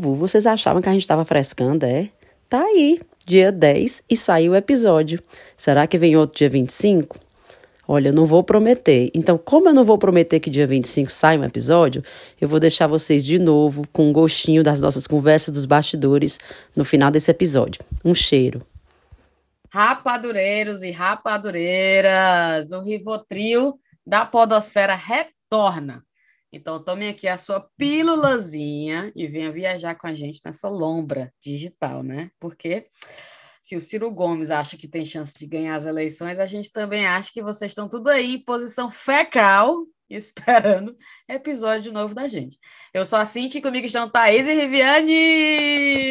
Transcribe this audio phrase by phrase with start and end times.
[0.00, 0.14] novo?
[0.14, 2.08] Vocês achavam que a gente estava frescando, é?
[2.48, 5.22] Tá aí, dia 10 e saiu o episódio.
[5.56, 7.18] Será que vem outro dia 25?
[7.86, 9.10] Olha, eu não vou prometer.
[9.14, 12.02] Então, como eu não vou prometer que dia 25 sai um episódio,
[12.40, 16.38] eu vou deixar vocês de novo com um gostinho das nossas conversas dos bastidores
[16.74, 17.82] no final desse episódio.
[18.04, 18.62] Um cheiro.
[19.72, 26.04] Rapadureiros e rapadureiras, o Rivotril da Podosfera retorna.
[26.52, 32.02] Então, tome aqui a sua pílulazinha e venha viajar com a gente nessa lombra digital,
[32.02, 32.30] né?
[32.40, 32.86] Porque
[33.62, 37.06] se o Ciro Gomes acha que tem chance de ganhar as eleições, a gente também
[37.06, 40.96] acha que vocês estão tudo aí em posição fecal, esperando
[41.28, 42.58] episódio novo da gente.
[42.92, 45.12] Eu sou a Cintia e comigo estão Thaís e Riviane!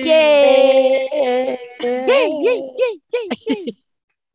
[0.05, 1.59] Yeah!
[1.81, 2.27] Yeah,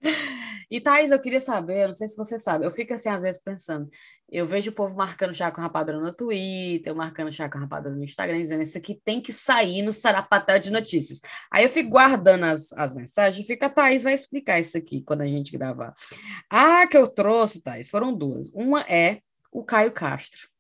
[0.03, 3.23] yeah, e Thaís, eu queria saber, não sei se você sabe, eu fico assim às
[3.23, 3.89] vezes pensando,
[4.29, 8.03] eu vejo o povo marcando chá com rapadura no Twitter, marcando chá com rapadura no
[8.03, 11.21] Instagram, dizendo isso aqui tem que sair no sarapatel de notícias.
[11.49, 15.21] Aí eu fico guardando as, as mensagens fica, a Thaís vai explicar isso aqui quando
[15.21, 15.93] a gente gravar.
[16.51, 18.51] Ah, que eu trouxe, Thaís, foram duas.
[18.53, 19.21] Uma é
[19.53, 20.54] o Caio Castro.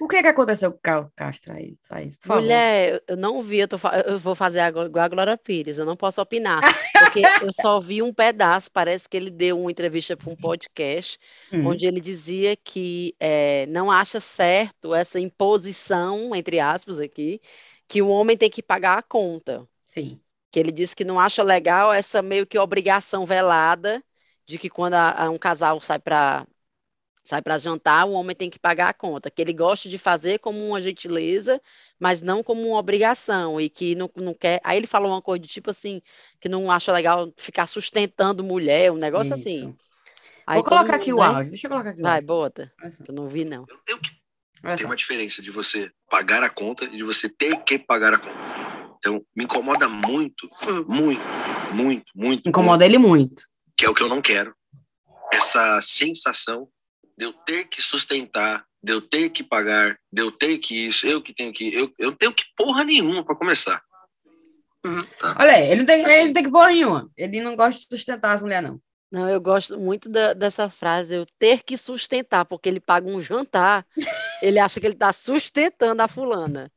[0.00, 2.18] O que, é que aconteceu com o Castro aí, Thaís?
[2.26, 3.76] Mulher, eu não vi, eu, tô,
[4.06, 6.60] eu vou fazer igual a Glória Pires, eu não posso opinar,
[6.92, 11.18] porque eu só vi um pedaço, parece que ele deu uma entrevista para um podcast,
[11.52, 11.66] hum.
[11.66, 17.40] onde ele dizia que é, não acha certo essa imposição, entre aspas aqui,
[17.86, 19.66] que o homem tem que pagar a conta.
[19.84, 20.20] Sim.
[20.50, 24.02] Que ele disse que não acha legal essa meio que obrigação velada
[24.46, 26.46] de que quando a, a um casal sai para
[27.28, 30.38] sai para jantar, o homem tem que pagar a conta, que ele gosta de fazer
[30.38, 31.60] como uma gentileza,
[32.00, 34.62] mas não como uma obrigação, e que não, não quer.
[34.64, 36.00] Aí ele falou uma coisa de tipo assim,
[36.40, 39.56] que não acha legal ficar sustentando mulher, um negócio assim.
[39.56, 39.64] Isso.
[39.66, 39.76] assim.
[40.46, 42.72] Aí Vou colocar aqui o áudio, deixa eu colocar aqui o Vai, bota,
[43.04, 43.66] que eu não vi não.
[43.68, 44.10] Eu tenho que...
[44.76, 48.18] Tem uma diferença de você pagar a conta e de você ter que pagar a
[48.18, 48.96] conta.
[48.96, 50.48] Então, me incomoda muito,
[50.86, 51.22] muito,
[51.72, 52.48] muito, muito.
[52.48, 53.42] Incomoda muito, ele muito.
[53.76, 54.54] Que é o que eu não quero.
[55.30, 56.66] Essa sensação
[57.18, 61.04] de eu ter que sustentar, de eu ter que pagar, de eu ter que isso,
[61.04, 61.74] eu que tenho que.
[61.74, 63.82] Eu, eu tenho que porra nenhuma para começar.
[64.86, 64.98] Uhum.
[65.18, 65.36] Tá?
[65.36, 66.14] Olha aí, ele não, tem, assim.
[66.14, 67.10] ele não tem que porra nenhuma.
[67.16, 68.80] Ele não gosta de sustentar as mulheres, não.
[69.10, 73.18] Não, eu gosto muito da, dessa frase, eu ter que sustentar, porque ele paga um
[73.18, 73.84] jantar,
[74.40, 76.70] ele acha que ele está sustentando a fulana.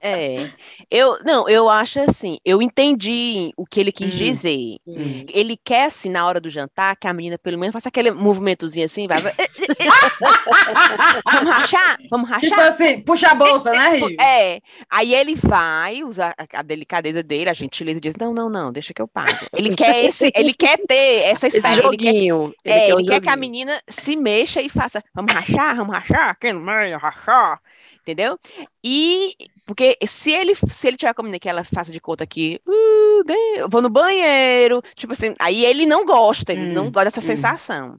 [0.00, 0.50] É.
[0.90, 4.76] Eu, não, eu acho assim, eu entendi o que ele quis hum, dizer.
[4.86, 5.24] Hum.
[5.32, 8.84] Ele quer, assim, na hora do jantar, que a menina pelo menos faça aquele movimentozinho
[8.84, 9.18] assim, vai.
[9.18, 9.32] vai.
[11.32, 11.96] vamos rachar?
[12.10, 12.50] Vamos rachar?
[12.50, 14.16] Tipo assim, puxa a bolsa, né, Rio?
[14.20, 14.60] É.
[14.90, 19.00] Aí ele vai usar a delicadeza dele, a gentileza diz: não, não, não, deixa que
[19.00, 19.38] eu pago.
[19.54, 21.68] Ele quer esse, ele quer ter essa espécie.
[21.68, 22.52] Esse joguinho.
[22.64, 25.02] Ele quer, é, ele, quer, um ele quer que a menina se mexa e faça,
[25.14, 27.60] vamos rachar, vamos rachar, quem no meio, rachar
[28.02, 28.38] entendeu?
[28.84, 33.68] E porque se ele se ele tiver comigo que ela faça de conta que uh,
[33.70, 37.22] vou no banheiro, tipo assim, aí ele não gosta, ele hum, não gosta dessa hum.
[37.22, 37.96] sensação.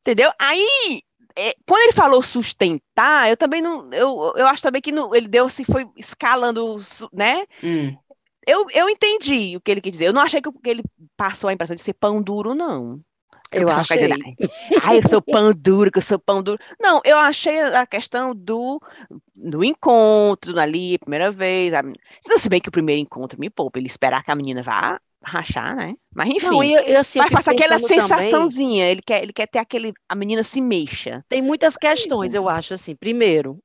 [0.00, 0.30] Entendeu?
[0.38, 1.02] Aí
[1.36, 5.28] é, quando ele falou sustentar, eu também não, eu, eu acho também que não, ele
[5.28, 6.80] deu assim, foi escalando,
[7.12, 7.44] né?
[7.62, 7.96] Hum.
[8.46, 10.06] Eu, eu entendi o que ele quis dizer.
[10.06, 10.82] Eu não achei que ele
[11.16, 12.98] passou a impressão de ser pão duro, não.
[13.52, 13.96] Eu, eu achei.
[13.96, 14.18] Dizer,
[14.82, 16.58] Ai, eu sou pão duro, que eu sou pão duro.
[16.80, 18.80] Não, eu achei a questão do,
[19.34, 21.72] do encontro ali, primeira vez.
[21.72, 21.82] A,
[22.36, 25.74] se bem que o primeiro encontro me poupa, ele esperar que a menina vá rachar,
[25.76, 25.94] né?
[26.14, 26.46] Mas enfim.
[26.46, 29.92] Não, eu, eu, assim, mas passa aquela sensaçãozinha, também, ele quer, ele quer ter aquele.
[30.08, 31.24] A menina se mexa.
[31.28, 32.94] Tem muitas questões, eu acho, assim.
[32.94, 33.58] Primeiro,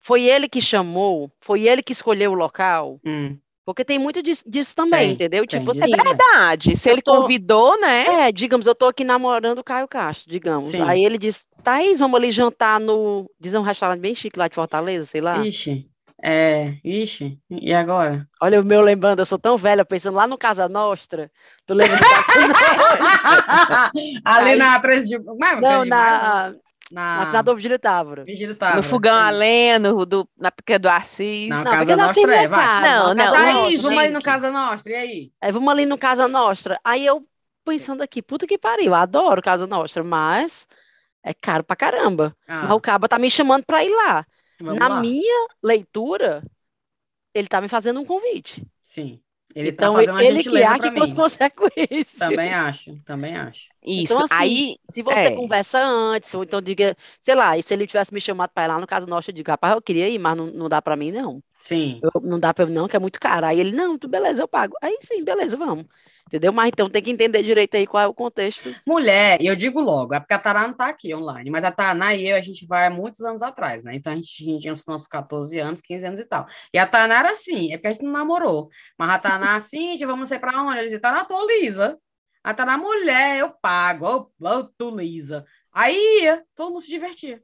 [0.00, 3.00] foi ele que chamou, foi ele que escolheu o local.
[3.04, 3.38] Hum.
[3.64, 5.46] Porque tem muito disso, disso também, tem, entendeu?
[5.46, 5.94] Tem, tipo assim.
[5.94, 6.76] É verdade.
[6.76, 8.28] Se ele tô, convidou, né?
[8.28, 10.66] É, digamos, eu tô aqui namorando o Caio Castro, digamos.
[10.66, 10.82] Sim.
[10.82, 13.30] Aí ele diz, Thaís, vamos ali jantar no.
[13.40, 15.44] Diz um restaurante bem chique lá de Fortaleza, sei lá.
[15.44, 15.88] Ixi.
[16.26, 18.26] É, ixi, e agora?
[18.40, 21.30] Olha o meu lembrando, eu sou tão velha, pensando lá no Casa Nostra.
[21.66, 23.90] Tu lembra do Casa Nostra?
[24.24, 25.18] Ali Aí, na 13 de.
[25.18, 26.54] Não, não na,
[26.94, 28.24] na, na senador Vigílio Távora.
[28.24, 28.82] Vigílio Távora.
[28.82, 31.48] No fogão a lenha, no, do, na pica do Assis.
[31.48, 32.90] Não, não Casa Nostra é, vai.
[32.90, 33.34] Não, não.
[33.34, 35.32] Aí, vamos ali no Casa Nostra, e aí?
[35.40, 36.78] É, vamos ali no Casa Nostra.
[36.84, 37.26] Aí eu
[37.64, 40.68] pensando aqui, puta que pariu, adoro Casa Nostra, mas
[41.20, 42.36] é caro pra caramba.
[42.46, 42.62] Ah.
[42.62, 44.24] Mas o Caba tá me chamando pra ir lá.
[44.60, 45.00] Vamos na lá.
[45.00, 46.44] minha leitura,
[47.34, 48.64] ele tá me fazendo um convite.
[48.80, 49.20] Sim.
[49.54, 52.14] Ele tá então, tá fazendo uma ele gentileza que arque com as consequências.
[52.18, 53.70] Também acho, também acho.
[53.86, 55.30] Isso, Então, assim, aí, Se você É.
[55.30, 58.68] conversa antes, ou então diga, sei lá, e se ele tivesse me chamado para ir
[58.68, 60.96] lá no Casa Nossa, eu digo, rapaz, eu queria ir, mas não, não dá para
[60.96, 61.42] mim, não.
[61.58, 62.06] Sim.
[62.14, 63.46] Eu- não dá para eu não, que é muito caro.
[63.46, 64.76] Aí ele, não, tu, beleza, eu pago.
[64.82, 65.86] Aí sim, beleza, vamos.
[66.26, 66.52] Entendeu?
[66.52, 68.74] Mas então tem que entender direito aí qual é o contexto.
[68.86, 71.70] Mulher, e eu digo logo, é porque a Taná não tá aqui online, mas a
[71.70, 73.94] Taná e eu, a gente vai há muitos anos atrás, né?
[73.94, 76.46] Então a gente, a tinha os nossos 14 anos, 15 anos e tal.
[76.72, 78.68] E a Taná era assim, é porque a gente não namorou.
[78.98, 80.72] Mas a Taná, assim, vamos sei pra onde?
[80.78, 81.98] Ela dizia, Taná, tô lisa.
[82.42, 85.44] A Taná, mulher, eu pago, eu, eu tô lisa.
[85.72, 87.42] Aí ia, todo mundo se divertia.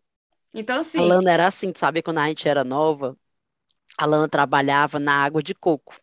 [0.55, 2.03] Então, A assim, Lana era assim, tu sabe?
[2.03, 3.17] Quando a gente era nova,
[3.99, 5.95] a Lana trabalhava na água de coco,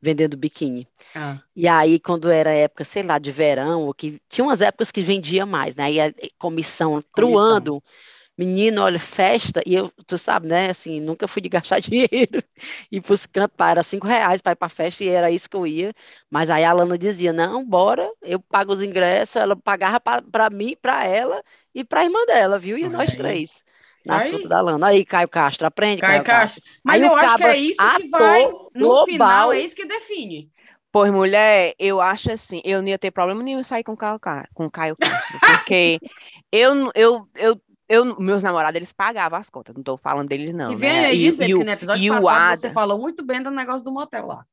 [0.00, 0.88] vendendo biquíni.
[1.14, 5.02] ah, E aí, quando era época, sei lá, de verão, que tinha umas épocas que
[5.02, 5.92] vendia mais, né?
[5.92, 7.82] E a comissão truando.
[8.38, 12.42] Menino, olha, festa, e eu, tu sabe, né, assim, nunca fui de gastar dinheiro,
[12.90, 15.66] ir pros cantos, era cinco reais para ir pra festa, e era isso que eu
[15.66, 15.92] ia,
[16.30, 20.50] mas aí a Lana dizia, não, bora, eu pago os ingressos, ela pagava pra, pra
[20.50, 21.42] mim, pra ela
[21.74, 23.64] e pra irmã dela, viu, e nós três,
[24.08, 24.32] nas Aí.
[24.32, 26.62] contas da Lana, aí Caio Castro, aprende, Caio Caio Castro.
[26.62, 26.80] Castro.
[26.84, 29.04] Mas Aí eu acho que é isso que vai, no global.
[29.06, 30.50] final, é isso que define.
[30.90, 33.96] Pois, mulher, eu acho assim, eu não ia ter problema nenhum em sair com o
[33.96, 36.00] Caio, Ca- com Caio Castro, porque
[36.50, 40.72] eu, eu, eu, eu, meus namorados, eles pagavam as contas, não tô falando deles não,
[40.72, 40.80] e né?
[40.80, 43.92] vem aí dizer, e porque no episódio passado você falou muito bem do negócio do
[43.92, 44.46] motel lá.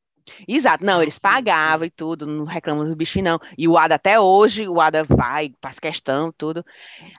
[0.47, 3.39] Exato, não, eles pagavam e tudo, não reclamam do bichinho, não.
[3.57, 6.65] E o Ada até hoje, o Ada vai, faz questão, tudo.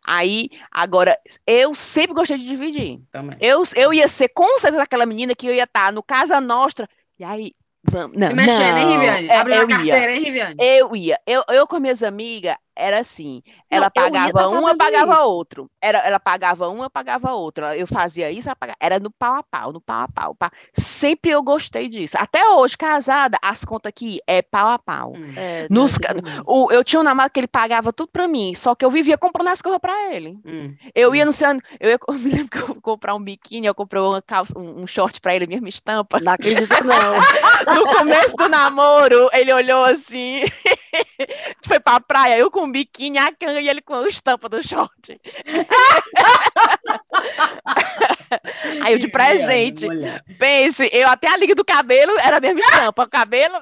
[0.05, 1.17] Aí, agora,
[1.47, 3.01] eu sempre gostei de dividir.
[3.13, 3.37] Também.
[3.41, 6.89] Eu, eu ia ser com certeza aquela menina que eu ia estar no Casa Nostra,
[7.19, 9.29] e aí, vamos, não, Se mexendo, hein, não, Riviane?
[9.29, 9.77] é, Abriu eu a ia.
[9.77, 10.55] carteira, hein, Riviane?
[10.59, 11.19] Eu ia.
[11.27, 13.43] Eu, eu com minhas amigas, era assim.
[13.71, 15.23] Não, Ela ia pagava um, eu pagava isso.
[15.23, 15.71] outro.
[15.81, 17.65] Era, ela pagava um, eu pagava outro.
[17.67, 18.77] Eu fazia isso, ela pagava.
[18.81, 20.35] Era no pau a pau, no pau a pau.
[20.35, 20.51] pá.
[20.73, 22.17] Sempre eu gostei disso.
[22.19, 25.15] Até hoje, casada, as contas aqui é pau a pau.
[25.17, 25.35] Hum.
[25.37, 26.43] É, Nos não, não.
[26.47, 29.17] O, eu tinha um namorado que ele pagava tudo pra mim, só que eu vivia
[29.19, 30.39] comprando as coisas pra ele.
[30.47, 30.75] Hum.
[30.95, 31.27] Eu ia Hum.
[31.27, 31.49] no seu,
[31.81, 34.59] eu, ia, eu me lembro que eu ia comprar um biquíni, eu comprei uma calça,
[34.59, 36.21] um, um short pra ele, mesma estampa.
[36.21, 37.17] Não acredito, não.
[37.75, 40.41] No começo do namoro, ele olhou assim,
[41.67, 44.63] foi pra praia, eu com um biquíni, a canga e ele com a estampa do
[44.63, 45.21] short.
[48.83, 49.87] Aí eu de presente,
[50.39, 53.55] pense, eu até a liga do cabelo era a mesma estampa, o cabelo.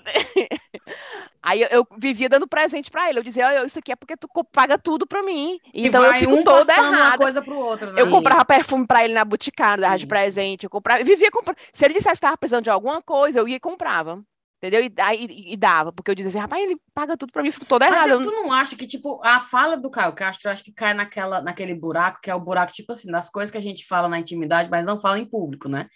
[1.42, 4.16] Aí eu, eu vivia dando presente pra ele, eu dizia, olha, isso aqui é porque
[4.16, 7.18] tu paga tudo pra mim, E então eu vai fico um toda passando uma errada.
[7.18, 8.00] coisa pro outro, né?
[8.00, 11.58] Eu comprava perfume pra ele na Boticário, dava de presente, eu comprava, eu vivia comprando.
[11.70, 14.22] Se ele dissesse que estava precisando de alguma coisa, eu ia e comprava.
[14.66, 14.82] Entendeu?
[14.82, 17.50] E, aí, e- e dava, porque eu dizia assim, rapaz, ele paga tudo pra mim,
[17.50, 18.12] fico toda Mas errada.
[18.12, 20.94] eu tu não- acha que, tipo, a fala do Caio Castro, eu acho que cai
[20.94, 24.08] naquela, naquele buraco, que é o buraco, tipo assim, das coisas que a gente fala
[24.08, 25.86] na intimidade, mas não fala em público, né?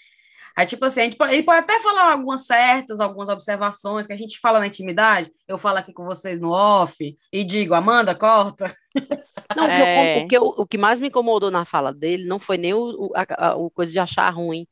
[0.55, 4.13] Aí, tipo assim, a gente pode, ele pode até falar algumas certas, algumas observações que
[4.13, 8.15] a gente fala na intimidade, eu falo aqui com vocês no off, e digo, Amanda,
[8.15, 8.75] corta.
[9.57, 10.19] Não, o que eu- É.
[10.25, 13.07] o, que eu- o que mais me incomodou na fala dele não foi nem o,
[13.07, 14.67] o, a, a- o coisa de achar ruim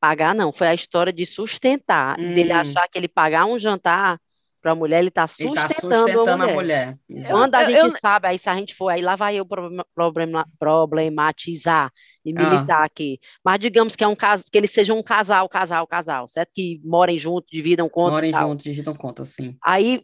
[0.00, 0.50] pagar, não.
[0.50, 2.56] Foi a história de sustentar, dele Hum.
[2.56, 4.18] achar que ele pagar um jantar
[4.62, 6.54] para a mulher, ele está Ele tá sustentando, sustentando a a mulher.
[6.54, 6.98] mulher.
[7.08, 7.32] Exato.
[7.34, 9.46] Quando a Eu- gente eu- sabe, aí se a gente for, aí lá vai eu
[9.46, 11.90] problema- problema- problematizar
[12.24, 12.42] e Ah.
[12.50, 13.18] militar aqui.
[13.44, 16.50] Mas digamos que é um caso, que eles sejam um casal, casal, casal, certo?
[16.54, 19.56] Que morem juntos, dividam contas Morem juntos, digitam conta, sim.
[19.64, 20.02] Aí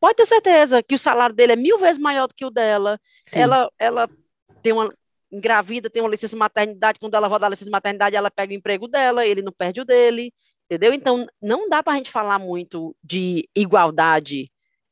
[0.00, 2.98] pode ter certeza que o salário dele é mil vezes maior do que o dela.
[3.26, 3.40] Sim.
[3.40, 4.08] Ela, ela
[4.62, 4.88] tem uma
[5.32, 6.98] engravida, tem uma licença maternidade.
[7.00, 9.84] Quando ela volta da licença maternidade, ela pega o emprego dela, ele não perde o
[9.84, 10.32] dele,
[10.66, 10.92] entendeu?
[10.92, 14.50] Então, não dá para a gente falar muito de igualdade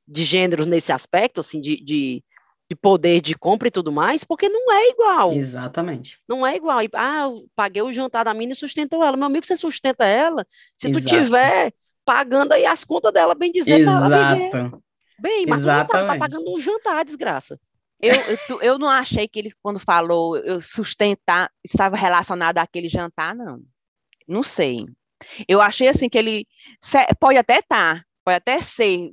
[0.09, 2.25] de gêneros nesse aspecto, assim, de, de,
[2.69, 5.33] de poder de compra e tudo mais, porque não é igual.
[5.33, 6.19] Exatamente.
[6.26, 6.79] Não é igual.
[6.95, 9.17] Ah, eu paguei o jantar da mina e sustentou ela.
[9.17, 10.45] Meu amigo, você sustenta ela
[10.79, 11.25] se tu Exato.
[11.25, 11.73] tiver
[12.05, 13.91] pagando aí as contas dela, bem dizer, viver.
[13.91, 14.83] Exato.
[15.21, 17.61] Bem, mas tu não tá, tu tá pagando um jantar, desgraça.
[18.02, 23.35] Eu, eu, eu não achei que ele, quando falou eu sustentar, estava relacionado àquele jantar,
[23.35, 23.62] não.
[24.26, 24.87] Não sei.
[25.47, 26.47] Eu achei assim que ele
[27.19, 29.11] pode até estar, pode até ser,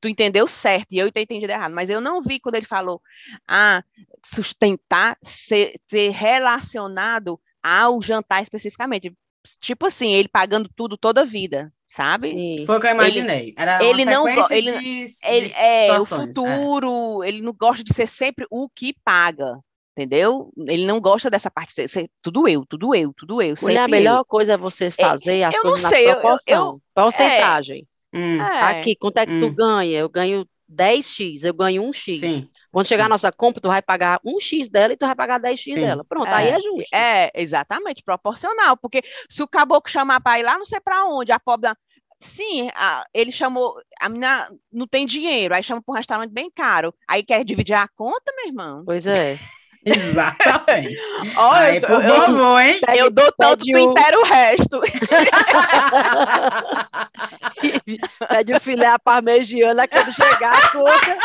[0.00, 3.02] tu entendeu certo e eu ter entendido errado, mas eu não vi quando ele falou,
[3.46, 3.82] ah,
[4.24, 9.14] sustentar ser, ser relacionado ao jantar especificamente.
[9.60, 12.30] Tipo assim, ele pagando tudo toda a vida, sabe?
[12.30, 12.66] Sim.
[12.66, 13.54] Foi o que eu imaginei.
[13.56, 14.44] Era ele não ele-
[14.78, 16.26] de, Ele, é, o situações.
[16.34, 19.58] futuro, ele não gosta de ser sempre o que paga,
[19.96, 20.52] entendeu?
[20.68, 23.88] Ele não gosta dessa parte, ser, ser tudo eu, tudo eu, tudo eu, Mulher, a
[23.88, 26.82] melhor coisa é você fazer as eu não coisas na sei, eu- eu- proporção.
[26.94, 27.86] Porcentagem.
[28.12, 28.42] Hum, eu.
[28.44, 29.54] É, Aqui, quanto é que tu Hum.
[29.54, 29.98] ganha?
[30.00, 32.20] Eu ganho 10x, eu ganho 1x.
[32.20, 32.48] sim.
[32.72, 35.64] Quando chegar a nossa compra, tu vai pagar 1x dela e tu vai pagar 10x
[35.74, 35.80] Sim.
[35.80, 36.04] dela.
[36.04, 36.94] Pronto, É, aí é justo.
[36.94, 41.32] É, exatamente, proporcional, porque se o caboclo chamar para ir lá, não sei para onde,
[41.32, 41.76] a pobre da-
[42.22, 43.74] Sim, a- ele chamou.
[43.98, 46.94] A menina não tem dinheiro, aí chama para um restaurante bem caro.
[47.08, 48.84] Aí quer dividir a conta, meu irmão?
[48.84, 49.40] Pois é.
[49.84, 50.98] Exatamente.
[51.36, 52.80] Olha, Aí, eu, por eu- favor, hein?
[52.96, 54.80] Eu dou tanto, tu o- inteira o resto.
[58.28, 61.18] Pede o filé à parmegiana quando chegar a conta,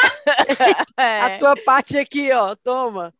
[0.97, 3.13] a É, tua parte aqui, ó, toma.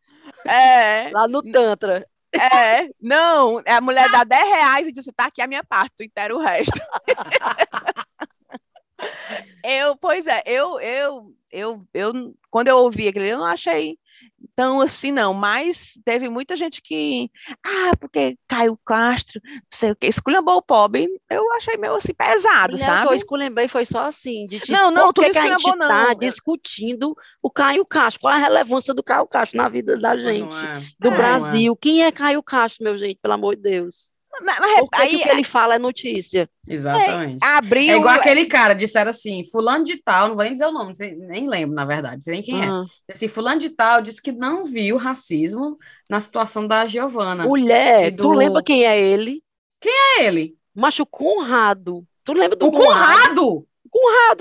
[0.46, 2.06] é, Lá no Tantra.
[2.34, 2.88] é.
[3.00, 6.34] Não, a mulher dá 10 reais e diz: tá aqui a minha parte, tu inteira
[6.34, 6.78] o resto.
[9.62, 13.98] Eu, pois é, eu, eu, eu, eu, quando eu ouvi aquilo, eu não achei
[14.56, 17.30] tão assim, não, mas teve muita gente que,
[17.64, 22.14] ah, porque Caio Castro, não sei o que, esculhambou o pobre, eu achei meio assim
[22.14, 23.14] pesado, Mulher, o que eu sabe?
[23.16, 26.06] esculhambei foi só assim, de tipo, Não, não, por que não que a gente tá
[26.08, 26.14] não.
[26.14, 28.22] discutindo o Caio Castro?
[28.22, 30.82] Qual a relevância do Caio Castro na vida da gente, é.
[30.98, 31.16] do É.
[31.16, 31.76] Brasil?
[31.76, 34.10] Quem é Caio Castro, meu gente, pelo amor de Deus?
[34.42, 36.48] Mas, mas que aí o que ele fala é notícia?
[36.68, 37.38] Exatamente.
[37.42, 37.92] abriu.
[37.94, 40.92] É igual aquele cara, disseram assim, fulano de tal, não vou nem dizer o nome,
[41.28, 42.66] nem lembro, na verdade, sei nem quem é.
[42.68, 45.76] Ah, Assim, fulano de tal disse que não viu racismo
[46.08, 47.44] na situação da Giovana.
[47.46, 49.42] mulher, E tu do- lembra quem é ele?
[49.84, 50.56] É ele.
[50.74, 52.04] Macho Conrado.
[52.24, 53.66] Tu lembra do O Conrado, Conrado,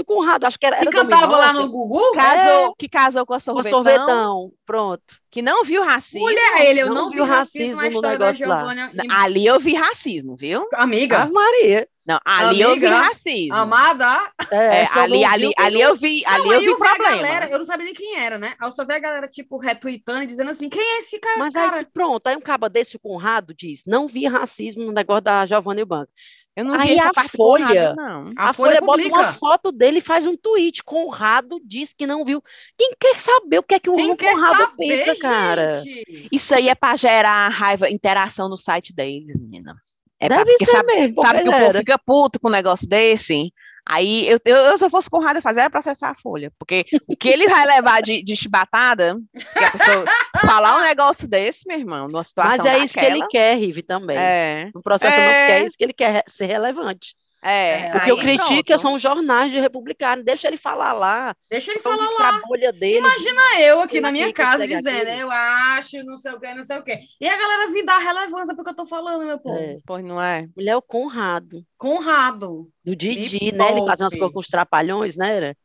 [0.05, 2.11] Conrado, acho que era, que era cantava lá no Gugu.
[2.13, 5.03] casou, que casou com a com sorvetão, sorvetão, pronto.
[5.31, 6.21] que não viu racismo.
[6.27, 8.57] Mulher, ele, eu Não não, vi racismo, racismo na no história da negócio lá.
[8.59, 8.91] Giovana.
[9.03, 10.67] e- Ali eu vi racismo, viu?
[10.73, 11.87] Amiga, Ave Maria.
[12.07, 13.55] Não, ali eu vi Amiga, racismo.
[13.55, 16.83] amada, É, É, ali, ali, viu- ali eu vi, ali Não, eu vi eu vi
[16.83, 17.15] a problema.
[17.23, 18.53] galera, eu não sabia nem quem era, né?
[18.59, 21.39] Aí eu só vi a galera, tipo, retweetando e dizendo assim, quem é esse cara?
[21.39, 21.77] Mas cara?
[21.77, 25.47] aí, pronto, aí um caba desse, o Conrado, diz, não vi racismo no negócio da
[25.47, 26.11] Giovanna Banco.
[26.55, 28.31] Eu não Aí vi essa a parte Folha- Conrado, não.
[28.37, 30.83] A, A, Folha, Folha, bota uma foto dele e faz um tweet.
[30.83, 32.41] Conrado diz que não viu.
[32.77, 35.73] Quem quer saber o que é que o Quem Conrado saber, pensa, cara?
[35.83, 36.29] gente?
[36.31, 39.75] Isso aí é pra gerar raiva, interação no site deles, menina.
[40.17, 42.51] É pra, Deve porque ser sabe, mesmo, sabe que o povo fica puto com um
[42.51, 43.51] negócio desse?
[43.87, 46.51] Aí, eu, eu, eu, se eu fosse Conrado, eu fazer era processar a Folha.
[46.57, 50.05] Porque o que ele vai levar de, de chibatada, que a pessoa
[50.41, 53.57] falar um negócio desse, meu irmão, numa situação Mas é isso que ele daquela, quer,
[53.57, 54.17] Rive, também.
[54.17, 55.39] É, No processo não, É.
[55.39, 57.15] porque é isso que ele quer ser relevante.
[57.45, 57.89] É.
[57.89, 58.81] O que aí eu critico pronto.
[58.81, 60.23] são os jornais de republicano.
[60.23, 61.35] Deixa ele falar lá.
[61.49, 62.41] Deixa ele falar lá.
[62.47, 62.97] bolha dele.
[62.97, 65.21] Imagina eu aqui na minha é casa dizendo, aquilo?
[65.21, 66.99] eu acho, não sei o que, não sei o que.
[67.21, 69.57] E a galera vir dar relevância porque eu tô falando, meu povo.
[69.57, 69.77] É.
[69.85, 70.47] Pois não é?
[70.55, 71.63] Mulher é o Conrado.
[71.77, 72.67] Conrado.
[72.83, 73.71] Do Didi, Me né?
[73.71, 74.19] Ele fazia umas poupe.
[74.19, 75.35] coisas com os trapalhões, né?
[75.35, 75.57] Era?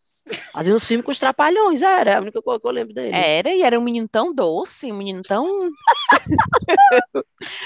[0.52, 2.18] Fazia uns filmes com os trapalhões, era.
[2.18, 3.14] A única coisa que eu lembro dele.
[3.14, 5.46] Era, e era um menino tão doce, um menino tão.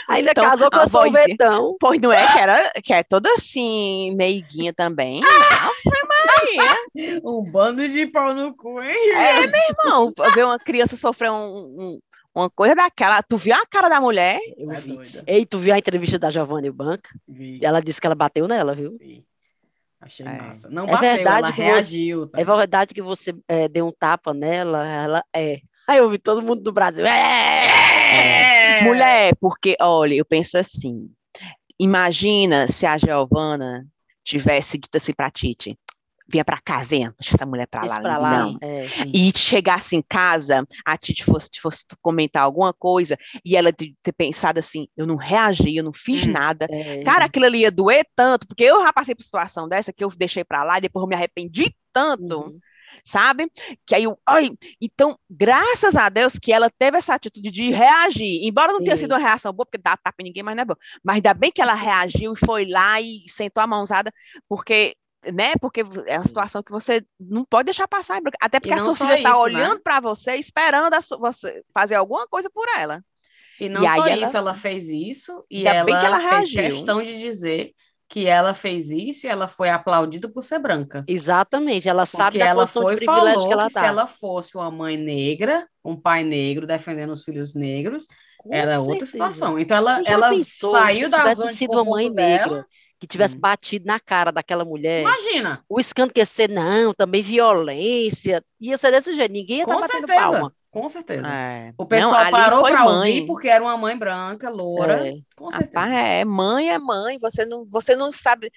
[0.09, 1.77] Ainda Então, casou com a a voz de- sorvetão.
[1.81, 5.21] Pois não é, que, era, que é toda assim, meiguinha também.
[5.25, 6.75] Ave Maria.
[7.25, 8.95] Um bando de pau no cu, hein?
[9.15, 11.99] É, meu irmão, ver uma criança sofrer um, um-
[12.35, 13.23] uma coisa daquela.
[13.23, 14.39] Tu viu a cara da mulher?
[14.57, 14.93] Eu É vi.
[14.95, 15.25] doida.
[15.27, 17.11] Ei, tu viu a entrevista da Giovanna Banca?
[17.29, 18.97] Vi, Ela disse que ela bateu nela, viu?
[18.99, 19.25] vi.
[20.01, 20.31] Achei É.
[20.43, 20.69] massa.
[20.69, 22.27] Não É bateu, verdade ela você- reagiu.
[22.29, 22.41] tá?
[22.41, 24.87] É verdade que você é, deu um tapa nela?
[24.87, 25.61] Ela é.
[25.89, 27.05] Aí eu vi todo mundo do Brasil.
[27.07, 28.81] É!
[28.81, 28.85] É.
[28.85, 31.11] Mulher, porque, olha, eu penso assim.
[31.79, 33.87] Imagina se a Giovana
[34.23, 35.77] tivesse dito assim pra Titi:
[36.27, 38.01] vinha pra cá, venha, deixa essa mulher Isso lá.
[38.01, 38.39] pra lá.
[38.39, 38.59] Não.
[38.63, 38.85] É.
[39.13, 44.59] e chegasse em casa, a Titi fosse, fosse comentar alguma coisa e ela ter, pensado
[44.59, 46.33] assim, eu não reagi, eu não fiz Hum.
[46.33, 46.67] nada.
[46.71, 47.03] É.
[47.05, 50.09] Cara, aquilo ali ia doer tanto, porque eu já passei por situação dessa que eu
[50.11, 52.59] deixei pra lá e depois eu me arrependi tanto, Uhum.
[53.05, 53.51] sabe?
[53.87, 54.51] Que aí eu, ai,
[54.81, 59.13] então, graças a Deus que ela teve essa atitude de reagir, embora não tenha sido
[59.13, 60.75] uma reação boa, porque dá tapa em ninguém, mas não é bom.
[61.05, 64.11] Mas ainda bem que ela reagiu e foi lá e sentou a mãozada,
[64.49, 64.97] porque
[65.33, 65.53] né?
[65.61, 69.15] Porque é uma situação que você não pode deixar passar, até porque a sua filha
[69.17, 69.37] está né?
[69.37, 73.03] olhando para você, esperando a su- você fazer alguma coisa por ela.
[73.61, 76.75] E não E só ela- isso, ela fez isso e ela, ela fez reagiu.
[76.75, 77.73] questão de dizer
[78.09, 81.05] que ela fez isso e ela foi aplaudida por ser branca.
[81.07, 83.87] Exatamente, ela sabe Porque da ela foi de e falou que ela que se tá.
[83.87, 88.07] ela fosse uma mãe negra, um pai negro defendendo os filhos negros,
[88.39, 89.13] Com era outra certeza.
[89.13, 89.59] situação.
[89.59, 92.67] Então ela, ela pensou saiu se da zona de sido uma mãe dela.
[93.01, 93.41] Que tivesse Hum.
[93.41, 95.03] batido na cara daquela mulher?
[95.03, 98.43] Imagina, O escândalo que ia ser, não, também violência.
[98.61, 100.55] Ia ser desse jeito, ninguém ia estar com batendo certeza, palma.
[100.71, 101.29] com certeza.
[101.33, 101.73] É.
[101.77, 105.15] O pessoal Não, parou para ouvir porque era uma mãe branca, loura, É.
[105.37, 105.79] com certeza.
[105.81, 108.51] Rapaz, é, mãe é mãe, você não, você não sabe,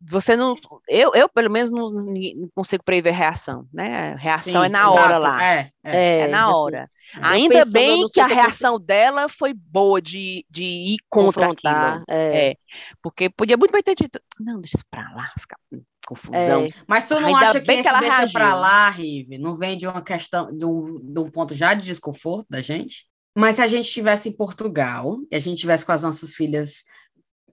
[0.00, 0.54] você não,
[0.88, 4.14] eu, eu pelo menos não, não consigo prever reação, né?
[4.16, 6.18] Reação Sim, é na hora exato, lá, É, é.
[6.20, 6.90] é, na assim, hora.
[7.20, 12.04] Ainda bem que a eu reação dela foi boa de, de ir contra confrontar.
[12.08, 12.50] É.
[12.50, 12.54] É,
[13.02, 16.64] porque podia muito bem ter dito, não, deixa isso pra lá, ficar com confusão.
[16.64, 16.66] É.
[16.86, 18.32] Mas tu não Ainda acha que que ela deixa reagiu.
[18.32, 21.84] pra lá, Rive, não vem de uma questão, de um, de um ponto já de
[21.84, 23.06] desconforto da gente?
[23.36, 26.84] Mas se a gente estivesse em Portugal e a gente tivesse com as nossas filhas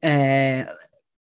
[0.02, 0.68] é,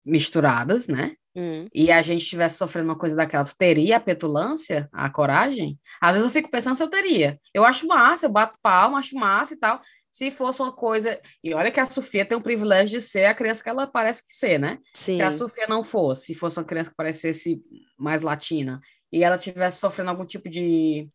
[0.03, 1.15] misturadas, né?
[1.35, 1.67] Hum.
[1.73, 5.79] e a gente estivesse sofrendo uma coisa daquela, tu teria a petulância, a coragem?
[6.01, 7.39] Às vezes eu fico pensando se eu teria.
[7.53, 9.81] Eu acho massa, eu bato palma, acho massa e tal.
[10.11, 11.19] Se fosse uma coisa.
[11.43, 14.25] E olha que a Sofia tem o privilégio de ser a criança que ela parece
[14.25, 14.79] que ser, né?
[14.93, 15.17] Sim.
[15.17, 17.61] Se a Sofia não fosse, se fosse uma criança que parecesse
[17.97, 18.81] mais latina,
[19.11, 21.07] e ela tivesse sofrendo algum tipo de,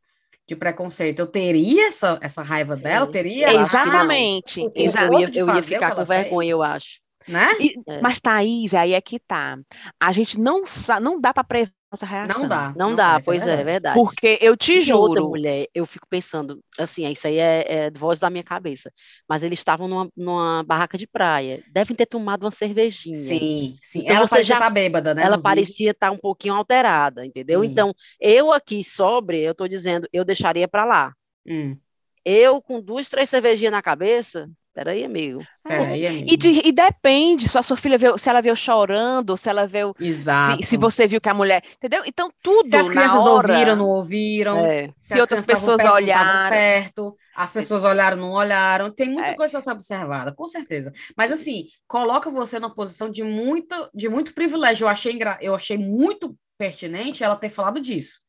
[0.48, 3.06] de preconceito, eu teria essa, essa raiva dela?
[3.06, 3.52] Eu teria?
[3.52, 3.60] Eu.
[3.60, 4.60] Exatamente.
[4.60, 5.18] Eu, Exato.
[5.18, 6.50] ia, eu ia ficar com vergonha, fez.
[6.50, 7.03] eu acho.
[7.26, 7.48] Né?
[7.60, 8.00] E- É.
[8.00, 9.58] Mas, Thaís, aí é que tá.
[10.00, 10.62] A gente não
[11.00, 12.40] não dá para prever nossa reação.
[12.42, 12.72] Não dá.
[12.76, 14.02] Não, dá, isso pois é, é verdade.
[14.02, 15.28] Porque eu te E outra juro.
[15.30, 18.92] mulher, eu fico pensando, assim, isso aí é, é voz da minha cabeça,
[19.28, 23.40] mas eles estavam numa, numa barraca de praia, devem ter tomado uma cervejinha.
[23.40, 24.04] Sim, sim.
[24.04, 25.22] Então ela você parecia já- estar bêbada, né?
[25.22, 27.62] Ela parecia estar um pouquinho alterada, entendeu?
[27.62, 27.64] Hum.
[27.64, 31.14] Então, eu aqui sobre, eu tô dizendo, eu deixaria pra lá.
[31.46, 31.80] Hum,
[32.24, 35.46] Eu com duas, três cervejinhas na cabeça, peraí, amigo.
[35.66, 36.32] peraí, amiga.
[36.32, 39.66] E, de- e depende se a sua filha viu, se ela viu chorando, se ela
[39.66, 40.66] viu, Exato.
[40.66, 42.02] se, se você viu que a mulher, entendeu?
[42.06, 44.58] Então tudo Se as na crianças hora, ouviram, não ouviram.
[44.58, 46.50] É, Se, Se as outras pessoas perto, olharam.
[46.50, 47.16] perto.
[47.34, 48.90] As pessoas olharam, não olharam.
[48.92, 49.34] Tem muita É.
[49.34, 50.92] coisa para ser observada, com certeza.
[51.16, 54.84] Mas assim, coloca você numa posição de muito, de muito privilégio.
[54.84, 58.20] Eu achei, eu achei muito pertinente ela ter falado disso.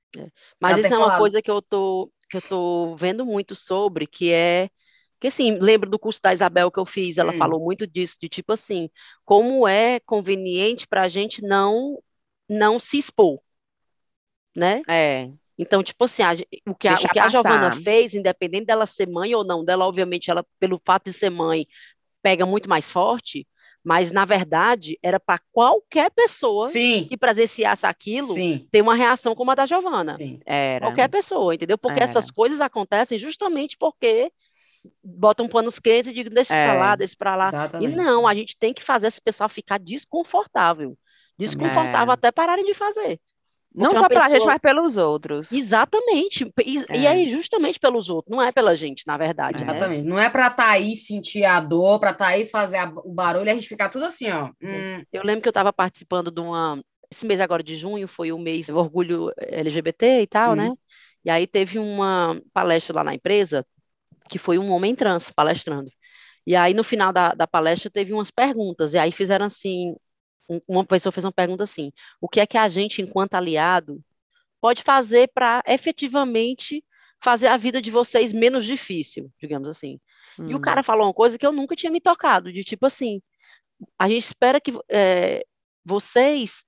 [0.59, 1.19] Mas Ela isso é uma falado.
[1.19, 4.69] coisa que eu tô, que eu tô vendo muito sobre, que é
[5.19, 7.34] que assim, lembro do curso da Isabel que eu fiz, ela Hum.
[7.34, 8.89] falou muito disso, de tipo assim,
[9.25, 12.01] como é conveniente para a gente não
[12.50, 13.41] não se expor,
[14.55, 14.84] né?
[14.88, 16.31] É, Então, tipo assim, a
[16.67, 19.65] o que a, Deixar o que a Giovana fez, independente dela ser mãe ou não,
[19.65, 21.67] dela, obviamente, ela, pelo fato de ser mãe,
[22.24, 23.48] pega muito mais forte,
[23.84, 29.36] mas na verdade era para qualquer pessoa Sim, que presenciasse aquilo sim, ter uma reação
[29.36, 30.22] como a da Giovana.
[30.22, 30.41] sim.
[30.45, 31.00] era.
[31.00, 31.77] Qualquer pessoa, entendeu?
[31.77, 32.03] Porque Era.
[32.03, 34.31] essas coisas acontecem justamente porque
[35.04, 36.80] botam panos quentes e digam, deixa pra É.
[36.80, 37.46] lá, deixa pra lá.
[37.46, 37.96] E Exatamente.
[37.96, 40.98] não, a gente tem que fazer esse pessoal ficar desconfortável.
[41.38, 42.13] Desconfortável É.
[42.13, 43.20] até pararem de fazer.
[43.74, 45.51] Não Porque só uma pela gente, pessoa- mas pelos outros.
[45.51, 46.50] Exatamente.
[46.65, 47.08] E, e É.
[47.10, 49.65] aí, justamente pelos outros, não é pela gente, na verdade.
[49.65, 49.70] né?
[49.70, 50.08] Exatamente.
[50.08, 53.54] Não é para Thaís sentir a dor, para Thaís fazer a- o barulho e a
[53.54, 54.46] gente ficar tudo assim, ó.
[54.63, 56.82] Hum, Eu lembro que eu estava participando de uma.
[57.12, 60.56] Esse mês agora de junho foi o mês do orgulho LGBT e tal, Uhum.
[60.56, 60.71] né?
[61.26, 63.65] E aí teve uma palestra lá na empresa
[64.29, 65.91] que foi um homem trans palestrando.
[66.47, 69.95] E aí no final da, da palestra teve umas perguntas, e aí fizeram assim:
[70.49, 74.01] um- uma pessoa fez uma pergunta assim: o que é que a gente, enquanto aliado,
[74.61, 76.83] pode fazer para efetivamente
[77.23, 79.99] fazer a vida de vocês menos difícil, digamos assim?
[80.47, 80.59] E o Hum.
[80.59, 83.21] cara falou uma coisa que eu nunca tinha me tocado, de tipo assim,
[83.99, 85.45] a gente espera que é,
[85.85, 86.65] vocês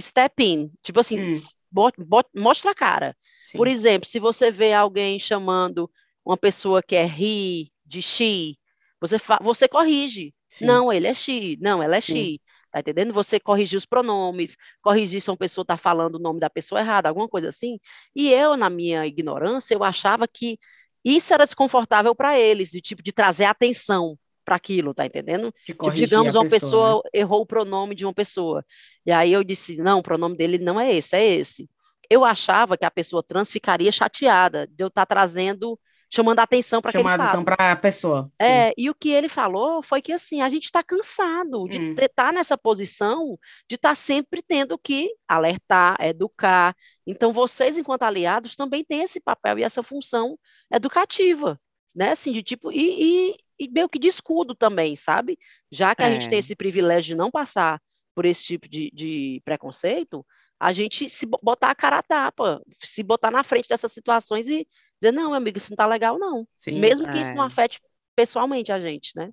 [0.00, 1.48] step in, tipo assim, Hum.
[1.70, 3.16] bot- bot- mostra a cara.
[3.38, 3.54] sim.
[3.54, 5.90] Por exemplo, se você vê alguém chamando
[6.24, 8.56] uma pessoa que é he, de she,
[9.00, 10.34] você, você corrige.
[10.48, 10.66] Sim.
[10.66, 12.12] Não, ele é she, não, ela é Sim.
[12.12, 12.40] she.
[12.70, 13.12] Tá entendendo?
[13.12, 17.08] Você corrigir os pronomes, corrigir se uma pessoa está falando o nome da pessoa errada,
[17.08, 17.78] alguma coisa assim.
[18.16, 20.58] E eu, na minha ignorância, eu achava que
[21.04, 25.52] isso era desconfortável para eles, de tipo de trazer atenção para aquilo, tá entendendo?
[25.52, 27.10] De Tipo, digamos, uma pessoa, né?
[27.12, 28.64] errou o pronome de uma pessoa.
[29.06, 31.68] E aí eu disse, não, o pronome dele não é esse, é esse.
[32.10, 35.78] Eu achava que a pessoa trans ficaria chateada de eu estar trazendo,
[36.14, 37.20] chamando a atenção para aquele fato.
[37.22, 38.30] atenção para a pessoa.
[38.40, 38.40] Sim.
[38.40, 41.94] É, e o que ele falou foi que assim, a gente está cansado de Hum.
[41.98, 46.76] estar nessa posição de estar sempre tendo que alertar, educar.
[47.06, 50.38] Então, vocês, enquanto aliados, também têm esse papel e essa função
[50.72, 51.60] educativa,
[51.94, 52.10] né?
[52.10, 55.38] Assim, de tipo, e, e, e meio que de escudo também, sabe?
[55.70, 56.28] Já que a gente É.
[56.28, 57.80] tem esse privilégio de não passar
[58.14, 60.24] por esse tipo de, de preconceito,
[60.58, 64.48] a gente se bo- botar a cara a tapa, se botar na frente dessas situações
[64.48, 64.66] e
[65.04, 66.46] dizer, não, meu amigo, isso não tá legal, não.
[66.56, 66.78] Sim.
[66.80, 67.46] Mesmo que isso não É.
[67.46, 67.80] afete
[68.16, 69.30] pessoalmente a gente, né?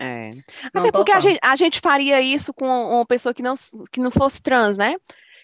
[0.00, 0.30] É.
[0.72, 3.54] Até porque a gente, a gente faria isso com uma pessoa que não,
[3.90, 4.94] que não fosse trans, né?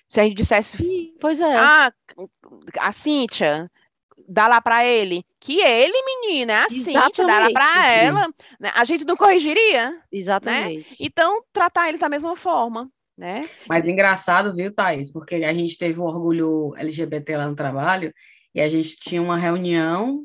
[0.08, 1.56] Se a gente dissesse, Ih, Pois é.
[1.56, 1.92] ah,
[2.78, 3.70] a Cíntia,
[4.28, 5.24] dá lá pra ele.
[5.40, 8.06] Que ele, menina, é a Cíntia, dá lá pra Exatamente.
[8.06, 8.28] ela.
[8.60, 8.72] né?
[8.74, 9.98] A gente não corrigiria.
[10.12, 10.94] Exatamente.
[11.00, 13.40] Então, tratar ele da mesma forma, né?
[13.68, 15.10] Mas engraçado, viu, Thaís?
[15.10, 18.14] Porque a gente teve o orgulho LGBT lá no trabalho
[18.54, 20.24] e a gente tinha uma reunião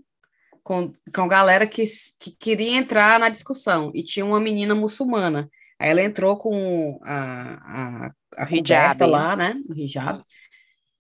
[0.63, 1.83] com, com galera que,
[2.19, 5.49] que queria entrar na discussão e tinha uma menina muçulmana.
[5.79, 9.55] Aí ela entrou com a, a, a coberta lá, né?
[9.67, 10.21] O hijab.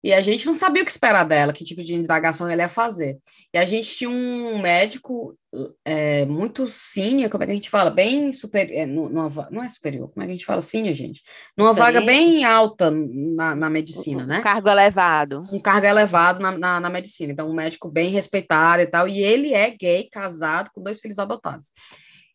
[0.07, 2.69] E a gente não sabia o que esperar dela, que tipo de indagação ela ia
[2.69, 3.19] fazer.
[3.53, 5.37] E a gente tinha um médico
[5.85, 7.91] é, muito senior, como é que a gente fala?
[7.91, 11.23] Bem superior, não é superior, como é que a gente fala senior, gente?
[11.59, 14.43] Numa vaga bem alta na, na medicina, Um né?
[14.43, 15.43] cargo elevado.
[15.51, 19.19] Um cargo elevado na, na, na medicina, então um médico bem respeitado e tal, e
[19.19, 21.73] ele é gay, casado, com dois filhos adotados.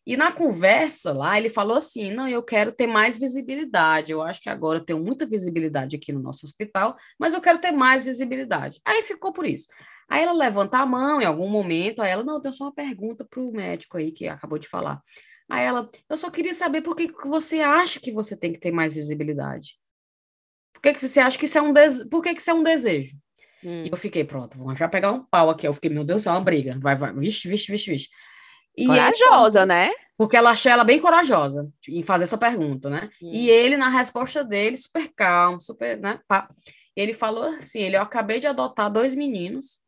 [0.04, 4.10] E na conversa lá, ele falou assim: não, eu quero ter mais visibilidade.
[4.10, 7.58] Eu acho que agora eu tenho muita visibilidade aqui no nosso hospital, mas eu quero
[7.58, 8.80] ter mais visibilidade.
[8.84, 9.68] Aí ficou por isso.
[10.08, 13.24] Aí ela levanta a mão em algum momento, aí ela, não, tem só uma pergunta
[13.24, 15.00] para o médico aí que acabou de falar.
[15.48, 18.58] Aí ela, eu só queria saber por que, que você acha que você tem que
[18.60, 19.78] ter mais visibilidade.
[20.72, 22.08] Por que, que você acha que isso é um desejo?
[22.10, 23.16] Por que, que isso é um desejo?
[23.64, 23.84] Hum.
[23.84, 25.66] E eu fiquei, pronto, vou já pegar um pau aqui.
[25.66, 26.78] Eu fiquei, meu Deus, é uma briga.
[26.80, 28.08] Vai, vai, vixe, vixe, vixe, vixe.
[28.76, 29.90] E corajosa, ele, né?
[30.16, 33.10] Porque ela achou ela bem corajosa em fazer essa pergunta, né?
[33.22, 33.30] Hum.
[33.32, 36.20] E ele, na resposta dele, super calmo, super, né?
[36.28, 36.48] Pá,
[36.96, 39.80] ele falou assim: ele, eu acabei de adotar dois meninos.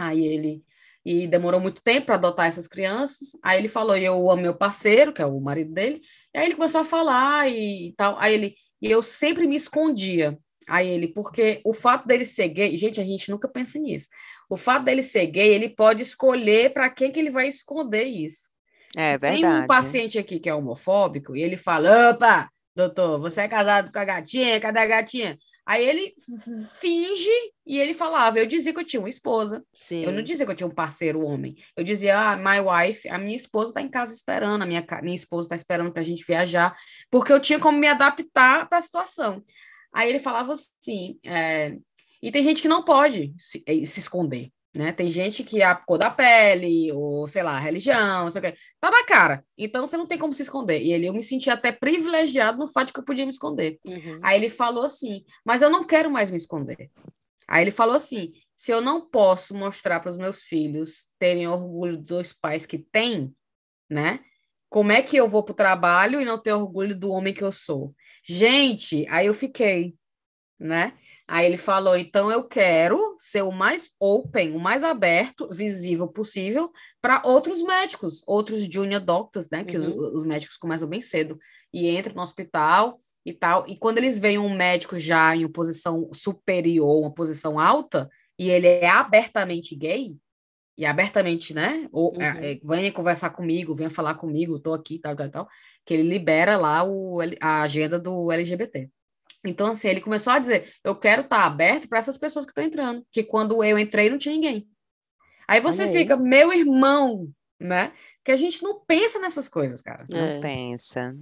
[0.00, 0.62] Aí ele.
[1.04, 3.30] E demorou muito tempo para adotar essas crianças.
[3.42, 6.00] Aí ele falou: eu amo meu parceiro, que é o marido dele.
[6.34, 8.16] E aí ele começou a falar e tal.
[8.18, 8.54] Aí ele.
[8.80, 10.38] E eu sempre me escondia.
[10.68, 14.08] Aí ele, porque o fato dele ser gay, gente, a gente nunca pensa nisso.
[14.48, 18.50] O fato dele ser gay, ele pode escolher para quem que ele vai esconder isso.
[18.96, 19.42] É verdade.
[19.42, 23.92] Tem um paciente aqui que é homofóbico e ele fala: opa, doutor, você é casado
[23.92, 24.60] com a gatinha?
[24.60, 25.38] Cadê a gatinha?
[25.66, 26.14] Aí ele
[26.78, 27.30] finge
[27.66, 29.64] e ele falava: eu dizia que eu tinha uma esposa.
[29.72, 30.04] Sim.
[30.04, 31.56] Eu não dizia que eu tinha um parceiro homem.
[31.76, 35.16] Eu dizia: ah, my wife, a minha esposa está em casa esperando, a minha, minha
[35.16, 36.76] esposa está esperando para a gente viajar,
[37.10, 39.42] porque eu tinha como me adaptar para a situação.
[39.92, 41.78] Aí ele falava assim: é,
[42.24, 44.92] e tem gente que não pode se, eh, se esconder, né?
[44.92, 48.90] Tem gente que a cor da pele, ou sei lá, religião, sei o quê, tá
[48.90, 49.44] na cara.
[49.58, 50.80] Então você não tem como se esconder.
[50.80, 53.78] E ele, eu me senti até privilegiado no fato de que eu podia me esconder.
[53.84, 54.20] Uhum.
[54.22, 56.90] Aí ele falou assim: mas eu não quero mais me esconder.
[57.46, 61.98] Aí ele falou assim: se eu não posso mostrar para os meus filhos terem orgulho
[61.98, 63.34] dos pais que têm,
[63.90, 64.20] né?
[64.70, 67.44] Como é que eu vou para o trabalho e não ter orgulho do homem que
[67.44, 67.94] eu sou?
[68.24, 69.94] Gente, aí eu fiquei,
[70.58, 70.94] né?
[71.26, 76.70] Aí ele falou: então eu quero ser o mais open, o mais aberto, visível possível
[77.00, 79.64] para outros médicos, outros junior doctors, né?
[79.64, 80.00] Que uhum.
[80.00, 81.38] os, os, médicos começam bem cedo
[81.72, 83.64] e entram no hospital e tal.
[83.66, 88.08] E quando eles veem um médico já em uma posição superior, uma posição alta,
[88.38, 90.16] e ele é abertamente gay,
[90.76, 91.88] e abertamente, né?
[91.92, 92.38] Ou é, uhum.
[92.42, 95.48] é, venha conversar comigo, venha falar comigo, estou aqui, tal, tal, tal,
[95.86, 98.90] que ele libera lá o, a agenda do LGBT.
[99.44, 102.50] Então, assim, ele começou a dizer: eu quero estar tá aberto para essas pessoas que
[102.50, 104.66] estão entrando, que quando eu entrei não tinha ninguém.
[105.46, 105.94] Aí você Amei.
[105.94, 107.28] fica, meu irmão,
[107.60, 107.92] né?
[108.24, 110.06] Que a gente não pensa nessas coisas, cara.
[110.08, 110.40] Não é.
[110.40, 111.14] pensa.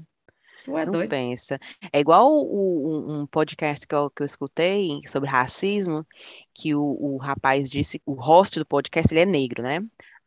[0.65, 1.11] Tu é não doido.
[1.11, 1.59] pensa.
[1.93, 6.07] É igual o, um, um podcast que eu, que eu escutei sobre racismo,
[6.55, 9.81] que o, o rapaz disse, o host do podcast, ele é negro, né?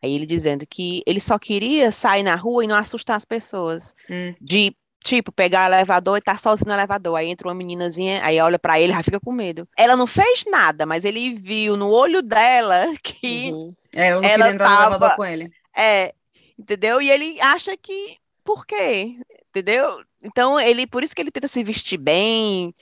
[0.04, 3.96] Aí ele dizendo que ele só queria sair na rua e não assustar as pessoas.
[4.10, 4.36] Hum.
[4.42, 7.16] De Tipo, pegar o elevador e tá sozinho no elevador.
[7.16, 9.68] Aí entra uma meninazinha, aí olha para ele, já fica com medo.
[9.78, 13.52] Ela não fez nada, mas ele viu no olho dela que.
[13.52, 13.76] Uhum.
[13.96, 14.80] É, ela não ela queria entrar tava...
[14.80, 15.52] no elevador com ele.
[15.78, 16.12] É,
[16.58, 17.00] entendeu?
[17.04, 18.18] E ele acha que.
[18.44, 19.16] Por quê?
[19.52, 20.04] Entendeu?
[20.24, 22.74] Então, ele, por isso que ele tenta se vestir bem,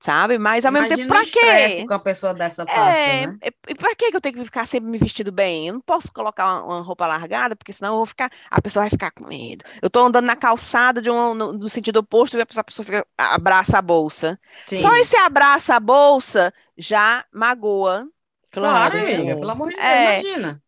[0.00, 0.38] sabe?
[0.38, 1.86] Mas ao Imagina mesmo tempo, pra quê?
[1.86, 3.38] com a pessoa dessa passa, é, né?
[3.68, 5.68] E pra que eu tenho que ficar sempre me vestido bem?
[5.68, 8.84] Eu não posso colocar uma, uma, roupa largada, porque senão eu vou ficar, a pessoa
[8.84, 9.64] vai ficar com medo.
[9.80, 12.64] Eu tô andando na calçada de um, no, no sentido oposto e a pessoa, a
[12.64, 14.38] pessoa fica, abraça a bolsa.
[14.58, 14.80] Sim.
[14.80, 18.06] Só esse abraça a bolsa já magoa.
[18.50, 20.62] Claro, amiga, pelo amor de Deus, é, imagina.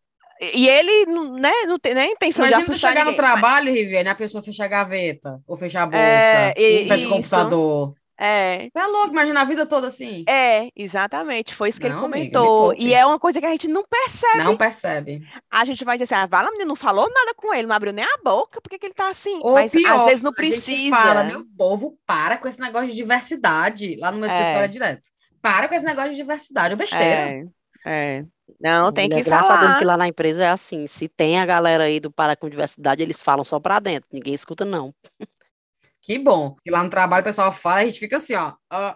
[0.53, 1.05] E ele
[1.37, 3.75] né, não tem nem intenção Imagina de assustar chegar ninguém, no trabalho, mas...
[3.75, 7.93] Riviane, a pessoa fechar a gaveta, ou fechar a bolsa, é, e, fecha o computador.
[8.21, 8.69] É.
[8.71, 10.25] Tá louco, imagina a vida toda assim.
[10.27, 11.55] É, exatamente.
[11.55, 12.71] Foi isso que não, ele comentou.
[12.71, 14.43] Amiga, e é uma coisa que a gente não percebe.
[14.43, 15.21] Não percebe.
[15.49, 17.93] A gente vai dizer assim, ah, Vala, menino, não falou nada com ele, não abriu
[17.93, 19.39] nem a boca, por que, que ele tá assim?
[19.41, 20.93] Ou Mas pior, às vezes não precisa.
[20.97, 24.33] fala, meu povo, para com esse negócio de diversidade lá no meu é.
[24.33, 25.07] escritório direto.
[25.41, 27.21] Para com esse negócio de diversidade, é besteira.
[27.21, 27.45] É.
[27.85, 28.25] é.
[28.59, 29.59] Não, tem que graças falar.
[29.59, 30.87] Graças a Deus que lá na empresa é assim.
[30.87, 34.09] Se tem a galera aí do Para com Diversidade, eles falam só para dentro.
[34.11, 34.93] Ninguém escuta, não.
[36.01, 36.55] Que bom.
[36.63, 38.53] Que lá no trabalho o pessoal fala a gente fica assim, ó.
[38.71, 38.95] ó.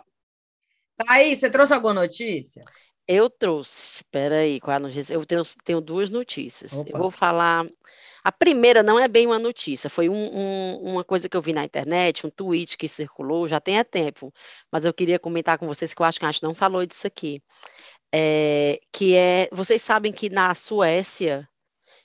[0.96, 2.64] Tá aí, você trouxe alguma notícia?
[3.08, 3.98] Eu trouxe.
[3.98, 5.14] Espera aí, qual é a notícia?
[5.14, 6.74] Eu tenho, tenho duas notícias.
[6.74, 6.92] Opa.
[6.92, 7.66] Eu vou falar.
[8.24, 11.52] A primeira não é bem uma notícia, foi um, um, uma coisa que eu vi
[11.52, 14.34] na internet, um tweet que circulou, já tem é tempo,
[14.72, 17.06] mas eu queria comentar com vocês que eu acho que a gente não falou disso
[17.06, 17.44] aqui.
[18.14, 21.50] É, que é, vocês sabem que na Suécia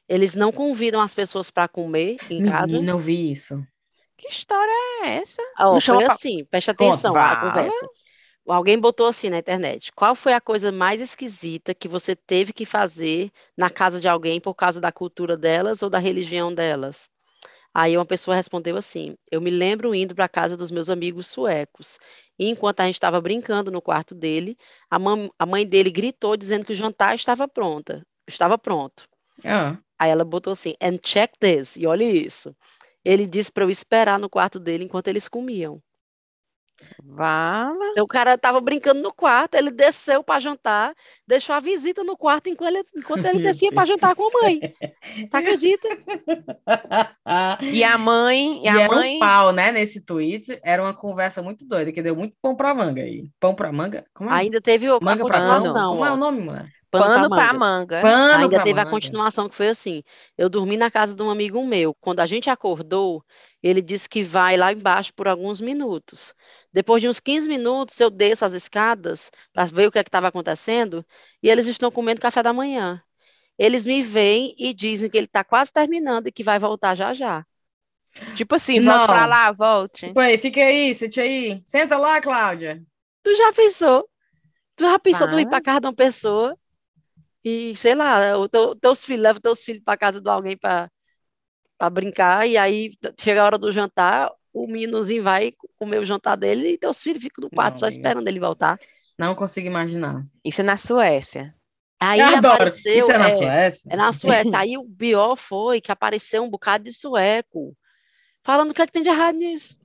[0.08, 2.82] eles não convidam as pessoas para comer em casa?
[2.82, 3.64] Não vi isso.
[4.18, 4.72] Que história
[5.04, 5.40] é essa?
[5.60, 6.12] Oh, foi pra...
[6.12, 7.88] assim, preste atenção à conversa.
[8.46, 9.92] Alguém botou assim na internet.
[9.92, 14.40] Qual foi a coisa mais esquisita que você teve que fazer na casa de alguém
[14.40, 17.08] por causa da cultura delas ou da religião delas?
[17.74, 21.28] Aí uma pessoa respondeu assim: Eu me lembro indo para a casa dos meus amigos
[21.28, 21.98] suecos.
[22.38, 24.56] E enquanto a gente estava brincando no quarto dele,
[24.90, 24.96] a,
[25.38, 29.04] a, mãe dele gritou dizendo que o jantar estava pronta, estava pronto.
[29.44, 29.76] Ah.
[29.98, 32.56] Aí ela botou assim: And check this, e olha isso.
[33.08, 35.80] Ele disse para eu esperar no quarto dele enquanto eles comiam.
[37.02, 37.86] Vala.
[37.92, 40.94] Então, o cara estava brincando no quarto, ele desceu para jantar,
[41.26, 44.60] deixou a visita no quarto enquanto ele, enquanto ele descia para jantar com a mãe.
[45.30, 45.88] Tá acredita?
[47.62, 50.58] E a mãe, e E a era mãe, um pau, né, nesse tweet.
[50.62, 53.28] Era uma conversa muito doida, que deu muito pão pra manga aí.
[53.40, 54.04] Pão pra manga?
[54.14, 54.34] Como é?
[54.34, 55.54] Ainda teve manga pra pão?
[55.54, 55.92] continuação.
[55.94, 56.77] Como é o nome, mulher?
[56.90, 57.54] Pano pra manga.
[57.54, 57.98] manga.
[57.98, 58.86] Pano Ainda pra teve a manga.
[58.86, 60.02] continuação que foi assim.
[60.36, 61.94] Eu dormi na casa de um amigo meu.
[61.94, 63.24] Quando a gente acordou,
[63.62, 66.34] ele disse que vai lá embaixo por alguns minutos.
[66.72, 70.08] Depois de uns 15 minutos, eu desço as escadas para ver o que é que
[70.08, 71.04] estava acontecendo
[71.42, 73.02] e eles estão comendo café da manhã.
[73.58, 77.14] Eles me veem e dizem que ele está quase terminando e que vai voltar já
[77.14, 77.46] já.
[78.34, 80.06] Tipo assim, volta pra lá, volte.
[80.06, 81.62] Tipo aí, fica aí, sente aí.
[81.66, 82.82] Senta lá, Cláudia.
[83.22, 84.08] Tu já pensou?
[84.76, 85.50] Tu já pensou tu ir Para.
[85.50, 86.58] para casa de uma pessoa
[87.72, 90.90] e, sei lá, o teu- teus filhos, leva teus filhos para casa de alguém para
[91.90, 96.70] brincar e aí chega a hora do jantar, o meninozinho vai comer o jantar dele
[96.72, 98.78] e teus filhos ficam no quarto Não, só esperando ele voltar.
[99.18, 100.24] Não consigo imaginar.
[100.44, 101.54] Isso é na Suécia.
[102.00, 102.82] Aí Eu adoro.
[102.82, 103.90] apareceu, Isso é na é, Suécia?
[103.90, 104.58] é na Suécia.
[104.58, 107.76] Aí o pior foi que apareceu um bocado de sueco
[108.44, 109.78] falando o que é que tem de errado nisso.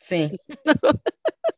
[0.00, 0.36] Sim.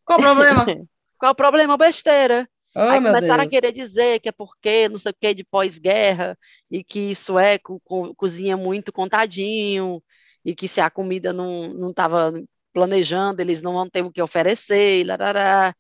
[0.05, 0.65] Qual o problema?
[1.19, 1.77] Qual o problema?
[1.79, 2.49] Besteira.
[2.79, 6.37] Oh, Aí começaram a querer dizer que é porque não sei o que de pós-guerra
[6.71, 10.03] e que sueco co- cozinha muito contadinho
[10.45, 12.33] e que se a comida não não estava
[12.73, 15.75] planejando, eles não vão ter o que oferecer, e larará.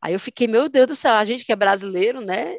[0.00, 2.56] Aí eu fiquei, meu Deus do céu, a gente que é brasileiro, né?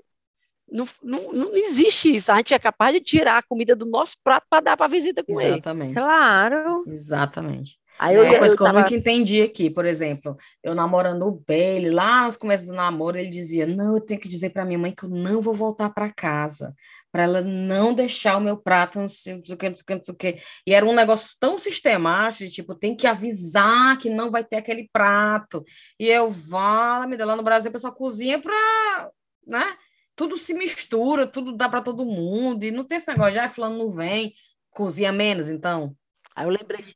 [0.69, 2.31] Não, não, não existe isso.
[2.31, 4.89] A gente é capaz de tirar a comida do nosso prato para dar para a
[4.89, 5.47] visita comer.
[5.47, 5.93] Exatamente.
[5.95, 6.83] Claro.
[6.87, 7.79] Exatamente.
[8.01, 10.73] Aí É eu, uma coisa eu que eu tava, nunca entendi aqui, por exemplo, eu
[10.73, 14.49] namorando o Bailey, lá nos começos do namoro, ele dizia: Não, eu tenho que dizer
[14.49, 16.73] para minha mãe que eu não vou voltar para casa,
[17.11, 19.83] para ela não deixar o meu prato, não sei, não sei o que, não sei
[19.83, 20.41] o que, não sei o que.
[20.65, 24.55] E era um negócio tão sistemático, de, tipo, tem que avisar que não vai ter
[24.57, 25.63] aquele prato.
[25.99, 29.11] E eu, vala, me lá no Brasil, o pessoal cozinha para,
[29.45, 29.77] né?
[30.15, 33.49] Tudo se mistura, tudo dá para todo mundo, e não tem esse negócio de, ah,
[33.49, 34.33] fulano não vem,
[34.71, 35.95] cozinha menos, então.
[36.35, 36.95] aí eu lembrei de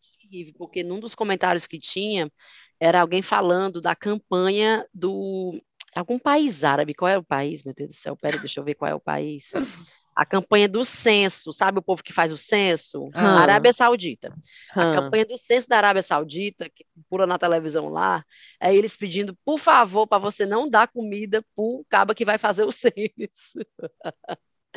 [0.57, 2.31] porque num dos comentários que tinha
[2.79, 5.61] era alguém falando da campanha do
[5.95, 6.93] algum país árabe.
[6.93, 8.17] Qual é o país, meu Deus do céu?
[8.17, 9.53] Peraí, deixa eu ver qual é o país.
[10.15, 13.09] A campanha do censo, sabe o povo que faz o censo?
[13.13, 13.41] Ah.
[13.41, 14.33] Arábia Saudita.
[14.71, 18.23] A campanha do censo da Arábia Saudita, que pula na televisão lá,
[18.59, 22.63] é eles pedindo, por favor, para você não dar comida pro caba que vai fazer
[22.63, 23.59] o censo.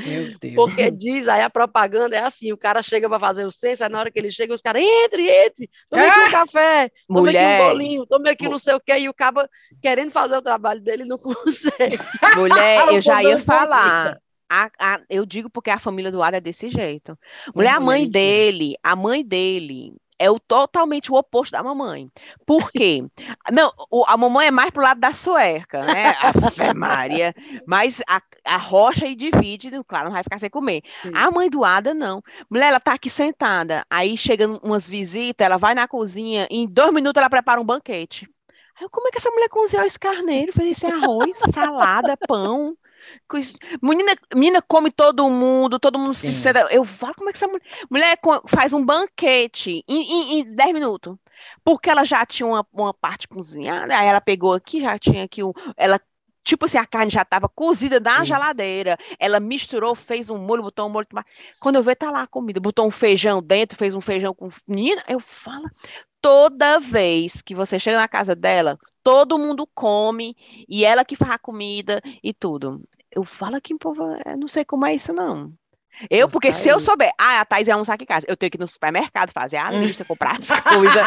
[0.05, 0.55] Meu Deus.
[0.55, 3.91] Porque diz, aí a propaganda é assim, o cara chega para fazer o censo, aí
[3.91, 7.45] na hora que ele chega, os caras, entre, entre, tome aqui um café, tome Mulher.
[7.57, 9.49] aqui um bolinho, tome aqui não sei o quê, e o caba
[9.83, 11.99] querendo fazer o trabalho dele não consegue.
[12.37, 14.19] Mulher, eu já ia falar.
[14.51, 17.19] A- a- eu digo porque a família do Ada é desse jeito.
[17.55, 22.11] Mulher, a mãe dele, a mãe dele é o totalmente o oposto da mamãe.
[22.47, 23.05] Por quê?
[23.53, 26.15] Não, o- a mamãe é mais pro lado da sueca, né?
[26.19, 27.35] Ave Maria.
[27.67, 30.83] Mas a, a rocha aí divide, claro, não vai ficar sem comer.
[31.03, 31.11] Sim.
[31.15, 32.23] A mãe do Ada, não.
[32.51, 33.85] Mulher, ela tá aqui sentada.
[33.91, 37.65] Aí chegam umas visitas, ela vai na cozinha, e em dois minutos ela prepara um
[37.65, 38.29] banquete.
[38.81, 40.53] Aí como é que essa mulher cozinhou esse carneiro?
[40.53, 42.77] Fez esse arroz, salada, pão.
[43.83, 46.41] Menina, menina come todo mundo, todo mundo se Sim.
[46.41, 46.61] senta.
[46.71, 47.63] Eu falo, como é que essa mulher.
[47.91, 51.17] Mulher faz um banquete em, em, em 10 minutos.
[51.65, 55.43] Porque ela já tinha uma, uma parte cozinhada, aí ela pegou aqui, já tinha aqui
[55.43, 55.53] um.
[55.77, 56.01] Ela.
[56.45, 58.27] Tipo assim, a carne já estava cozida na Isso.
[58.27, 58.97] geladeira.
[59.19, 61.07] Ela misturou, fez um molho, botou um molho.
[61.61, 62.59] Quando eu ver, tá lá a comida.
[62.59, 64.49] Botou um feijão dentro, fez um feijão com.
[64.67, 65.69] Menina, eu falo.
[66.23, 70.37] Toda vez que você chega na casa dela, todo mundo come
[70.69, 72.83] e ela que faz a comida e tudo.
[73.11, 75.53] Eu falo que, povo, eu não sei como é isso, não.
[76.11, 78.37] Eu, Tá porque se eu souber, ah, a Thais ia almoçar aqui em casa, eu
[78.37, 81.05] tenho que ir no supermercado fazer a lista, comprar as coisas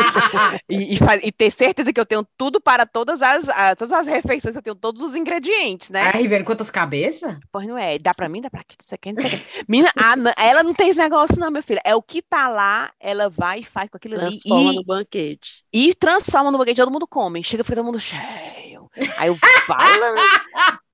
[0.70, 3.94] e, e faz- e ter certeza que eu tenho tudo para todas as, ah, todas
[3.94, 6.12] as refeições, eu tenho todos os ingredientes, né?
[6.14, 7.38] Aí, vendo quantas cabeças?
[7.52, 9.30] Pois não é, dá pra mim, dá pra aqui, não sei o que, não sei
[9.40, 9.48] o que.
[9.68, 11.80] Menina, a ela não tem esse negócio, não, meu filho.
[11.86, 14.42] É o que tá lá, ela vai e faz com aquilo ali.
[14.42, 15.64] Transforma E, no banquete.
[15.74, 17.44] e transforma no banquete, todo mundo come.
[17.44, 18.90] Chega, fica todo mundo cheio.
[19.16, 20.32] Aí eu falo.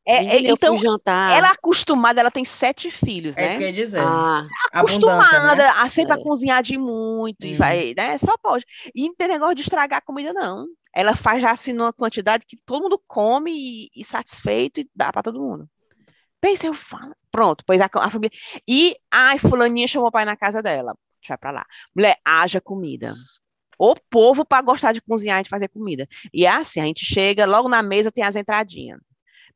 [0.10, 1.32] É, é, então, fui jantar.
[1.38, 3.68] ela é acostumada, ela tem sete filhos, É isso que eu né?
[3.68, 4.02] ia dizer.
[4.02, 5.68] Ah, Acostumada né?
[5.76, 6.24] a sempre a É.
[6.24, 7.58] cozinhar de muito e Hum.
[7.58, 8.18] vai, né?
[8.18, 8.64] Só pode.
[8.96, 10.66] E não tem negócio de estragar a comida, não.
[10.96, 15.12] Ela faz já assim numa quantidade que todo mundo come e, e satisfeito e dá
[15.12, 15.70] pra todo mundo.
[16.40, 17.14] Pensa, eu falo.
[17.30, 18.38] Pronto, pois a, a família.
[18.68, 20.96] E ai, fulaninha chamou o pai na casa dela.
[21.22, 21.66] Deixa eu ir pra lá.
[21.94, 23.14] Mulher, haja comida.
[23.78, 26.08] O povo para gostar de cozinhar e de fazer comida.
[26.34, 29.00] E é assim, a gente chega, logo na mesa tem as entradinhas.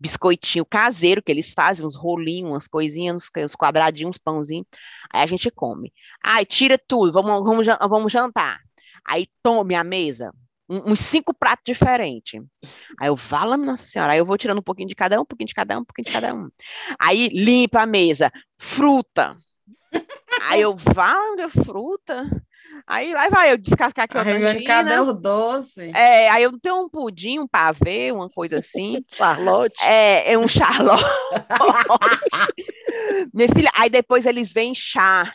[0.01, 4.65] Biscoitinho caseiro que eles fazem, uns rolinhos, umas coisinhas, uns, quadradinhos, uns pãozinhos.
[5.13, 5.93] Aí a gente come.
[6.23, 8.59] Ai, tira tudo, vamos, vamos, vamos jantar.
[9.05, 10.33] Aí tome a mesa,
[10.67, 12.41] uns cinco pratos diferentes.
[12.99, 15.25] Aí eu, vala Nossa Senhora, aí eu vou tirando um pouquinho de cada um, um
[15.25, 16.49] pouquinho de cada um, um pouquinho de cada um.
[16.99, 19.37] Aí limpa a mesa, fruta.
[20.49, 22.27] Aí eu, vala fruta.
[22.87, 25.11] Aí lá vai eu descascar aqui A uma Regiane, cadê tangerina.
[25.11, 25.91] o doce?
[25.95, 29.03] É, aí eu tenho um pudim, um pavê, uma coisa assim.
[29.13, 29.83] Charlotte.
[29.83, 31.03] É, é um charlotte.
[33.33, 35.33] Minha filha, aí depois eles vêm chá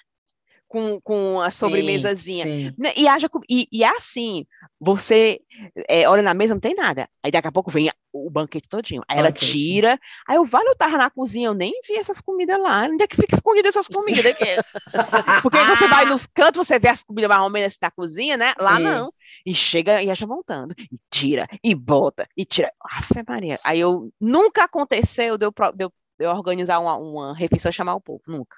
[0.68, 2.44] com, com a sobremesazinha.
[2.44, 2.74] Sim.
[2.76, 4.44] Né, E, haja, e, e é assim,
[4.80, 5.40] você
[5.88, 7.08] é, olha na mesa, não tem nada.
[7.22, 7.90] Aí daqui a pouco vem
[8.24, 9.02] o banquete todinho.
[9.08, 9.98] Aí ela tira.
[10.28, 12.84] Aí eu, vale, eu tava na cozinha, eu nem vi essas comidas lá.
[12.84, 14.34] Onde é que fica escondidas essas comidas?
[15.42, 17.90] Porque aí você vai no canto, você vê as comidas mais ou menos assim da
[17.90, 18.54] cozinha, né?
[18.58, 18.82] Lá Sim.
[18.82, 19.12] não.
[19.44, 20.74] E chega e acha voltando.
[20.78, 22.72] E tira, e bota, e tira.
[22.82, 23.58] Afe Maria.
[23.64, 27.74] Aí eu, nunca aconteceu de eu, de eu, de eu organizar uma, uma refeição e
[27.74, 28.56] chamar o povo, nunca.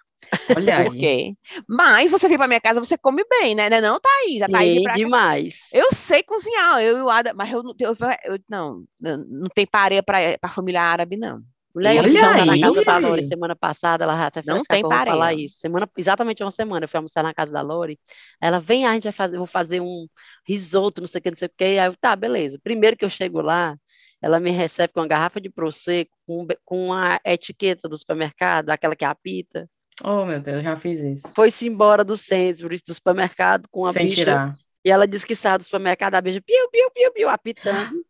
[0.57, 0.97] Olha Por aí.
[0.97, 1.35] quê?
[1.69, 3.71] Mas você vem pra minha casa, você come bem, né?
[3.71, 4.43] Né Não, Thaís?
[4.43, 5.01] A Thaís Sim, pra cá.
[5.01, 5.55] demais.
[5.73, 9.19] Eu sei cozinhar, eu e o Ada, mas eu não tenho, eu, eu- não, não,
[9.29, 11.43] não tem pareia para a família árabe, não.
[11.75, 14.65] Mulher, eu Olha fui almoçar na casa da Lori semana passada, ela até Não fresca
[14.65, 15.59] tem vou falar isso.
[15.61, 17.99] Semana, exatamente uma semana, eu fui almoçar na casa da Lori.
[18.41, 20.07] Ela vem, ah, a gente vai fazer, vou fazer um
[20.47, 21.65] risoto, não sei o que, não sei o que.
[21.65, 22.59] Aí eu, tá, beleza.
[22.63, 23.77] Primeiro que eu chego lá,
[24.23, 28.97] ela me recebe com uma garrafa de prosecco, com, com a etiqueta do supermercado, aquela
[28.97, 29.69] que apita.
[30.05, 31.33] Oh, meu Deus, já fiz isso.
[31.35, 34.17] Foi-se embora do Sainsbury's, do supermercado, com a Sem bicha.
[34.17, 34.57] tirar.
[34.85, 38.05] E ela disse que saiu do supermercado, a bicha, piu, piu, piu, piu, apitando.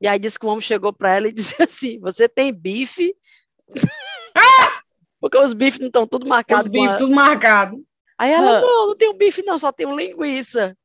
[0.00, 3.14] E aí disse que o homem chegou para ela e disse assim: Você tem bife?
[5.20, 6.64] Porque os bifes não estão tudo Os marcados.
[6.64, 7.76] com bifes a- tudo marcado.
[8.18, 8.60] Aí ela, Ah.
[8.60, 10.76] não, não tem um bife, não, só tem um linguiça.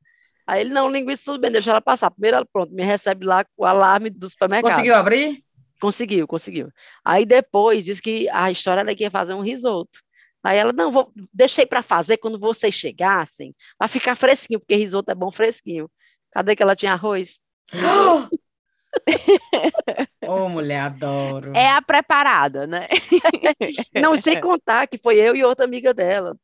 [0.46, 2.10] Aí ele, não, linguiça, tudo bem, deixa ela passar.
[2.12, 4.72] Primeiro ela, pronto, me recebe lá com o alarme do supermercado.
[4.72, 5.44] Conseguiu abrir?
[5.82, 6.70] Conseguiu, conseguiu.
[7.04, 10.00] Aí depois disse que a história era que ia fazer um risoto.
[10.44, 15.12] Aí ela, não, vou, deixei para fazer quando vocês chegassem, para ficar fresquinho, porque risoto
[15.12, 15.90] é bom fresquinho.
[16.32, 17.40] Cadê que ela tinha arroz?
[20.28, 21.54] Ô, mulher, adoro.
[21.56, 22.88] É a preparada, né?
[23.96, 26.38] Não, sem contar que foi eu e outra amiga dela.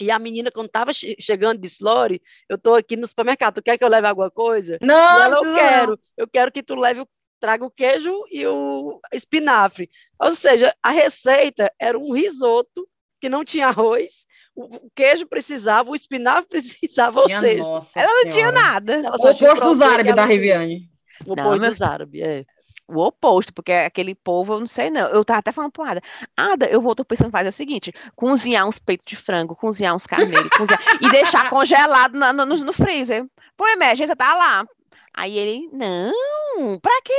[0.00, 3.76] E a menina, quando estava chegando, disse, Lore, eu estou aqui no supermercado, tu quer
[3.76, 4.78] que eu leve alguma coisa?
[4.80, 7.08] Não, ela, eu quero, eu quero que tu leve, o-
[7.40, 9.90] traga o queijo e o espinafre.
[10.20, 12.88] Ou seja, a receita era um risoto
[13.20, 18.32] que não tinha arroz, o queijo precisava, o espinafre precisava, ou seja, nossa Ela não
[18.32, 19.02] tinha nada.
[19.18, 20.24] O oposto dos árabes da.
[20.24, 20.90] Riviane.
[21.26, 22.44] O oposto dos árabes, é.
[22.90, 25.08] O oposto, porque aquele povo, eu não sei não.
[25.08, 26.00] Eu tava até falando pro Ada.
[26.34, 29.94] Ada, eu vou, tô pensando em fazer o seguinte: cozinhar uns peitos de frango, cozinhar
[29.94, 33.26] uns carneiros, cozinhar, e deixar congelado na- no, no, no freezer.
[33.58, 34.66] Por emergência, tá lá.
[35.18, 37.12] Aí ele, não, pra que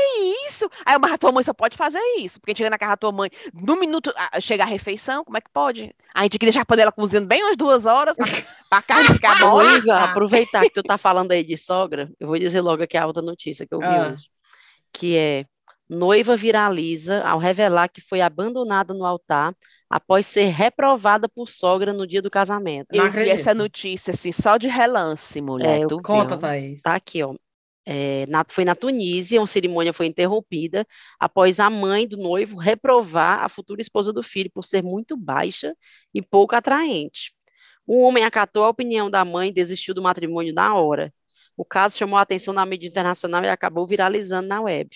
[0.47, 0.69] isso?
[0.85, 2.97] Aí eu, mas a tua mãe só pode fazer isso, porque chega na casa da
[2.97, 5.93] tua mãe, no minuto chega a refeição, como é que pode?
[6.15, 8.25] A gente tem que deixar a panela cozinhando bem umas duas horas pra,
[8.69, 9.79] pra carne ficar mole.
[9.79, 13.05] Iva, aproveitar que tu tá falando aí de sogra, eu vou dizer logo aqui a
[13.05, 14.13] outra notícia que eu vi Ah.
[14.13, 14.29] hoje,
[14.93, 15.45] que é
[15.89, 19.53] noiva viraliza ao revelar que foi abandonada no altar
[19.89, 22.87] após ser reprovada por sogra no dia do casamento.
[22.93, 25.81] Não Eu vi essa notícia assim, só de relance, mulher.
[25.81, 26.37] É, Conta, viu?
[26.37, 26.81] Thaís.
[26.81, 27.35] Tá aqui, ó.
[27.85, 30.85] É, na- foi na Tunísia, uma cerimônia foi interrompida
[31.19, 35.75] após a mãe do noivo reprovar a futura esposa do filho por ser muito baixa
[36.13, 37.33] e pouco atraente.
[37.87, 41.13] O homem acatou a opinião da mãe e desistiu do matrimônio na hora.
[41.57, 44.89] O caso chamou a atenção da mídia internacional e acabou viralizando na web.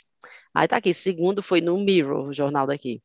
[0.54, 3.02] Aí tá aqui, segundo foi no Mirror, o jornal daqui.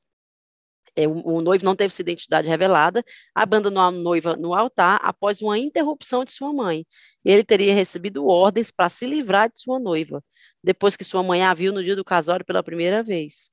[0.99, 5.41] É, o, o noivo não teve sua identidade revelada, abandonou a noiva no altar após
[5.41, 6.85] uma interrupção de sua mãe.
[7.25, 10.21] Ele teria recebido ordens para se livrar de sua noiva,
[10.63, 13.53] depois que sua mãe a viu no dia do casório pela primeira vez.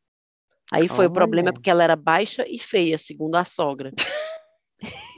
[0.72, 3.94] Aí foi o problema porque ela era baixa e feia, segundo a sogra.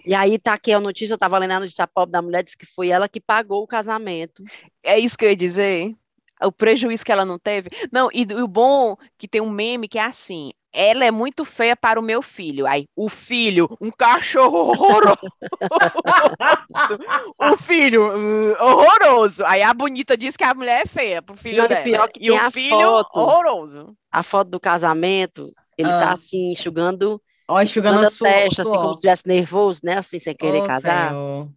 [0.06, 2.58] E aí tá aqui a notícia, eu tava lendo a notícia, pobre da mulher disse
[2.58, 4.44] que foi ela que pagou o casamento.
[4.84, 5.96] É isso que eu ia dizer.
[6.42, 7.70] O prejuízo que ela não teve.
[7.92, 10.52] Não, e o bom que tem um meme que é assim.
[10.74, 12.68] Ela é muito feia para o meu filho.
[12.68, 15.18] Aí, o filho, um cachorro horroroso.
[17.40, 19.44] o filho, uh, horroroso.
[19.46, 21.84] Aí a bonita diz que a mulher é feia pro filho e dela.
[21.84, 23.20] pior que e tem o a filho, foto.
[23.20, 23.98] horroroso.
[24.12, 26.14] A foto do casamento, ele tá Ah.
[26.14, 29.98] assim, enxugando, Ó, enxugando enxugando a sua, testa, assim, como se estivesse nervoso, né?
[29.98, 31.10] Assim, sem querer Ô, casar.
[31.10, 31.50] Senhor.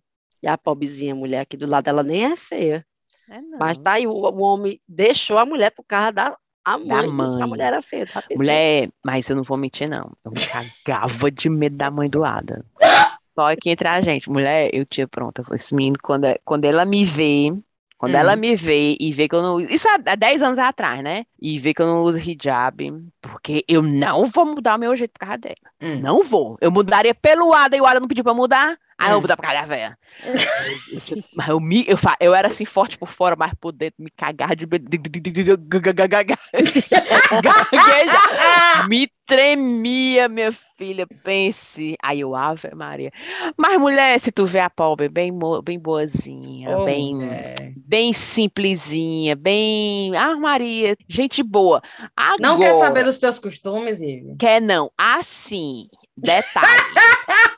[0.42, 2.87] E a pobrezinha mulher aqui do lado dela nem é feia.
[3.28, 3.59] É, não.
[3.59, 7.36] Mas tá aí, o, o homem deixou a mulher por causa da a mãe, disse
[7.36, 7.48] que a mãe.
[7.48, 8.06] mulher era feia.
[8.06, 8.36] tu já pensou?
[8.44, 10.12] Mulher, mas eu não vou mentir, não.
[10.24, 10.40] Eu me
[10.84, 12.64] cagava de medo da mãe do Ada.
[13.34, 14.28] Só aqui entre a gente.
[14.30, 15.42] Mulher, eu tinha pronto.
[15.52, 17.52] Esse menino, quando, é- quando ela me vê,
[17.98, 18.18] Quando Hum.
[18.18, 19.61] ela me vê e vê que eu não.
[19.61, 21.26] Isso há há 10 anos atrás, né?
[21.38, 22.90] E vê que eu não uso hijab,
[23.20, 25.56] porque eu não vou mudar o meu jeito por causa dela.
[25.82, 26.00] Hum.
[26.00, 26.56] Não vou.
[26.62, 28.74] Eu mudaria pelo Ada e o Ada não pediu pra mudar.
[29.01, 29.98] Aí eu vou por causa da véia.
[31.34, 34.55] Mas eu, me, eu, eu era assim forte por fora, mas por dentro me cagar
[34.55, 34.66] de.
[38.88, 41.07] Me tremia, minha filha.
[41.22, 41.96] Pense.
[42.03, 43.12] Aí eu, Ave Maria.
[43.57, 45.32] Mas, mulher, se tu vê a pobre bem,
[45.62, 47.72] bem boazinha, Ô, bem, mulher.
[47.76, 50.16] bem simplesinha, bem.
[50.16, 51.80] Ah, Maria, gente boa.
[52.40, 54.36] Não quer Agora- saber dos teus costumes, Ive?
[54.38, 54.90] Quer não.
[54.98, 55.86] Assim,
[56.16, 56.66] detalhe.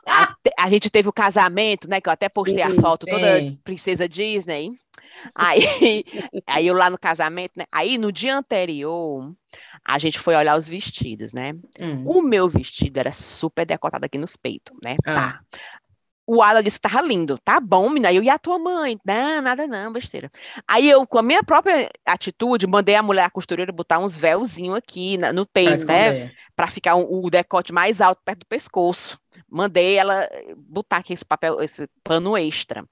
[0.07, 2.01] a, a gente teve o casamento, né?
[2.01, 4.71] Que eu até postei a foto toda princesa Disney.
[5.35, 5.59] Aí,
[6.47, 7.65] aí eu lá no casamento, né?
[7.71, 9.33] Aí no dia anterior,
[9.85, 11.53] a gente foi olhar os vestidos, né?
[11.79, 12.03] Hum.
[12.05, 14.95] O meu vestido era super decotado aqui nos peitos, né?
[15.05, 15.13] Ah.
[15.13, 15.39] Tá.
[16.25, 17.37] O Ala disse que tava lindo.
[17.43, 18.13] Tá bom, menina.
[18.13, 18.97] Eu, e a tua mãe?
[19.05, 20.31] Não, nada não, besteira.
[20.67, 24.77] Aí eu, com a minha própria atitude, mandei a mulher, a costureira, botar uns véuzinhos
[24.77, 26.31] aqui na- no Pra peito, né?
[26.55, 29.19] para ficar um- o decote mais alto perto do pescoço.
[29.49, 32.85] Mandei ela botar aqui esse papel, esse pano extra.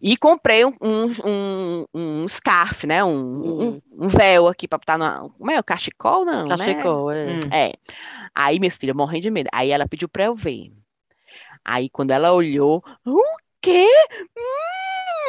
[0.00, 3.04] E comprei um, um, um, scarf, né?
[3.04, 3.10] Um,
[3.62, 5.30] um, um véu aqui para botar no.
[5.30, 5.58] Como é?
[5.58, 6.44] O cachecol, não?
[6.46, 6.56] né?
[6.56, 7.26] Cachecol, é.
[7.26, 7.40] Hum.
[7.52, 7.72] É.
[8.34, 9.48] Aí, minha filha, morrendo de medo.
[9.52, 10.72] Aí ela pediu para eu ver.
[11.68, 13.22] Aí, quando ela olhou, o
[13.60, 13.86] quê?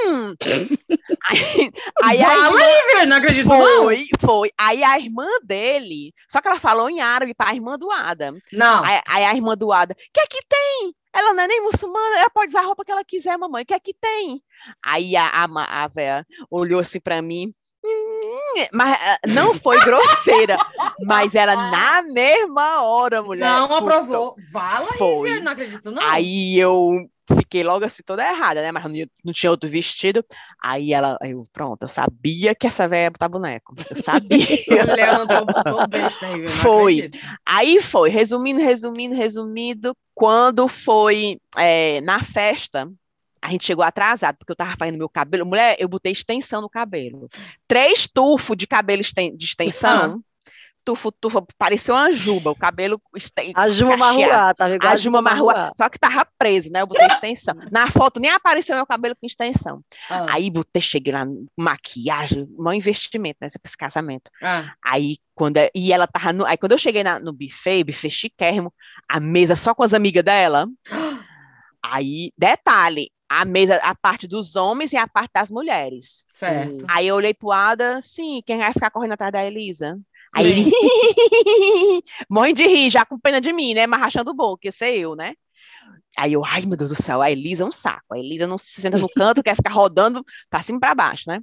[0.07, 0.33] Hum.
[1.29, 1.71] Aí,
[2.01, 3.83] aí a Fala aí, velho, não acredito não.
[3.83, 4.51] foi, foi.
[4.57, 8.33] Aí a irmã dele, só que ela falou em árabe para a irmã do Ada.
[8.51, 8.83] Não.
[8.83, 10.95] Aí, aí a irmã do Ada, o que é que tem?
[11.13, 13.63] Ela não é nem muçulmana, ela pode usar a roupa que ela quiser, mamãe.
[13.63, 14.41] O que é que tem?
[14.83, 17.53] Aí a, a, a véia olhou assim para mim,
[18.73, 20.57] mas ah, não foi grosseira,
[21.05, 23.45] mas era na mesma hora, mulher.
[23.45, 24.35] Não aprovou.
[24.51, 25.29] Fala aí, Foi.
[25.29, 26.03] velho, não acredito não.
[26.03, 28.71] Aí eu fiquei logo assim toda errada, né?
[28.71, 28.91] Mas não,
[29.23, 30.23] não tinha outro vestido.
[30.61, 33.75] Aí ela, aí eu, pronto, eu sabia que essa véia ia botar boneco.
[33.89, 34.37] Eu sabia.
[35.63, 37.11] Tô besta aí, Foi.
[37.45, 42.91] Aí foi, resumindo, resumindo, resumindo, quando foi é, na festa,
[43.49, 45.45] a gente chegou atrasado, porque eu tava fazendo meu cabelo.
[45.45, 47.27] Mulher, eu botei extensão no cabelo.
[47.67, 50.23] Três tufos de cabelo esten- de extensão.
[50.85, 54.31] Tufo, tufo, parecia uma juba, o cabelo esten- A Juma casqueado.
[54.31, 56.81] Marruá, tava igual A Juma Marrua, só que tava preso, né?
[56.81, 57.53] Eu botei extensão.
[57.71, 59.83] Na foto nem apareceu meu cabelo com extensão.
[60.09, 64.31] Ah, Aí botei, cheguei lá, maquiagem, maior investimento nessa esse casamento.
[64.41, 67.83] ah, Aí quando é- e ela tava no, aí quando eu cheguei na- no buffet,
[67.83, 68.73] buffet chiquérrimo,
[69.07, 70.67] a mesa só com as amigas dela.
[71.83, 76.25] Aí, detalhe, a mesa, a parte dos homens e a parte das mulheres.
[76.29, 76.85] certo.
[76.89, 79.99] Aí eu olhei pro Ada, sim, quem vai ficar correndo atrás da Elisa?
[80.33, 80.71] Aí ele
[82.29, 83.87] morrendo de rir, já com pena de mim, né?
[83.87, 85.33] Mas rachando o boco, que ser eu, né?
[86.17, 88.13] Aí eu, ai meu Deus do céu, a Elisa é um saco.
[88.13, 91.23] A Elisa não se senta no canto, quer ficar rodando pra cima e pra baixo,
[91.27, 91.39] né?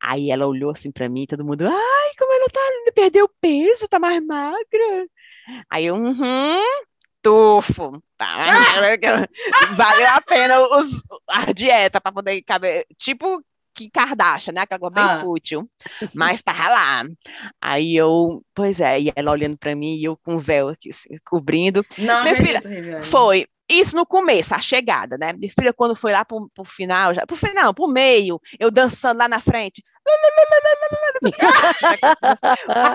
[0.00, 2.60] Aí ela olhou assim pra mim, todo mundo, ai, como ela tá
[2.94, 5.06] perdeu peso, tá mais magra.
[5.70, 6.62] Aí eu, uhum,
[7.22, 8.50] tufo, tá?
[9.76, 13.42] Valeu a pena os, a dieta pra poder caber, tipo
[13.74, 14.60] que Kardashian, né?
[14.62, 15.20] Aquela coisa bem Ah.
[15.20, 15.64] fútil,
[16.14, 17.04] mas tava lá.
[17.60, 20.90] Aí eu, pois é, e ela olhando pra mim e eu com o véu aqui,
[20.90, 21.82] assim, cobrindo.
[21.96, 23.06] Não Minha Riviane.
[23.06, 23.46] Foi.
[23.72, 25.32] Isso no começo, a chegada, né?
[25.32, 29.18] Minha filha, quando foi lá pro, pro final, já, pro final, pro meio, eu dançando
[29.18, 29.82] lá na frente.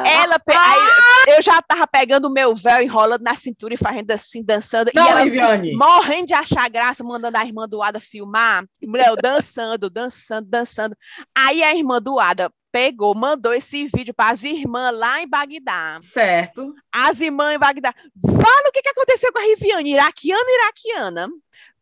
[0.05, 0.89] Ela, aí,
[1.29, 4.91] eu já tava pegando o meu véu, enrolando na cintura e fazendo assim, dançando.
[4.91, 5.73] e Não, ela Riviane.
[5.73, 8.65] morrendo de achar graça, mandando a irmã do Ada filmar.
[8.83, 10.95] Mulher, eu dançando, dançando, dançando.
[11.35, 15.99] Aí a irmã do Ada pegou, mandou esse vídeo para as irmãs lá em Bagdá.
[16.01, 16.73] Certo.
[16.91, 17.93] As irmãs em Bagdá.
[18.21, 21.29] Fala o que, que aconteceu com a Riviane, iraquiana, iraquiana.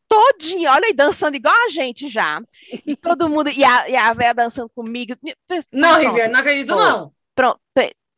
[0.08, 2.42] Todinha, olha aí, dançando igual a gente já.
[2.86, 5.16] E todo mundo, e a, e a véia dançando comigo.
[5.72, 6.00] Não.
[6.00, 6.84] Riviane, não acredito Foi.
[6.84, 7.12] não.
[7.34, 7.60] Pronto,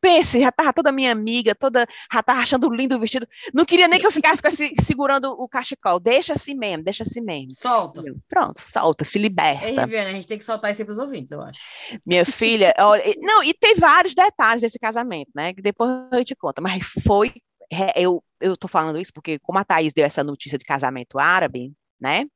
[0.00, 3.26] pense, já tava toda minha amiga, toda, já tava achando lindo o vestido.
[3.52, 5.98] Não queria nem que eu ficasse com esse, segurando o cachecol.
[6.00, 7.54] Deixa assim mesmo, deixa assim mesmo.
[7.54, 8.02] Solta.
[8.28, 9.66] Pronto, solta, se liberta.
[9.66, 11.58] Riviane, a gente tem que soltar isso aí pros ouvintes, eu acho.
[12.04, 15.52] Minha filha, olha, não, e tem vários detalhes desse casamento, né?
[15.52, 17.32] Que depois eu te conto, mas foi.
[17.72, 21.18] é, Eu, eu tô falando isso porque, como a Thaís deu essa notícia de casamento
[21.18, 22.26] árabe, né?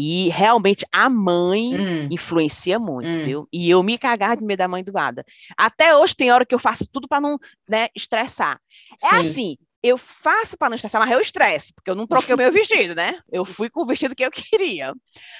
[0.00, 2.08] E realmente a mãe Hum.
[2.10, 3.22] influencia muito, Hum.
[3.22, 3.48] viu?
[3.52, 5.24] E eu me cagar de medo da mãe do Ada.
[5.56, 7.38] Até hoje tem hora que eu faço tudo para não,
[7.68, 8.60] né, estressar.
[9.02, 9.18] É Sim.
[9.20, 12.52] assim, eu faço para não estressar, mas eu estresse, porque eu não troquei o meu
[12.52, 13.18] vestido, né?
[13.30, 14.92] Eu fui com o vestido que eu queria.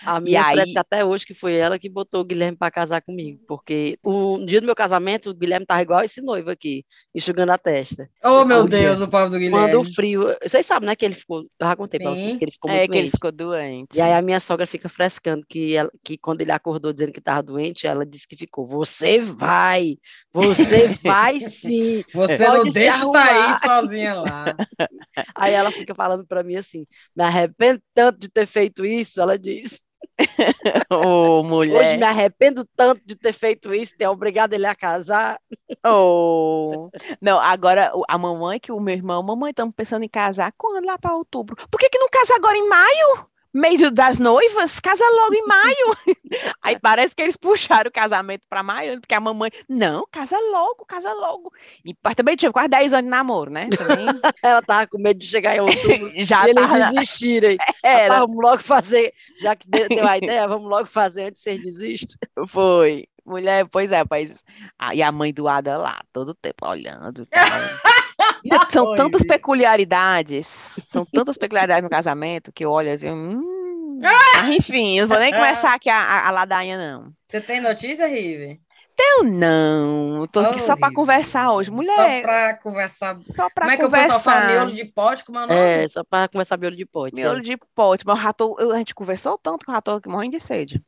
[0.05, 2.57] A E minha aí- parece que até hoje que foi ela que botou o Guilherme
[2.57, 6.21] para casar comigo, porque o no dia do meu casamento, o Guilherme tava igual esse
[6.21, 6.85] noivo aqui,
[7.15, 8.09] enxugando a testa.
[8.25, 8.69] Oh, meu.
[8.69, 9.59] Deus, o povo do Guilherme.
[9.73, 12.45] Quando o frio, vocês sabem, né, que ele ficou, eu já contei para vocês que
[12.45, 13.17] ele ficou É muito que ele doente.
[13.17, 13.89] ficou doente.
[13.97, 17.19] E aí a minha sogra fica frescando que, ela- que quando ele acordou dizendo que
[17.19, 19.97] estava doente, ela disse que ficou, você vai,
[20.33, 22.05] você vai sim.
[22.15, 23.27] Você Pode não deixa arrumar.
[23.27, 24.28] Thaís sozinha lá.
[25.35, 29.39] Aí ela fica falando para mim assim, me arrependo tanto de ter feito isso, ela
[29.39, 29.81] diz.
[30.91, 31.97] Ô, Hoje mulher.
[31.97, 35.41] me arrependo tanto de ter feito isso, ter obrigado ele a casar.
[35.85, 36.91] Oh.
[37.21, 40.85] Não, agora a mamãe, que o meu irmão, mamãe, estamos pensando em casar quando?
[40.85, 41.57] Lá para outubro.
[41.71, 43.29] Por que que não casa agora em maio?
[43.53, 44.79] Meio das noivas?
[44.81, 45.97] Casa logo em maio.
[46.63, 50.85] Aí parece que eles puxaram o casamento para maio, porque a mamãe, não, casa logo,
[50.85, 51.53] casa logo.
[51.85, 53.69] E também tinha quase 10 anos de namoro, né?
[53.71, 54.07] Também
[54.43, 57.57] Ela tava com medo de chegar em outubro já e eles tava, desistirem.
[57.83, 61.51] era, Rapaz, vamos logo fazer, já que deu, a ideia, vamos logo fazer antes que
[61.51, 62.19] vocês desistam.
[62.49, 63.07] foi.
[63.25, 64.43] Mulher, pois é, pois.
[64.79, 67.25] Ah, e a mãe do Ada lá, todo tempo olhando.
[67.25, 68.08] E
[68.73, 69.25] São Oi, tantas Vitor.
[69.25, 70.47] peculiaridades,
[70.85, 75.33] são tantas peculiaridades no casamento que eu olho assim, hum, mas enfim, não vou nem
[75.35, 77.13] começar aqui a, a, a ladainha, não.
[77.29, 78.61] Você tem notícia, Rive?
[78.97, 81.71] Eu não, tô aqui só para conversar hoje.
[81.81, 83.21] Só Mulher, pra conversar.
[83.23, 84.43] só para Como é que o pessoal fala conversar.
[84.43, 85.25] miolo de pote?
[85.25, 85.83] Como é o nome?
[85.83, 87.17] É, só para começar miolo de pote.
[87.17, 90.09] Miolo de pote, mas o rato, eu- a gente conversou tanto que o rato aqui
[90.09, 90.85] morrendo de sede.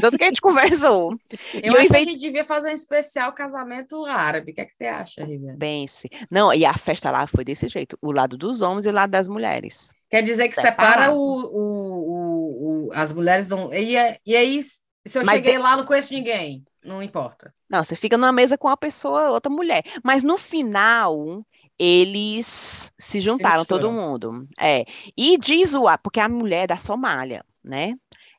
[0.00, 1.16] Tanto que a gente conversou.
[1.54, 4.52] Eu eu acho que a gente devia fazer um especial casamento árabe.
[4.52, 5.56] O que é que você acha, Rive?
[5.58, 6.08] Pense.
[6.30, 9.10] Não, e a festa lá foi desse jeito: o lado dos homens e o lado
[9.10, 9.92] das mulheres.
[10.10, 11.16] Quer dizer que separa Separado.
[11.16, 13.48] o, o, o, o- as mulheres.
[13.48, 13.72] Não...
[13.72, 13.94] E,
[14.26, 16.64] e aí, se eu Mas cheguei de- lá, não conheço ninguém.
[16.84, 17.52] Não importa.
[17.70, 19.82] Não, você fica numa mesa com uma pessoa, outra mulher.
[20.02, 21.42] Mas no final,
[21.78, 23.92] eles se juntaram, todo misturam.
[24.10, 24.48] mundo.
[24.60, 24.84] É.
[25.16, 27.94] E diz o porque a mulher é da Somália, né?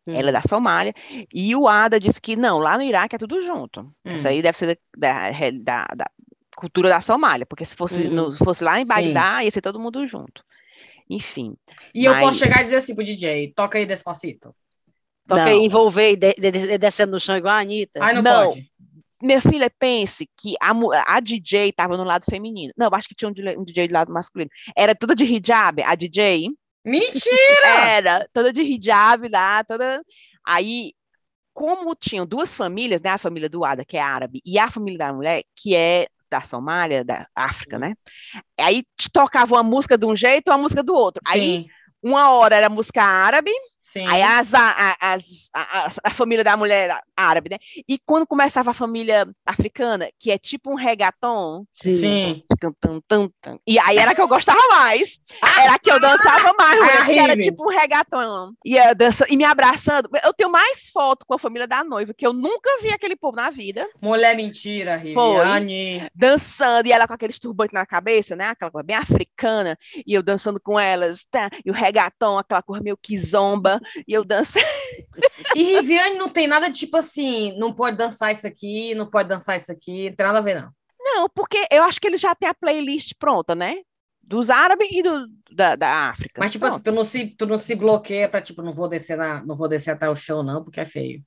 [0.08, 0.14] Hum.
[0.16, 0.94] Ela é da Somália.
[1.34, 3.92] E o Ada disse que não, lá no Iraque é tudo junto.
[4.06, 4.30] Isso Hum.
[4.30, 5.32] aí deve ser da,
[5.62, 6.12] da, da-
[6.56, 8.14] cultura da Somália, porque se fosse, Hum.
[8.14, 8.86] no- fosse lá em.
[8.88, 10.44] Bagdá, ia ser todo mundo junto.
[11.10, 11.56] Enfim.
[11.94, 14.56] E eu Mas- posso chegar e dizer assim pro DJ: toca aí Despacito.
[15.28, 15.52] Toca Não.
[15.52, 18.00] aí, envolver e de- de- de- descendo no chão igual a Anitta.
[18.04, 18.50] Ai, não, Não.
[18.50, 18.70] pode.
[19.22, 20.72] Minha filha, pense que a,
[21.16, 22.72] a DJ estava no lado feminino.
[22.78, 24.52] Não, eu acho que tinha um, um DJ do lado masculino.
[24.78, 26.50] Era toda de hijab, a DJ.
[26.86, 27.96] Mentira!
[27.96, 30.04] Era toda de hijab lá, toda.
[30.46, 30.92] Aí,
[31.54, 33.10] como tinham duas famílias, né?
[33.10, 36.42] A família do Ada, que é árabe, e a família da mulher, que é da
[36.42, 37.94] Somália, da África, né?
[38.60, 41.22] Aí tocava uma música de um jeito, uma música do outro.
[41.26, 41.68] Aí, Sim,
[42.04, 43.52] uma hora era música árabe,
[43.86, 44.06] sim.
[44.08, 47.58] Aí as, a, as, a, as- a família da mulher árabe, né?
[47.88, 52.44] E quando começava a família africana, que é tipo um reggaeton, Sim.
[52.60, 55.20] tum, tum, tum, tum, e aí era que eu gostava mais.
[55.62, 58.52] Era que eu dançava mais, porque era tipo um reggaeton.
[58.66, 60.10] E, eu dança, e me abraçando.
[60.24, 63.36] Eu tenho mais foto com a família da noiva, que eu nunca vi aquele povo
[63.36, 64.96] na vida, Mulher mentira.
[64.98, 66.10] Riviane.
[66.16, 68.48] dançando, e ela com aqueles turbantes na cabeça, né?
[68.50, 71.50] Aquela coisa bem africana, e eu dançando com elas, tá?
[71.66, 73.75] E o reggaeton, aquela cor meio que zomba,
[74.08, 74.66] e eu dançando.
[75.56, 79.30] E Riviane não tem nada de tipo assim, não pode dançar isso aqui, não pode
[79.30, 80.72] dançar isso aqui, não tem nada a ver, não.
[81.00, 83.78] Não, porque eu acho que eles já têm a playlist pronta, né?
[84.22, 86.42] Dos árabes e do, da, da África.
[86.42, 86.92] Mas, tipo assim, Pronto.
[86.92, 89.68] tu não se, tu não se bloqueia pra, tipo, não vou descer na, não vou
[89.68, 91.22] descer até o chão, não, porque é feio.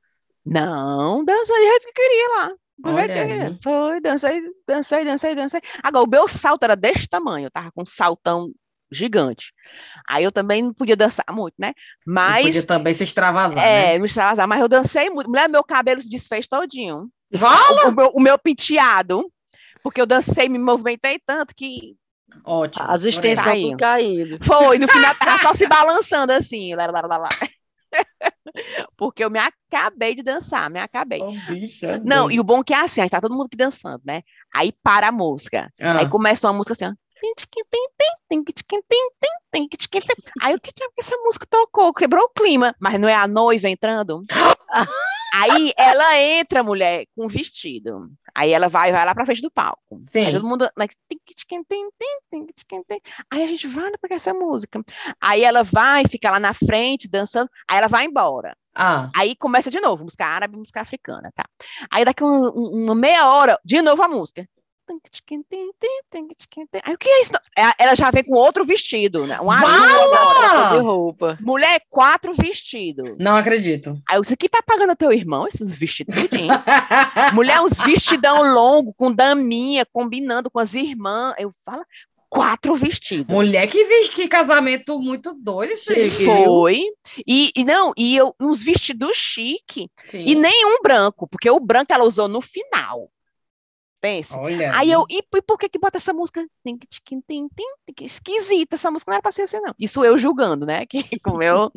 [0.45, 2.53] Não, dancei do jeito que queria lá.
[2.79, 3.59] Do Olha jeito que eu queria.
[3.63, 5.61] Foi, dancei, dancei, dancei, dancei.
[5.83, 8.53] Agora, o meu salto era desse tamanho, eu tava com um saltão
[8.91, 9.53] gigante.
[10.09, 11.73] Aí eu também não podia dançar muito, né?
[12.07, 13.99] Não Mas, podia também se extravasar, é, né?
[13.99, 15.29] me extravasar, mas eu dancei muito.
[15.29, 17.09] Mulher, meu cabelo se desfez todinho.
[17.37, 17.87] Fala!
[17.87, 19.31] O, o meu, o meu penteado,
[19.83, 21.97] porque eu dancei, me movimentei tanto que
[22.45, 22.85] Ótimo.
[22.89, 23.61] As extensões Caiu.
[23.61, 24.39] tudo caindo.
[24.47, 26.75] Foi, no final tava só se balançando assim.
[26.75, 27.29] Lá, lá, lá, lá.
[28.97, 31.21] Porque eu me acabei de dançar, me acabei.
[31.21, 32.01] Ô, bicha.
[32.05, 34.23] Não, e o bom que é assim, aí tá todo mundo aqui dançando, né?
[34.55, 35.73] Aí para a música.
[35.81, 36.93] Ah, Aí começa uma música assim, ó.
[40.43, 41.93] Aí o que tinha que essa música tocou?
[41.93, 44.23] Quebrou o clima, mas não é a noiva entrando?
[45.35, 48.11] Aí ela entra, mulher, com um vestido.
[48.35, 49.99] Aí ela vai, vai lá pra frente do palco.
[50.03, 50.27] Sim.
[50.27, 50.67] Aí todo mundo.
[50.77, 50.95] like,
[53.31, 54.83] Aí a gente vai pra essa música.
[55.21, 57.51] Aí ela vai, fica lá na frente, dançando.
[57.69, 58.57] Aí ela vai embora.
[58.75, 61.45] ah, Aí começa de novo, música árabe, música africana, tá?
[61.91, 64.49] Aí daqui uma, uma meia hora, de novo a música.
[66.85, 67.33] Aí o que é isso?
[67.57, 69.41] É- Ela já vem com outro vestido, né?
[69.41, 69.47] Um.
[69.47, 71.39] Troca de roupa.
[71.41, 73.17] Mulher, quatro vestidos.
[73.19, 73.97] não acredito.
[74.09, 76.15] Aí você que tá pagando teu irmão esses vestidos?
[77.35, 81.35] Mulher, uns vestidão longo, com daminha, combinando com as irmãs.
[81.39, 81.85] Eu falo,
[82.29, 83.35] quatro vestidos.
[83.35, 85.77] Mulher que que casamento muito doido.
[85.77, 86.25] Chique.
[86.25, 86.85] Foi.
[87.27, 89.91] E, e não, e eu, uns vestidos chique.
[90.03, 90.21] Sim.
[90.21, 93.11] E nenhum branco, porque o branco ela usou no final.
[94.01, 94.39] Pensa.
[94.39, 94.77] Olha.
[94.77, 96.47] Aí eu, e, e por que que bota essa música?
[96.63, 96.87] Tem que
[97.27, 97.67] tem, tem,
[98.01, 99.75] esquisita, essa música não era pra ser assim, não.
[99.79, 100.87] Isso eu julgando, né?
[100.87, 101.71] Que com meu,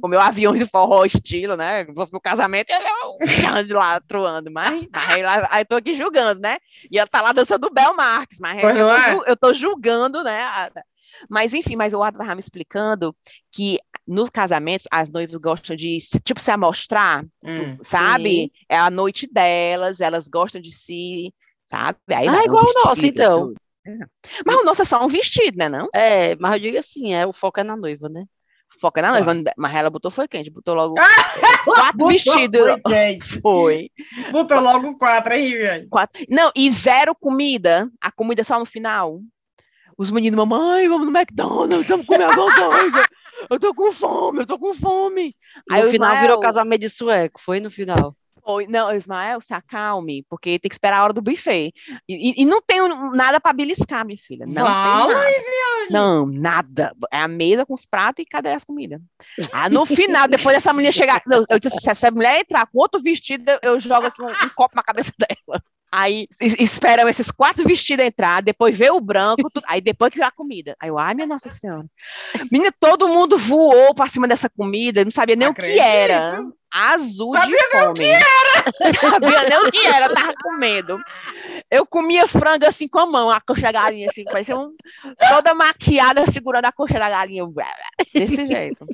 [0.00, 1.84] com meu avião de forró estilo, né?
[1.84, 5.92] Se fosse meu casamento, um de lá troando, mas, mas aí, lá, aí tô aqui
[5.92, 6.58] julgando, né?
[6.90, 9.30] E ela tá lá dançando Bel Marques, mas eu, não tô, é?
[9.30, 10.42] eu tô julgando, né?
[10.42, 10.70] a-
[11.28, 13.14] Mas enfim, mas o Ada tava me explicando
[13.52, 17.76] que nos casamentos as noivas gostam de, se- tipo, se amostrar, Hum.
[17.84, 18.52] sabe?
[18.68, 21.34] É a noite delas, elas gostam de si,
[21.66, 21.98] sabe?
[22.10, 23.54] Aí Ah, um igual o nosso, vestido, então.
[23.86, 23.98] É.
[24.44, 25.88] Mas o nosso é só um vestido, né, não?
[25.94, 28.24] É, mas eu digo assim, é, o foco é na noiva, né?
[28.80, 29.24] Foca na Claro.
[29.26, 31.04] noiva, mas ela botou foi quente, botou logo Ah,
[31.64, 32.60] quatro Botou, vestidos.
[32.82, 33.40] foi, gente.
[33.40, 33.90] Foi.
[34.32, 35.88] Botou logo quatro aí, gente.
[35.88, 36.24] Quatro.
[36.28, 39.20] Não, e zero comida, a comida só no final.
[39.96, 43.04] Os meninos, mamãe, vamos no McDonald's, vamos comer alguma coisa.
[43.48, 45.34] Eu tô com fome, eu tô com fome.
[45.70, 48.14] Aí No o final Ismael- virou casamento de sueco, foi no final.
[48.46, 51.72] Foi, não, Ismael, se acalme, porque tem que esperar a hora do buffet.
[52.08, 52.78] E, e- e não tem
[53.12, 54.46] nada para beliscar, minha filha.
[54.46, 55.90] Não Fala tem nada.
[55.90, 56.92] Não, nada.
[57.12, 59.00] É a mesa com os pratos e cadê as comidas?
[59.52, 62.78] Ah, no final, depois dessa mulher chegar, eu, eu disse, se essa mulher entrar com
[62.78, 65.60] outro vestido, eu, jogo aqui um, um copo na cabeça dela.
[65.90, 70.18] Aí es- esperam esses quatro vestidos entrar, depois vê o branco, tudo- aí depois que
[70.18, 70.76] vê a comida.
[70.80, 71.86] Aí eu, ai, minha Nossa Senhora.
[72.50, 75.82] Menina, todo mundo voou para cima dessa comida, não sabia nem o que Acredito.
[75.82, 76.42] era.
[76.76, 78.04] Azul Sabia de fome.
[79.00, 80.98] sabia nem o que era, tava com medo.
[81.70, 84.74] Eu comia frango assim com a mão, a coxa da galinha, assim, parecia um,
[85.30, 87.44] toda maquiada segurando a coxa da galinha.
[88.12, 88.86] Desse jeito.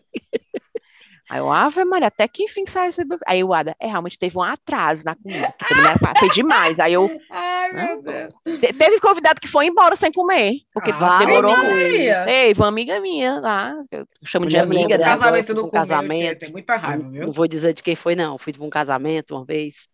[1.33, 3.25] Aí eu, Ave Maria, até que enfim saiu esse buffet.
[3.27, 5.55] Aí o Ada, é, realmente teve um atraso na comida.
[6.19, 6.79] Foi demais.
[6.79, 8.35] Aí eu, Ai, meu Deus.
[8.61, 12.25] te- teve convidado que foi embora sem comer, porque Ah, demorou muito.
[12.27, 15.05] Teve uma amiga minha lá, eu chamo de amiga, né?
[15.05, 16.39] agora Casamento pra um casamento.
[16.41, 17.25] Tem muita raiva, Não, viu?
[17.25, 18.37] não vou dizer de quem foi, não.
[18.37, 19.89] Fui para um casamento uma vez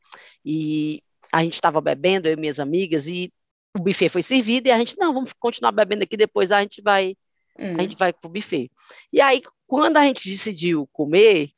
[0.45, 1.01] e
[1.33, 3.33] a gente estava bebendo, eu e minhas amigas, e
[3.79, 6.83] o buffet foi servido e a gente, não, vamos continuar bebendo aqui, depois a gente
[6.83, 7.15] vai,
[7.57, 7.75] Hum.
[7.79, 8.69] a gente vai pro buffet.
[9.13, 11.53] E aí, quando a gente decidiu comer,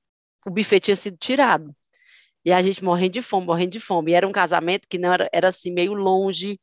[0.47, 1.75] o buffet tinha sido tirado.
[2.45, 4.13] E a gente morrendo de fome, morrendo de fome.
[4.13, 6.61] E era um casamento que não era, era assim, meio longe.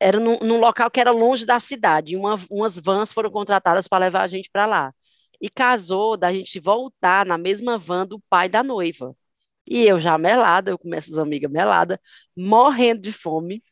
[0.00, 2.14] Era num, num local que era longe da cidade.
[2.14, 4.94] E uma, umas vans foram contratadas para levar a gente para lá.
[5.40, 9.16] E casou da gente voltar na mesma van do pai da noiva.
[9.68, 12.00] E eu já melada, eu com essas amigas melada,
[12.36, 13.62] morrendo de fome.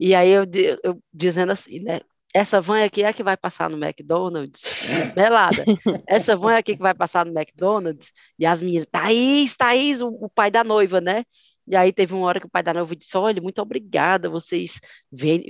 [0.00, 0.44] E aí eu,
[0.84, 2.00] eu dizendo assim, né?
[2.34, 4.80] Essa van aqui é a que vai passar no McDonald's,
[5.14, 5.64] melada.
[6.08, 8.10] Essa van é aqui que vai passar no McDonald's.
[8.36, 11.24] E as meninas, Thaís, Thaís, o, o pai da noiva, né?
[11.66, 14.80] E aí teve uma hora que o pai da noiva disse, olha, muito obrigada vocês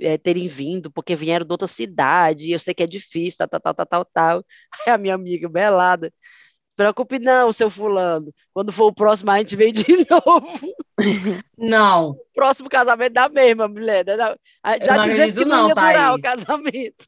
[0.02, 3.74] eh, terem vindo, porque vieram de outra cidade, eu sei que é difícil, tal, tal,
[3.74, 4.44] tal, tal, tal.
[4.86, 6.12] Aí a minha amiga, belada,
[6.76, 10.74] preocupe não, seu fulano, quando for o próximo a gente vem de novo.
[11.56, 12.10] Não.
[12.10, 14.16] O próximo casamento da mesma mulher, né?
[14.16, 14.36] Da-
[14.84, 17.04] Já não dizendo que não não, ia durar o casamento.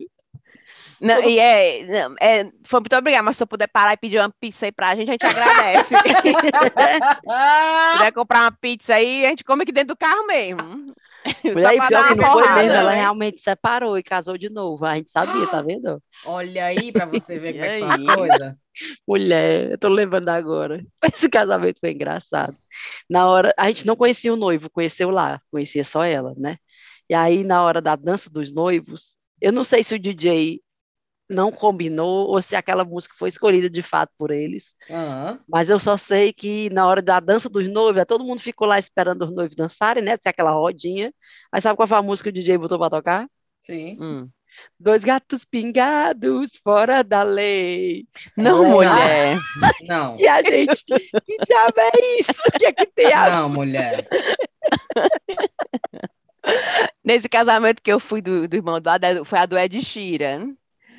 [1.00, 1.80] Não, e é,
[2.20, 4.94] é, foi muito obrigada, mas se eu puder parar e pedir uma pizza aí pra
[4.94, 5.94] gente, a gente agradece.
[7.92, 10.94] Se puder comprar uma pizza aí, a gente come aqui dentro do carro mesmo.
[11.44, 12.96] E pra pior que não foi mesmo, ela né?
[12.96, 14.84] realmente separou e casou de novo.
[14.84, 16.02] A gente sabia, tá vendo?
[16.24, 18.06] Olha aí pra você ver como é que são as aí?
[18.06, 18.54] coisas.
[19.06, 20.84] Mulher, eu tô lembrando agora.
[21.12, 22.56] Esse casamento foi engraçado.
[23.08, 26.56] Na hora, a gente não conhecia o noivo, conheceu lá, conhecia só ela, né?
[27.08, 30.60] E aí, na hora da dança dos noivos, eu não sei se o DJ
[31.28, 35.40] não combinou ou se aquela música foi escolhida de fato por eles, Aham.
[35.48, 38.78] mas eu só sei que na hora da dança dos noivos, todo mundo ficou lá
[38.78, 40.16] esperando os noivos dançarem, né?
[40.20, 41.12] Se aquela rodinha.
[41.52, 43.28] Aí sabe qual foi a música que o DJ botou pra tocar?
[43.64, 43.96] Sim.
[44.00, 44.28] Hum.
[44.78, 48.06] Dois gatos pingados fora da lei.
[48.36, 48.70] Não, Não.
[48.70, 49.38] mulher.
[49.82, 50.18] Não.
[50.18, 52.40] E a gente, que diabo é isso?
[52.48, 54.08] O que é que tem a Não, mulher.
[57.04, 60.54] Nesse casamento que eu fui do, do irmão do Ada, foi a do Ed Sheeran.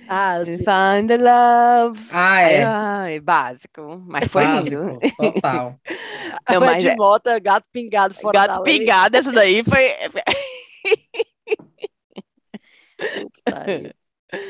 [0.10, 0.58] Ah, sim.
[0.58, 2.00] Find the love.
[2.12, 2.64] Ah, é.
[2.64, 4.02] Ai, básico.
[4.08, 5.00] Mas foi lindo.
[5.00, 5.76] Básico, Total.
[6.50, 8.80] Não, mas de é- Mota, gato pingado fora da Gato lei.
[8.80, 9.90] pingado, essa daí foi.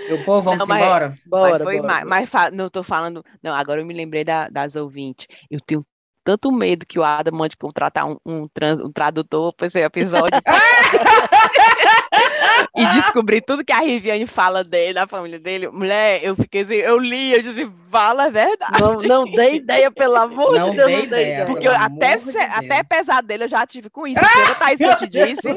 [0.09, 1.15] Meu povo, vamos Não, mas- embora?
[1.25, 2.09] Bora, mas foi bora, mais, bora.
[2.09, 3.23] mais fa- Não tô falando.
[3.41, 5.27] Não, agora eu me lembrei da- das ouvintes.
[5.49, 5.85] Eu tenho
[6.27, 10.37] tanto medo que o Adam mande contratar um, um, trans- um tradutor para esse episódio.
[12.75, 15.69] e descobrir tudo que a Riviane fala dele, da família dele.
[15.69, 18.77] Mulher, eu fiquei assim, eu li, eu disse, fala a verdade.
[18.77, 21.45] Não, não dê ideia, pelo amor Não de Deus, dê não dê ideia.
[21.45, 24.19] Porque eu- até, de até pesadelo eu já tive com isso.
[24.19, 24.77] Porque a Thaís
[25.09, 25.47] disse.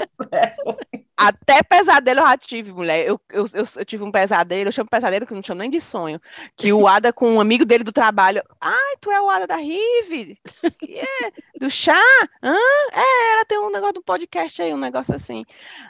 [1.23, 3.07] Até pesadelo eu já tive, mulher.
[3.07, 5.69] Eu, eu, eu, eu tive um pesadelo, eu chamo pesadelo que eu não chamo nem
[5.69, 6.19] de sonho.
[6.57, 8.43] Que o Ada com um amigo dele do trabalho.
[8.59, 10.39] Ai, tu é o Ada da Rive?
[10.79, 11.31] Que é?
[11.59, 12.01] Do chá?
[12.43, 12.57] Hã?
[12.95, 15.45] É, ela tem um negócio do podcast aí, um negócio assim.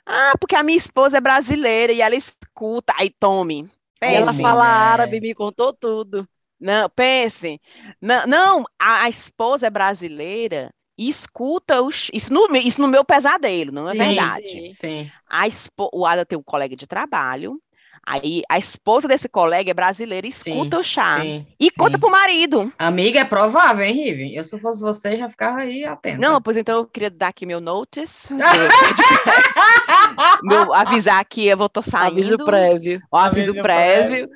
[0.04, 2.92] Ah, porque a minha esposa é brasileira e ela escuta.
[2.98, 3.70] Aí, tome.
[4.02, 4.42] E ela Pense.
[4.42, 4.68] fala é.
[4.68, 6.28] árabe, me contou tudo.
[6.58, 7.60] Não, pense.
[8.02, 13.02] Não, não a, a esposa é brasileira e escuta os, isso, no, isso no meu
[13.02, 14.46] pesadelo, não é Sim, verdade.
[14.46, 14.72] sim.
[14.74, 15.12] Sim.
[15.26, 17.58] A espo, o Ada tem um colega de trabalho,
[18.06, 21.20] aí a esposa desse colega é brasileira e Sim, escuta o chá.
[21.20, 21.46] Sim.
[21.58, 21.70] E sim.
[21.78, 22.72] conta pro marido.
[22.78, 24.34] Amiga, é provável, hein, Rive?
[24.34, 26.18] Eu, se eu fosse você, já ficava aí atenta.
[26.18, 28.32] Não, pois então eu queria dar aqui meu notice.
[30.42, 32.12] meu, avisar que eu vou tô saindo.
[32.12, 33.00] Aviso prévio.
[33.10, 34.28] ó, aviso, Aviso prévio.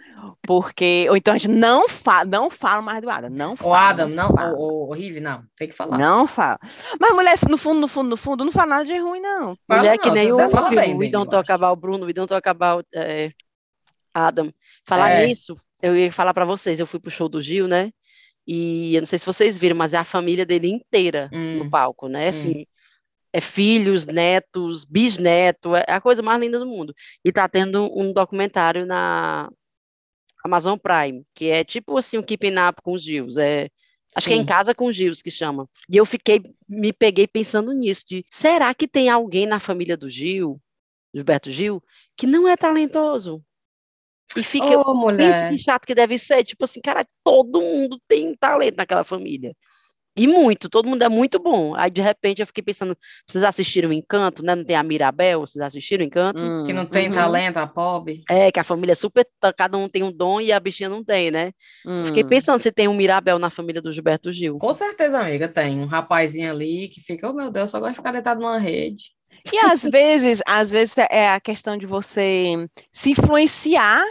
[0.47, 3.89] Porque, ou então a gente não fala, não fala mais do Adam, não O fala.
[3.89, 4.31] Adam, não.
[4.31, 4.53] fala.
[4.53, 5.43] O, o, o Rive, não.
[5.57, 5.99] Tem que falar.
[5.99, 6.59] Não fala.
[7.01, 9.57] Mas mulher, no fundo, no fundo, no fundo, não fala nada de ruim, não.
[9.67, 11.53] Fala Mulher não, que nem o fala bem eu Talk acho.
[11.53, 13.33] About Bruno, We Don't Talk About é,
[14.15, 14.53] Adam.
[14.87, 15.27] Falar É.
[15.27, 17.93] nisso, eu ia falar pra vocês, eu fui pro show do Gil, né?
[18.47, 21.59] E eu não sei se vocês viram, mas é a família dele inteira Hum.
[21.59, 22.29] no palco, né?
[22.29, 22.67] Assim,
[23.33, 26.95] é filhos, netos, bisneto, é a coisa mais linda do mundo.
[27.25, 29.51] E tá tendo um documentário na
[30.45, 33.69] Amazon Prime, que é tipo assim, um Keeping Up com os Gils, é
[34.17, 34.47] Acho que é em Sim.
[34.47, 35.69] casa com os Gils que chama.
[35.91, 40.09] E eu fiquei, me peguei pensando nisso, de será que tem alguém na família do
[40.09, 40.61] Gil,
[41.13, 41.83] Gilberto Gil,
[42.17, 43.45] que não é talentoso?
[44.37, 45.51] E fica, pensa mulher.
[45.51, 49.55] que chato que deve ser, tipo assim, cara, todo mundo tem talento naquela família.
[50.17, 51.75] E muito, todo mundo é muito bom.
[51.75, 52.97] Aí, de repente, eu fiquei pensando,
[53.27, 54.55] vocês assistiram Encanto, né?
[54.55, 56.45] Não tem a Mirabel, vocês assistiram Encanto?
[56.45, 58.23] Hum, Que não tem uhum, talento, a pobre.
[58.31, 61.03] É, que a família é super, cada um tem um dom e a bichinha não
[61.03, 61.51] tem, né?
[62.05, 62.29] Fiquei hum.
[62.29, 64.57] pensando se tem um Mirabel na família do Gilberto Gil.
[64.59, 67.99] Com certeza, amiga, tem um rapazinho ali que fica, oh meu Deus, só gosta de
[67.99, 69.14] ficar deitado numa rede.
[69.53, 74.03] E às vezes, às vezes é a questão de você se influenciar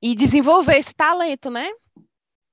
[0.00, 1.68] e desenvolver esse talento, né?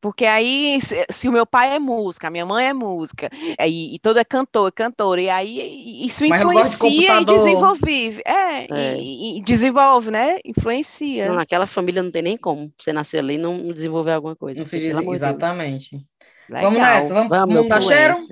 [0.02, 3.96] Porque aí, se, se o meu pai é música, a minha mãe é música, e,
[3.96, 8.94] e todo é cantor, é cantora, e aí isso Mas de influencia e desenvolve, é,
[8.94, 8.98] É.
[8.98, 10.40] E, e desenvolve, né?
[10.46, 11.28] Influencia.
[11.28, 14.62] Não, naquela família não tem nem como você nascer ali e não desenvolver alguma coisa.
[14.62, 16.02] Não se diz exatamente.
[16.50, 16.72] Legal.
[16.72, 18.26] Vamos nessa, vamos, Vamos, vamos dar cheiro?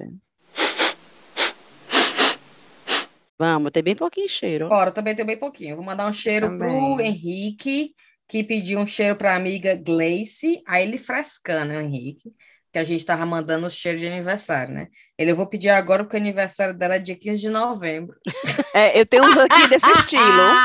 [3.40, 4.68] Vamos, tem bem pouquinho cheiro.
[4.68, 5.76] Bora, também tem bem pouquinho.
[5.76, 7.08] Vou mandar um cheiro pro Também.
[7.08, 7.94] Henrique,
[8.28, 10.62] que pediu um cheiro pra amiga Gleice.
[10.68, 12.32] Aí ele frescando, né, Henrique,
[12.72, 14.88] que a gente tava mandando os cheiros de aniversário, né?
[15.18, 18.16] Ele eu vou pedir agora porque o aniversário dela é dia 15 de novembro.
[18.74, 20.62] É, eu tenho uns aqui desse estilo.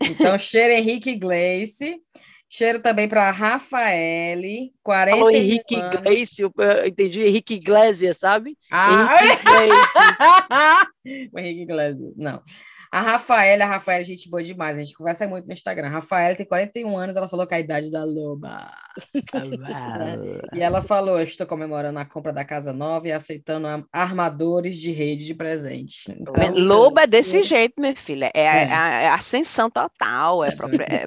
[0.00, 1.96] Então, cheiro Henrique Gleice.
[2.56, 5.96] Cheiro também para Rafaele, 41 Falou Henrique anos.
[6.00, 8.56] Gleice, eu eu entendi Henrique Iglesias, sabe?
[8.70, 9.44] Ah, Henrique
[11.34, 12.40] o Henrique Iglesias, não.
[12.92, 15.88] A Rafaela, a Rafaela é gente boa demais, a gente conversa muito no Instagram.
[15.88, 18.70] A Rafaela tem 41 anos, ela falou que é a idade da loba.
[20.54, 24.92] E ela falou: Eu estou comemorando a compra da casa nova e aceitando armadores de
[24.92, 26.04] rede de presente.
[26.08, 28.30] Então, Lobo é desse jeito, minha filha.
[28.32, 28.72] É, a- É.
[28.72, 30.44] a- é ascensão total.
[30.44, 31.06] É, própria, é,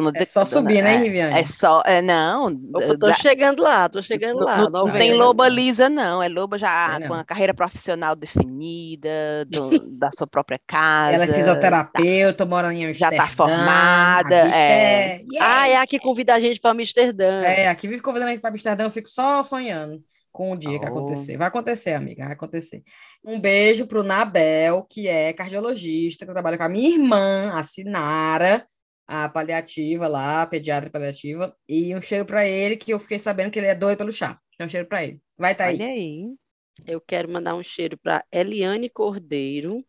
[0.00, 1.40] dona é só dona- subir, né, é, Riviane?
[1.40, 1.82] É só.
[1.86, 2.46] É, não.
[2.46, 4.58] Opa, tô da- chegando lá, tô chegando lá.
[4.62, 6.22] não, não tem loba lisa, não.
[6.22, 11.14] É loba já Tem com a carreira profissional definida, do- da sua própria casa.
[11.14, 15.22] Ela é fisioterapeuta, mora em Já tá Amsterdã, formada, é.
[15.40, 17.42] Ah, é a que convida a gente para Amsterdã.
[17.42, 20.78] É, aqui vive convidando a gente para Amsterdã, eu fico só sonhando com o dia
[20.78, 20.88] que Oh.
[20.88, 21.36] acontecer.
[21.38, 22.82] Vai acontecer, amiga, vai acontecer.
[23.24, 28.66] Um beijo pro Nabel, que é cardiologista, que trabalha com a minha irmã, a Sinara,
[29.06, 33.50] a paliativa lá, a pediatra paliativa, e um cheiro para ele, que eu fiquei sabendo
[33.50, 34.38] que ele é doido pelo chá.
[34.54, 35.20] Então, um cheiro para ele.
[35.36, 35.80] Vai, Thaís.
[35.80, 36.34] Olha aí.
[36.86, 39.84] Eu quero mandar um cheiro para Eliane Cordeiro,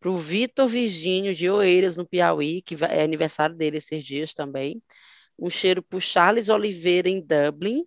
[0.00, 4.82] para o Vitor Virgínio de Oeiras, no Piauí, que é aniversário dele esses dias também.
[5.38, 7.84] Um cheiro para o Charles Oliveira, em Dublin.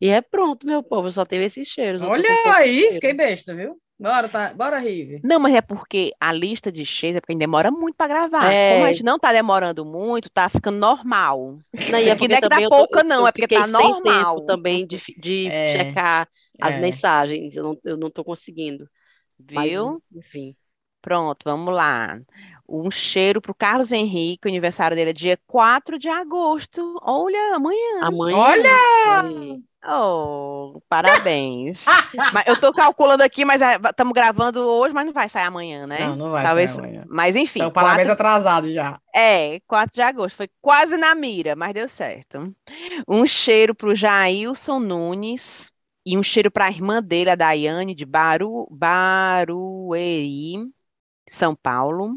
[0.00, 2.02] E é pronto, meu povo, eu só tenho esses cheiros.
[2.02, 2.94] Olha aí, cheiro.
[2.94, 3.80] fiquei besta, viu?
[3.98, 5.22] Bora, tá, bora, Rive.
[5.22, 8.52] Não, mas é porque a lista de cheios é porque demora muito para gravar.
[8.52, 8.68] É.
[8.68, 11.58] Como a gente não tá demorando muito, tá ficando normal.
[11.88, 13.32] Não, e é Porque porque não é que dá tô- pouca, eu- não, eu é
[13.32, 14.36] porque tá sem normal.
[14.36, 16.28] tempo também de, de É, checar
[16.60, 16.80] as é.
[16.80, 17.56] mensagens.
[17.56, 18.88] Eu não, eu não tô conseguindo.
[19.50, 20.02] Mas, Viu?
[20.12, 20.56] enfim.
[21.00, 22.18] Pronto, vamos lá.
[22.68, 26.98] Um cheiro pro Carlos Henrique, o aniversário dele é dia 4 de agosto.
[27.02, 28.00] Olha, amanhã.
[28.00, 28.36] Amanhã.
[28.36, 28.70] Olha!
[29.04, 29.62] Oi.
[29.86, 31.84] Oh, parabéns.
[32.32, 36.06] Mas eu tô calculando aqui, mas estamos gravando hoje, mas não vai sair amanhã, né?
[36.06, 36.70] Não, não vai Talvez.
[36.70, 37.04] ser amanhã.
[37.06, 38.98] Mas enfim, Então, parabéns 4 atrasado já.
[39.14, 40.36] É, 4 de agosto.
[40.36, 42.54] Foi quase na mira, mas deu certo.
[43.06, 45.70] Um cheiro para o Jailson Nunes
[46.06, 50.56] e um cheiro para a irmã dele, a Daiane, de Baru, Barueri,
[51.28, 52.14] São Paulo.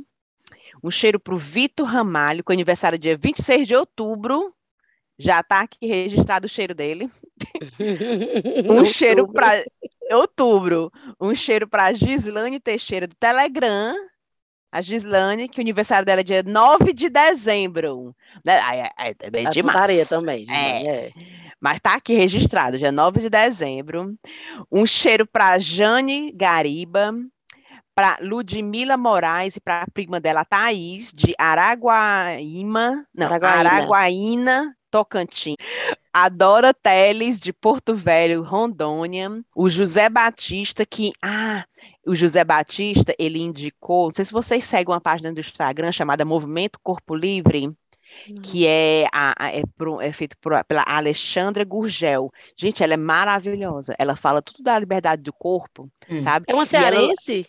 [0.84, 4.54] Um cheiro para o Vitor Ramalho, que é aniversário dia 26 de outubro.
[5.18, 7.10] Já está aqui registrado o cheiro dele.
[8.70, 9.64] um cheiro para
[10.12, 10.92] outubro.
[11.20, 13.96] Um cheiro para Gislane Teixeira do Telegram.
[14.72, 18.16] A Gislane, que o aniversário dela é dia 9 de dezembro.
[18.46, 20.10] É, é, é bem A demais.
[20.10, 20.46] também.
[20.50, 20.78] É.
[20.80, 21.12] Gislane, é.
[21.60, 24.16] Mas tá aqui registrado, dia 9 de dezembro.
[24.72, 27.14] Um cheiro para Jane Gariba,
[27.96, 33.70] para Ludmila Moraes e para a prima dela, Thaís, de Araguaíma, não, Araguaína.
[33.70, 35.56] Araguaína, Tocantins.
[36.14, 39.30] A Dora Teles, de Porto Velho, Rondônia.
[39.56, 41.12] O José Batista, que.
[41.22, 41.66] Ah,
[42.06, 44.06] o José Batista, ele indicou.
[44.08, 47.72] Não sei se vocês seguem uma página do Instagram chamada Movimento Corpo Livre
[48.42, 52.32] que é, a, a- é, pro- é feito por- pela Alexandra Gurgel.
[52.58, 53.94] Gente, ela é maravilhosa.
[54.00, 56.22] Ela fala tudo da liberdade do corpo, Hum.
[56.22, 56.46] sabe?
[56.48, 57.46] É uma E ela- cearense?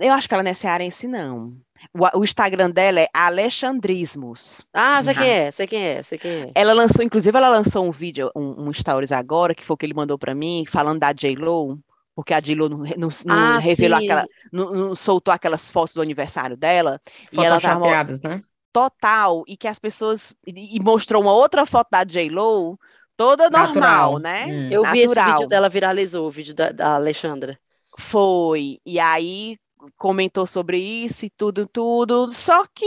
[0.00, 1.54] eu acho que ela não é cearense, não.
[1.94, 4.66] O, o Instagram dela é Alexandrismos.
[4.72, 5.20] Ah, sei Uhum.
[5.20, 6.50] quem é, sei quem é, sei quem é.
[6.54, 9.86] Ela lançou, inclusive, ela lançou um vídeo, um, um stories agora, que foi o que
[9.86, 11.78] ele mandou pra mim, falando da J-Lo,
[12.14, 14.04] porque a J-Lo não, não, não Ah, revelou sim.
[14.04, 17.00] aquela, não, não soltou aquelas fotos do aniversário dela,
[17.32, 18.42] e ela tava Photoshopeadas, né?
[18.72, 22.78] total e que as pessoas e, e mostrou uma outra foto da J-Lo
[23.16, 24.18] toda normal, Natural.
[24.18, 24.46] né?
[24.46, 24.68] Hum.
[24.70, 25.34] Eu vi esse Natural.
[25.34, 27.58] vídeo dela viralizou, o vídeo da, da Alexandra.
[27.98, 28.78] Foi.
[28.86, 29.58] E aí
[29.96, 32.32] comentou sobre isso e tudo, tudo.
[32.32, 32.86] Só que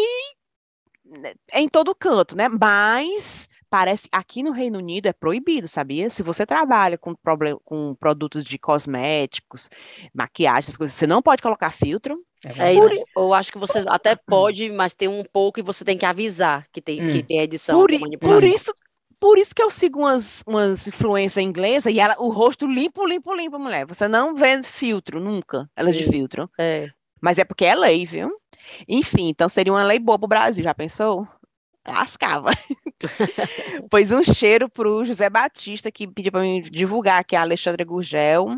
[1.05, 2.47] né, é em todo canto, né?
[2.47, 6.09] Mas parece aqui no Reino Unido é proibido, sabia?
[6.09, 9.69] Se você trabalha com, problem, com produtos de cosméticos,
[10.13, 12.21] maquiagem, essas coisas, você não pode colocar filtro.
[12.57, 13.05] É, verdade.
[13.15, 16.67] eu acho que você até pode, mas tem um pouco e você tem que avisar
[16.71, 17.25] que tem, que Hum.
[17.27, 17.89] tem edição, Por,
[18.19, 18.73] por isso,
[19.21, 23.31] por isso que eu sigo umas, umas influências inglesas e ela, o rosto limpo, limpo,
[23.35, 23.85] limpo, mulher.
[23.85, 26.11] Você não vê filtro, nunca, ela de Sim.
[26.11, 26.49] filtro.
[26.59, 26.89] É.
[27.21, 28.31] Mas é porque é lei, viu?
[28.87, 31.27] Enfim, então seria uma lei boa pro Brasil, já pensou?
[31.87, 32.49] Lascava.
[33.91, 37.85] pois um cheiro pro José Batista, que pediu para mim divulgar, que é a Alexandra
[37.85, 38.55] Gurgel.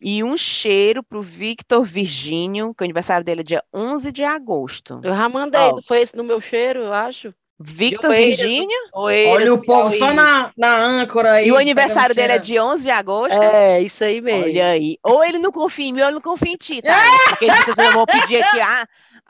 [0.00, 4.98] E um cheiro pro Victor Virgínio, que o aniversário dele é dia 11 de agosto.
[5.02, 7.34] Eu já mandei, não foi esse no meu cheiro, eu acho.
[7.62, 11.48] Victor Oeiras, Virgínio, Oeiras, Olha o povo só na, na âncora aí.
[11.48, 13.34] e o de aniversário dele é dia 11 de agosto.
[13.42, 14.44] É, isso aí mesmo.
[14.44, 14.96] Olha aí.
[15.02, 16.96] Ou ele não confia em mim, ou ele não confia em ti, tá?
[17.28, 18.86] Porque eu vou pedir aqui, ah,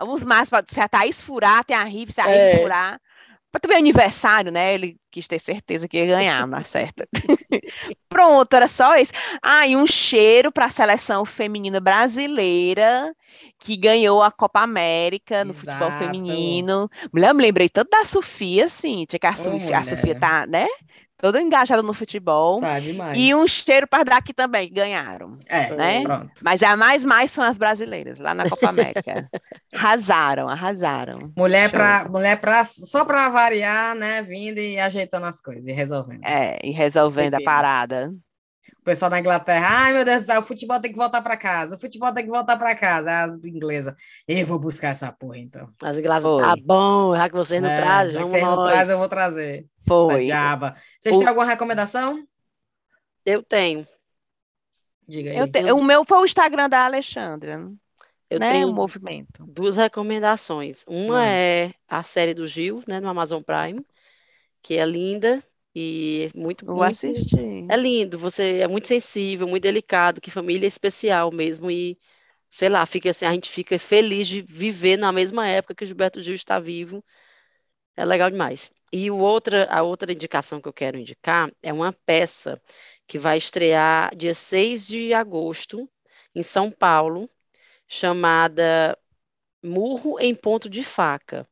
[0.06, 2.60] os mais, se a Thaís furar, tem a Rive, se a É.
[2.60, 3.00] furar.
[3.50, 4.74] Para também aniversário, né?
[4.74, 7.08] Ele quis ter certeza que ia ganhar, não acerta.
[8.08, 9.12] Pronto, era só isso.
[9.42, 13.12] Ah, e um cheiro para a seleção feminina brasileira
[13.58, 16.04] que ganhou a Copa América no futebol Exato.
[16.04, 16.90] feminino.
[17.12, 20.46] Mulher, eu me lembrei tanto da Sofia, assim, tinha que a, Sofia, a Sofia tá,
[20.46, 20.66] né?
[21.20, 22.62] Toda engajada no futebol.
[22.62, 23.22] Tá demais.
[23.22, 25.38] E um cheiro para daqui também, que ganharam.
[25.46, 26.02] É, né?
[26.02, 26.30] pronto.
[26.42, 29.28] Mas a mais mais são as brasileiras, lá na Copa América.
[29.74, 31.30] arrasaram, arrasaram.
[31.36, 34.22] Mulher pra, mulher pra, só pra variar, né?
[34.22, 36.24] Vindo e ajeitando as coisas e resolvendo.
[36.24, 38.10] É, e resolvendo a parada.
[38.80, 41.36] O pessoal da Inglaterra, ai meu Deus do céu, o futebol tem que voltar pra
[41.36, 43.24] casa, o futebol tem que voltar pra casa.
[43.24, 43.94] As inglesas,
[44.26, 45.68] eu vou buscar essa porra então.
[45.82, 46.42] As ingleses, Foi.
[46.42, 48.70] tá bom, já que vocês não É, trazem, já que vamos vocês não nós.
[48.72, 49.66] trazem, eu vou trazer.
[49.86, 50.24] Foi.
[50.24, 50.76] diaba.
[50.98, 52.26] Vocês O- têm alguma recomendação?
[53.26, 53.86] Eu tenho,
[55.06, 55.36] Diga aí.
[55.36, 57.60] Eu te- o meu foi o Instagram da Alexandra,
[58.30, 58.52] eu né?
[58.52, 59.44] tenho O movimento.
[59.46, 60.84] duas recomendações.
[60.88, 61.28] Uma Mande.
[61.28, 63.84] é a série do Gil, né, no Amazon Prime,
[64.62, 65.42] que é linda
[65.74, 67.64] e muito, Vou muito assistir.
[67.68, 71.98] É lindo, você é muito sensível, muito delicado, que família é especial mesmo e
[72.50, 75.86] sei lá, fica assim, a gente fica feliz de viver na mesma época que o
[75.86, 77.04] Gilberto Gil está vivo.
[77.96, 78.70] É legal demais.
[78.92, 82.60] E o outra, a outra indicação que eu quero indicar é uma peça
[83.06, 85.88] que vai estrear dia 6 de agosto
[86.34, 87.30] em São Paulo,
[87.88, 88.98] chamada
[89.62, 91.48] Murro em Ponto de Faca.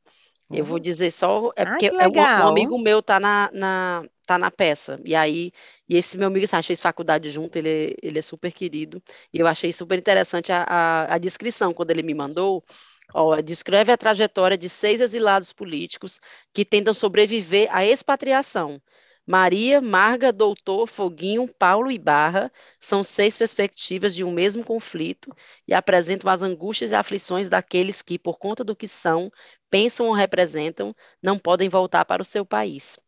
[0.50, 4.38] Eu vou dizer só, é porque que é um, amigo meu tá na, na, tá
[4.38, 4.98] na peça.
[5.04, 5.52] E aí,
[5.88, 8.52] e esse meu amigo, assim, a gente fez faculdade junto, ele, é- ele é super
[8.52, 9.02] querido.
[9.32, 12.64] E eu achei super interessante a, a, a descrição quando ele me mandou.
[13.14, 16.20] Ó, descreve a trajetória de seis exilados políticos
[16.52, 18.80] que tentam sobreviver à expatriação.
[19.26, 25.30] Maria, Marga, Doutor, Foguinho, Paulo e Barra são seis perspectivas de um mesmo conflito
[25.66, 29.30] e apresentam as angústias e aflições daqueles que, por conta do que são,
[29.70, 32.98] pensam ou representam, não podem voltar para o seu país.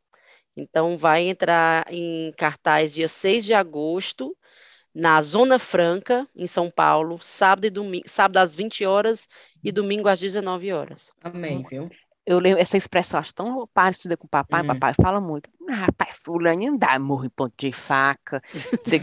[0.56, 4.36] Então, vai entrar em cartaz dia 6 de agosto,
[4.94, 9.28] na Zona Franca, em São Paulo, sábado, e domingo, sábado às 20 horas
[9.62, 11.12] e domingo às 19 horas.
[11.22, 11.88] Amém, viu?
[12.26, 14.62] Eu lembro essa expressão, acho tão parecida com o papai.
[14.62, 14.66] Hum.
[14.66, 15.48] Papai fala muito.
[15.68, 18.42] Ah, rapaz, fulano não dá morro em ponto de faca.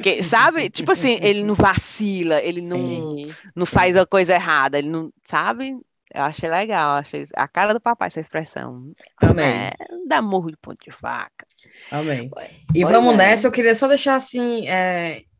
[0.04, 0.70] Que, sabe?
[0.70, 3.30] Tipo assim, ele não vacila, ele não, Sim.
[3.56, 5.76] não faz a coisa errada, ele não, sabe?
[6.14, 8.92] Eu achei legal, achei a cara do papai essa expressão.
[9.18, 9.46] Amém.
[9.46, 9.72] É,
[10.08, 11.46] dá murro de ponto de faca.
[11.92, 12.30] Amém.
[12.74, 13.18] E Pois vamos é.
[13.18, 14.68] nessa, eu queria só deixar assim,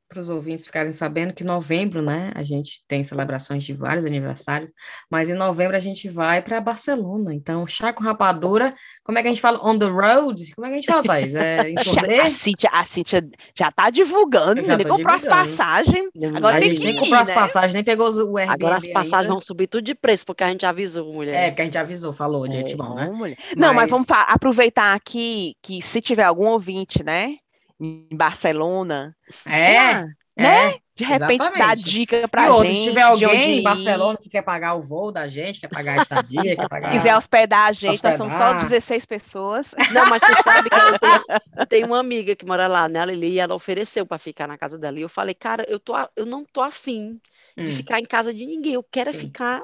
[0.10, 4.06] para os ouvintes ficarem sabendo que em novembro, né, a gente tem celebrações de vários
[4.06, 4.72] aniversários,
[5.10, 7.34] mas em novembro a gente vai para Barcelona.
[7.34, 9.60] Então, chá com rapadura, como é que a gente fala?
[9.68, 10.54] On the road?
[10.56, 11.36] Como é que a gente fala, Thaís?
[11.36, 11.74] É?
[12.22, 16.06] A Cíntia, a Cíntia já tá divulgando, já ele tô comprou as passagens.
[16.36, 17.34] Agora a tem gente que nem ir, comprou as né?
[17.36, 19.30] passagens, nem pegou o Airbnb Agora as passagens ainda.
[19.34, 21.34] vão subir tudo de preço, porque a gente avisou, mulher.
[21.36, 23.10] É, porque a gente avisou, falou de É, antemão, né?
[23.10, 23.38] Mulher.
[23.56, 27.36] Não, mas Mas- vamos aproveitar aqui que se tiver algum ouvinte, né,
[27.80, 29.16] em Barcelona,
[29.46, 30.06] É, ah,
[30.38, 30.58] né?
[30.76, 30.80] é.
[30.96, 31.76] De repente dá exatamente.
[31.76, 32.76] dica pra e outro, gente.
[32.76, 35.94] se tiver de alguém em Barcelona que quer pagar o voo da gente, quer pagar
[35.94, 36.90] a estadia, quer pagar...
[36.90, 38.54] quiser hospedar a gente, nós somos só Hospedar.
[38.54, 39.74] 16 pessoas.
[39.90, 41.24] Não, mas tu sabe que eu tenho,
[41.56, 44.48] eu tenho uma amiga que mora lá, né, a Lili, e ela ofereceu para ficar
[44.48, 44.98] na casa dela.
[45.00, 47.20] E eu falei, cara, eu, tô, eu não tô afim
[47.64, 48.74] de Hum, ficar em casa de ninguém.
[48.74, 49.14] Eu quero é Sim.
[49.14, 49.62] ficar.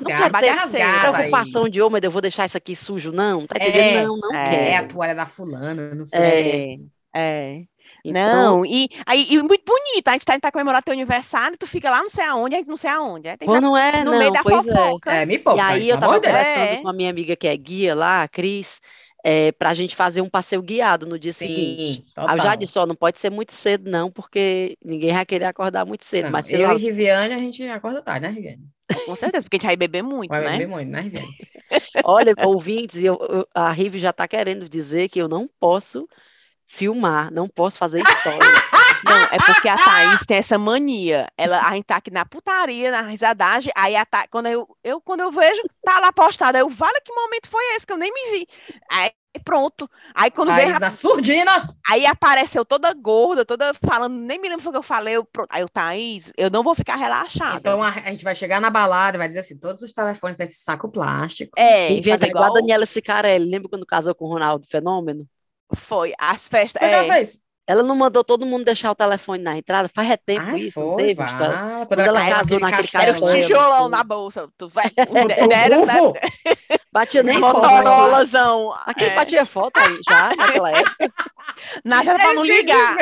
[0.00, 1.68] Não rasgado, quero ter rasgada preocupação aí.
[1.68, 3.46] de, ô, Deus, eu vou deixar isso aqui sujo, não?
[3.46, 4.02] Tá É, entendendo?
[4.02, 4.72] não, não é.
[4.72, 4.86] É a quero.
[4.86, 6.66] toalha da fulana, não sei.
[6.74, 6.78] É.
[7.14, 7.66] É, é.
[8.04, 11.66] Então, Não, e, aí, e muito bonito, a gente tá, tá comemorando teu aniversário, tu
[11.66, 13.28] fica lá não sei aonde, a gente não sei aonde.
[13.28, 14.94] Aí tem pô, que- não é, no não, meio da pois é.
[14.94, 15.10] fofoca.
[15.22, 16.78] É, me E poupa, aí Thaís, eu tava conversando É.
[16.78, 18.80] com a minha amiga que é guia lá, a Cris,
[19.24, 22.00] é, pra gente fazer um passeio guiado no dia seguinte.
[22.00, 22.56] Sim, Aí eu já total.
[22.56, 26.30] disse, ó, não pode ser muito cedo, não, porque ninguém vai querer acordar muito cedo.
[26.30, 28.70] Não, Mas eu lá, e Riviane, a gente acorda tarde, né, Riviane?
[29.04, 30.58] Com certeza, porque a gente vai beber muito, Vai né?
[30.58, 31.36] beber muito, né, Riviane?
[32.02, 36.08] olha, ouvintes, eu, eu- a Rive já tá querendo dizer que eu não posso
[36.72, 38.38] filmar, não posso fazer história.
[39.04, 41.26] Não, é porque a Thaís tem essa mania.
[41.36, 45.00] Ela, a gente tá aqui na putaria, na risadagem, aí a Tha- quando eu, eu,
[45.00, 48.12] quando eu vejo, tá lá postada, eu, vale que momento foi esse que eu nem
[48.12, 48.46] me vi.
[48.88, 49.10] Aí
[49.44, 49.90] pronto.
[50.14, 51.74] Aí quando veio, Thaís na surdina.
[51.90, 55.16] aí apareceu toda gorda, toda falando, nem me lembro o que eu falei.
[55.16, 55.48] Eu, pronto.
[55.50, 57.58] Aí eu, Thaís, eu não vou ficar relaxada.
[57.58, 60.38] Então a, a gente vai chegar na balada e vai dizer assim, todos os telefones
[60.38, 61.52] nesse saco plástico.
[61.58, 65.26] é, é igual a Daniela Sicarelli, lembra quando casou com o Ronaldo Fenômeno?
[65.74, 66.80] Foi, as festas.
[66.82, 67.44] Você já é, fez?
[67.72, 69.88] Ela não mandou todo mundo deixar o telefone na entrada?
[69.88, 71.14] Faz é tempo Ai, isso, não teve?
[71.14, 71.86] vá.
[71.88, 74.46] Quando ela casou naquele era castelo, um castelo, tijolão na bolsa.
[74.58, 76.12] Tu vai, o era, tufo.
[76.92, 77.62] Batia nem foto.
[77.62, 78.74] Motorolazão.
[78.84, 81.12] Aqui É, batia foto aí, já, naquela época.
[81.82, 82.96] nada era pra não ligar.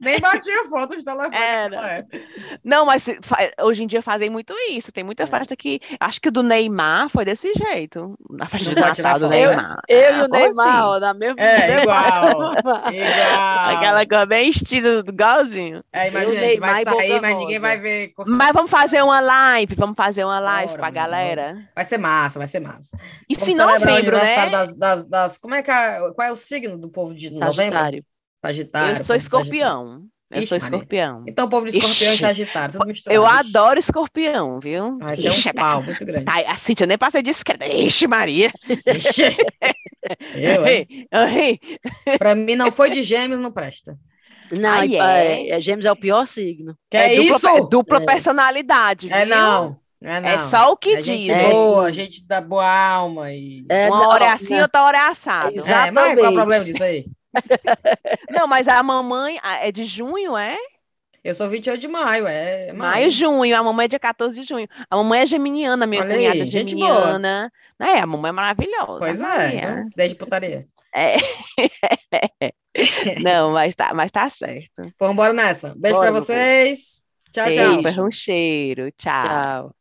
[0.00, 1.36] Nem batia foto de telefone.
[1.36, 2.04] Era.
[2.64, 3.06] Não, mas
[3.62, 4.90] hoje em dia fazem muito isso.
[4.90, 5.80] Tem muita festa que.
[6.00, 8.18] Acho que o do Neymar foi desse jeito.
[8.28, 9.36] Na festa Não de Natal do né?
[9.36, 9.78] Neymar.
[9.88, 11.40] Eu Ah, e o Neymar, ó, na mesma.
[11.40, 12.54] É, igual.
[12.96, 13.76] Igual.
[13.76, 15.82] Aquela coisa bem estilo do igualzinho.
[15.92, 18.12] É, imagina, a gente vai e sair, mas ninguém vai ver.
[18.26, 19.74] Mas vamos fazer uma live.
[19.74, 21.68] Vamos fazer uma live Bora, pra galera.
[21.74, 22.96] Vai ser massa, vai ser massa.
[23.28, 24.50] Isso Vamos o novembro, né?
[24.50, 27.54] Das, das, das- como é que é, qual é o signo do povo de novembro?
[27.56, 28.04] Sagitário.
[28.44, 28.98] Sagitário.
[28.98, 30.06] Eu sou de Sagitário.
[30.30, 30.76] Eu Ixi, sou Maria.
[30.76, 31.24] escorpião.
[31.26, 32.20] Então, o povo de escorpião e Ixi.
[32.20, 33.20] Sagitário, tudo misturado.
[33.20, 34.98] Eu Ixi, adoro escorpião, viu?
[34.98, 36.24] Vai ser Ixi, um pau muito grande.
[36.28, 37.66] Ai, a Cintia nem passei discreta.
[37.66, 38.50] Ixi, Maria.
[38.86, 39.36] Ixi.
[40.34, 40.86] Eu, hein?
[42.18, 43.96] Pra mim, não foi de gêmeos, não presta.
[44.52, 45.48] Não, Ai, é, é?
[45.50, 46.76] é, Gêmeos é o pior signo.
[46.88, 47.48] Que é, dupla, isso?
[47.48, 48.06] é dupla É.
[48.06, 49.34] personalidade, É viu?
[49.34, 49.76] não.
[50.00, 50.28] É não.
[50.28, 51.30] É só o que É gente diz.
[51.36, 53.32] É, boa, gente da boa alma.
[53.32, 53.64] E...
[53.68, 54.62] É, Uma não, hora é assim, não.
[54.62, 55.56] outra hora é assado.
[55.56, 55.88] Exato.
[55.88, 56.34] É, mas qual é o Exatamente.
[56.36, 57.06] problema disso aí?
[58.30, 60.56] Não, mas a mamãe é de junho, é?
[61.24, 63.56] Eu sou 28 de maio, é Maio, junho.
[63.56, 64.68] A mamãe é dia 14 de junho.
[64.88, 66.94] A mamãe é geminiana, minha Olha cunhada aí, gente boa.
[66.94, 67.52] geminiana.
[67.80, 68.98] É, a mamãe é maravilhosa.
[69.00, 70.68] Pois a é, então, desde putaria.
[70.94, 71.16] É.
[73.22, 74.82] Não, mas tá, mas tá certo.
[74.98, 75.74] Vamos embora nessa.
[75.76, 77.02] Beijo Bora, pra vocês.
[77.32, 78.06] Tchau, Beijo, tchau.
[78.06, 78.92] um cheiro.
[78.92, 79.74] Tchau.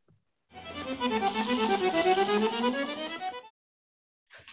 [0.52, 1.56] Tchau.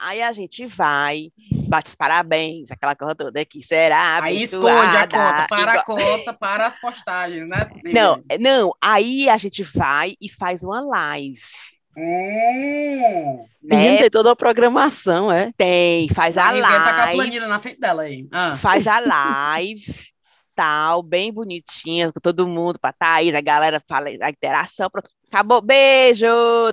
[0.04, 1.30] Aí a gente vai,
[1.68, 6.32] bate os parabéns, aquela coisa toda que será Aí esconde a conta, para a conta,
[6.32, 7.70] para as postagens, né?
[7.94, 11.40] Não, não, aí a gente vai e faz uma live.
[11.96, 13.44] Hum.
[13.62, 13.98] Menina, Né?
[13.98, 15.52] tem toda a programação, é.
[15.56, 18.26] Tem, faz a A Riviane tá com a live, planilha na frente dela aí.
[18.32, 18.56] Ah.
[18.56, 18.98] faz a
[19.54, 19.84] live,
[20.54, 25.08] tal, bem bonitinha, com todo mundo, pra Thaís, a galera fala a interação, pronto.
[25.28, 26.26] Acabou, beijo!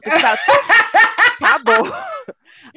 [0.03, 0.15] tudo
[1.41, 1.93] Acabou.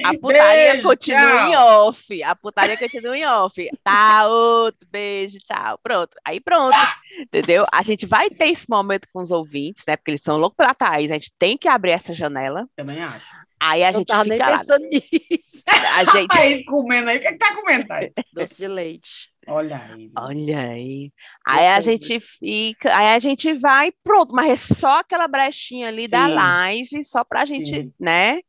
[0.04, 1.88] A putaria Beijo, continua em tchau.
[1.88, 2.22] off.
[2.22, 3.68] A putaria continua em off.
[3.82, 5.78] Tá, outro, beijo, tchau.
[5.82, 6.16] Pronto.
[6.24, 6.76] Aí pronto.
[7.20, 7.66] Entendeu?
[7.72, 9.96] A gente vai ter esse momento com os ouvintes, né?
[9.96, 11.10] Porque eles são loucos pela Thaís.
[11.10, 12.66] A gente tem que abrir essa janela.
[12.76, 13.26] Também acho.
[13.60, 14.58] Aí a Eu gente tava nem fica lá.
[14.58, 15.62] pensando nisso.
[15.94, 16.28] A gente...
[16.34, 17.18] Thaís comendo aí.
[17.18, 18.10] O que, que tá comendo, Thaís?
[18.32, 19.30] Doce de leite.
[19.46, 20.10] Olha aí.
[20.18, 21.12] Olha aí.
[21.46, 26.08] Aí a gente fica, aí a gente vai, pronto, mas é só aquela brechinha ali
[26.08, 26.34] da Sim.
[26.34, 27.92] live, só pra gente, Sim.
[28.00, 28.40] né?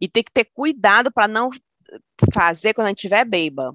[0.00, 1.50] E tem que ter cuidado para não
[2.32, 3.74] fazer quando a gente tiver beba.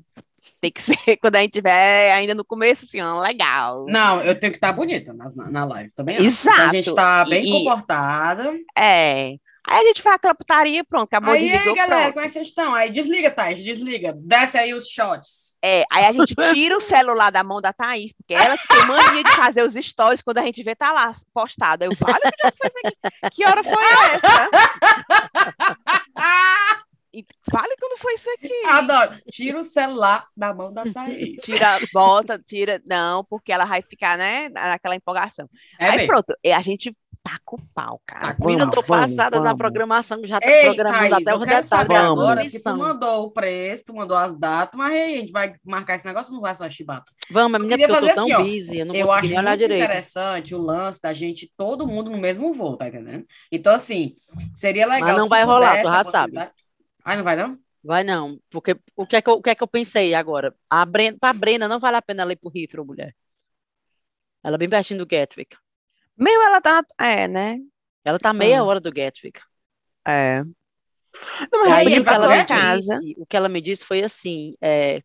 [0.61, 3.85] Tem que ser quando a gente tiver ainda no começo, assim, ó, legal.
[3.87, 6.15] Não, eu tenho que estar bonita na, na live também.
[6.15, 6.25] acho.
[6.25, 6.61] Exato.
[6.61, 8.53] A gente tá bem E- comportada.
[8.77, 9.35] É.
[9.67, 12.13] Aí a gente faz aquela putaria, pronto, acabou Aí, de aí, desligou, galera, pronto.
[12.13, 12.73] como é que vocês estão?
[12.75, 14.13] Aí desliga, Thais, desliga.
[14.17, 15.55] Desce aí os shots.
[15.63, 18.85] É, aí a gente tira o celular da mão da Thaís, porque ela que tem
[18.85, 21.83] mania de fazer os stories quando a gente vê tá lá postado.
[21.83, 23.35] Eu falo, "Olha, que dia foi isso aqui?
[23.35, 24.49] Que hora foi essa?
[27.13, 28.65] E fale quando foi isso aqui.
[28.67, 29.17] Adoro.
[29.31, 31.39] Tira o celular da mão da Thaís.
[31.41, 32.81] Tira, bota, tira.
[32.85, 35.49] Não, porque ela vai ficar, né, naquela empolgação.
[35.79, 36.91] É aí pronto, e a gente
[37.25, 38.35] taca o pau, cara.
[38.39, 39.57] O Menina, eu tô Vamos, passada na vamos.
[39.57, 42.23] programação, já tá Ei, programando Thaís, até os detalhes Vamos.
[42.23, 45.95] agora, tu mandou o preço, tu mandou as datas, mas aí a gente vai marcar
[45.95, 47.11] esse negócio ou não vai só chibato?
[47.29, 49.35] Vamos, menina, queria porque eu tô tão assim, ó, busy, eu não eu consegui acho
[49.35, 49.83] muito direito.
[49.83, 53.25] interessante o lance da gente, todo mundo no mesmo voo, tá entendendo?
[53.51, 54.13] Então, assim,
[54.53, 56.37] seria legal Mas não se vai rolar, tu a já sabe.
[57.03, 57.57] Ah, não vai não?
[57.83, 60.55] Vai não, porque o que é que eu, o que é que eu pensei agora?
[60.69, 63.15] A Brena, pra Brena não vale a pena ela ir pro Heathrow, mulher.
[64.41, 65.57] Ela é bem pertinho do Gatwick.
[66.17, 66.81] Meu, ela tá.
[66.81, 67.59] na- É, né?
[68.03, 68.63] Ela tá meia Ah.
[68.63, 69.39] hora do Gatwick.
[70.07, 70.43] É.
[71.51, 72.99] Não, mas aí, aí, o que ela me casa.
[72.99, 75.01] disse, o que ela me disse foi assim, é,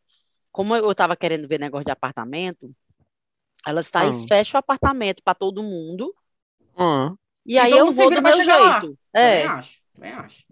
[0.52, 2.70] como eu tava querendo ver negócio de apartamento,
[3.66, 4.26] elas tá, Hum.
[4.26, 6.14] fecha o apartamento para todo mundo,
[6.76, 7.16] Hum.
[7.46, 8.80] e aí todo eu vou do meu chegar lá.
[8.80, 8.98] jeito.
[9.14, 10.44] É, Também acho, também acho.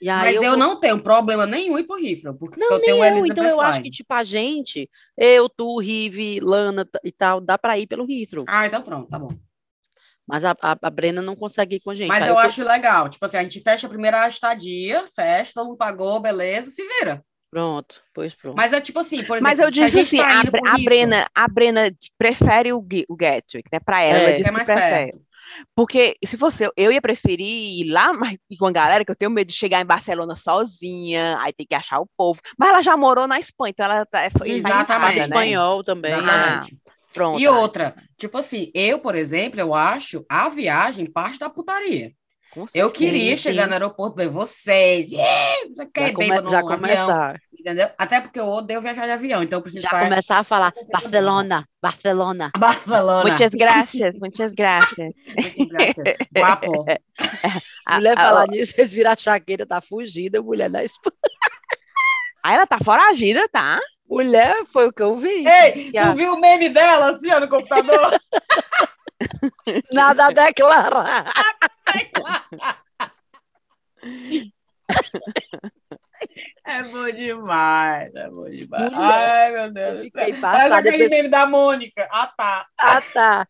[0.00, 2.80] e aí Mas eu, vou- não tenho problema nenhum ir pro Heathrow, porque Não, eu
[2.80, 7.12] tenho eu, Elizabeth então eu acho que, tipo, a gente, eu, tu, Rive, Lana e
[7.12, 8.44] tal, dá pra ir pelo Heathrow.
[8.48, 9.32] Ah, então pronto, tá bom.
[10.26, 12.08] Mas a, a, a Brena não consegue ir com a gente.
[12.08, 13.08] Mas eu tô- acho legal.
[13.08, 17.24] Tipo assim, a gente fecha a primeira estadia, fecha, todo mundo pagou, beleza, se vira.
[17.50, 18.56] Pronto, pois pronto.
[18.56, 20.74] Mas é tipo assim, por exemplo, Mas eu se a disse gente assim, tá a,
[20.74, 21.82] a Brena, a Brena
[22.18, 23.78] prefere o, o Gatwick, né?
[23.80, 25.14] Pra ela, É, ela é mais prefere.
[25.74, 29.10] Porque se fosse eu, eu ia preferir ir lá mas, ir com a galera, que
[29.12, 32.40] eu tenho medo de chegar em Barcelona sozinha, aí tem que achar o povo.
[32.58, 35.18] Mas ela já morou na Espanha, então ela tá, foi tá em Exatamente.
[35.18, 35.58] Casa, né?
[35.58, 36.12] espanhol também.
[36.12, 36.78] Exatamente.
[37.14, 37.40] Pronto.
[37.40, 42.12] E outra, tipo assim, eu, por exemplo, eu acho a viagem parte da putaria.
[42.50, 43.42] com Eu queria sim.
[43.42, 45.08] chegar no aeroporto ver vocês.
[45.10, 47.88] Yeah, você Já, quer come- já no avião, começar, entendeu?
[47.96, 50.72] Até porque eu odeio viajar de avião, então eu preciso já estar começar a falar.
[50.92, 52.50] Barcelona, Barcelona.
[52.58, 53.28] Barcelona.
[53.28, 55.12] Muitas graças, muitas graças.
[55.38, 56.04] Muitas graças.
[56.36, 56.84] Guapo.
[57.86, 61.14] A- mulher falar nisso, vocês viram a Shakira, tá fugida, mulher na Espanha.
[62.44, 63.80] Aí ela tá foragida, tá?
[64.08, 65.46] Mulher, foi o que eu vi.
[65.46, 68.20] Ei, Que a- tu viu o meme dela assim, ó, no computador?
[69.92, 71.32] Nada a declarar.
[76.66, 78.90] É bom demais, é bom demais.
[78.92, 79.98] Mulher, Ai, meu Deus.
[79.98, 82.08] eu fiquei passada, Parece aquele depois- meme da Mônica.
[82.10, 82.66] Ah, tá.
[82.80, 83.48] Ah, tá.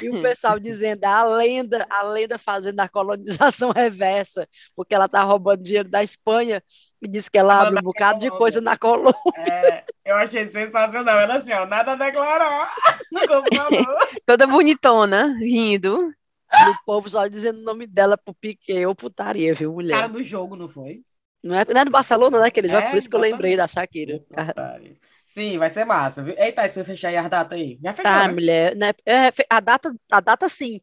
[0.00, 5.22] E o pessoal dizendo a lenda, a lenda fazendo a colonização reversa, porque ela tá
[5.22, 6.62] roubando dinheiro da Espanha
[7.02, 9.14] e disse que ela abre um bocado de coisa na colônia.
[9.36, 11.18] É, eu achei sensacional.
[11.18, 12.72] Ela assim, ó, nada a declarar
[13.10, 13.98] no computador.
[14.26, 16.12] Toda bonitona, rindo.
[16.54, 19.94] E o povo só dizendo o nome dela pro Piquet ou putaria, viu, mulher?
[19.96, 21.00] Cara do jogo, não foi?
[21.42, 22.82] Não é, não é do Barcelona, né, aquele jogo?
[22.82, 24.22] É, Por isso que eu lembrei da Shakira.
[24.30, 24.96] Otário.
[25.26, 26.22] Sim, vai ser massa.
[26.22, 26.34] Viu?
[26.36, 27.78] Eita, isso pra fechar aí as datas aí.
[27.82, 28.34] Já fechou, Tá, né?
[28.34, 28.92] mulher, né?
[29.06, 30.80] É, a data, a data sim.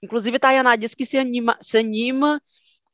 [0.00, 2.40] Inclusive, a Tayana disse que se anima, se anima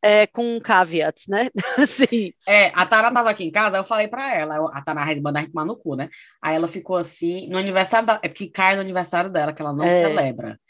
[0.07, 1.49] é, com caveats, né?
[1.79, 5.19] Assim, É, a Tara tava aqui em casa, eu falei pra ela, a Tara vai
[5.19, 6.11] mandar a gente tomar no cu, né?
[6.43, 9.73] Aí ela ficou assim, no aniversário da, é porque cai no aniversário dela, que ela
[9.73, 9.91] não É.
[9.91, 10.61] celebra.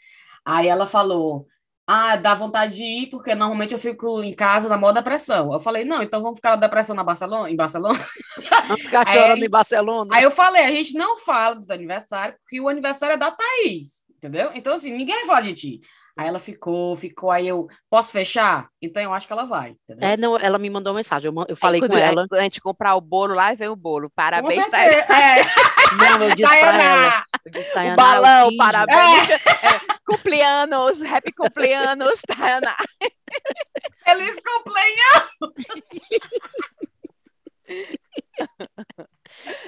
[0.45, 1.47] Aí ela falou,
[1.85, 5.51] ah, dá vontade de ir, porque normalmente eu fico em casa na maior depressão.
[5.51, 7.99] Eu falei, não, então vamos ficar na depressão na Barcelona, em Barcelona?
[8.67, 10.15] vamos ficar Aí- chorando em Barcelona.
[10.15, 14.03] Aí eu falei, a gente não fala do aniversário, porque o aniversário é da Thaís,
[14.17, 14.51] entendeu?
[14.55, 15.81] Então, assim, ninguém vai falar de ti.
[16.17, 18.69] Aí ela ficou, ficou, aí eu, posso fechar?
[18.81, 20.09] Então eu acho que ela vai, entendeu?
[20.09, 22.25] É, não, ela me mandou uma mensagem, eu, eu falei com ela.
[22.31, 24.09] a gente comprar o bolo lá, vem o bolo.
[24.09, 25.13] Com Parabéns, Tayana.
[25.13, 25.43] É.
[25.95, 26.71] Não, eu disse pra ela.
[26.77, 27.25] Tayana!
[27.51, 28.57] Disse, O Tayana, balão, atinge.
[28.57, 29.29] parabéns.
[29.29, 32.75] É, Cumplianos, happy cumplianos, Tayana.
[34.07, 35.27] Eles completam.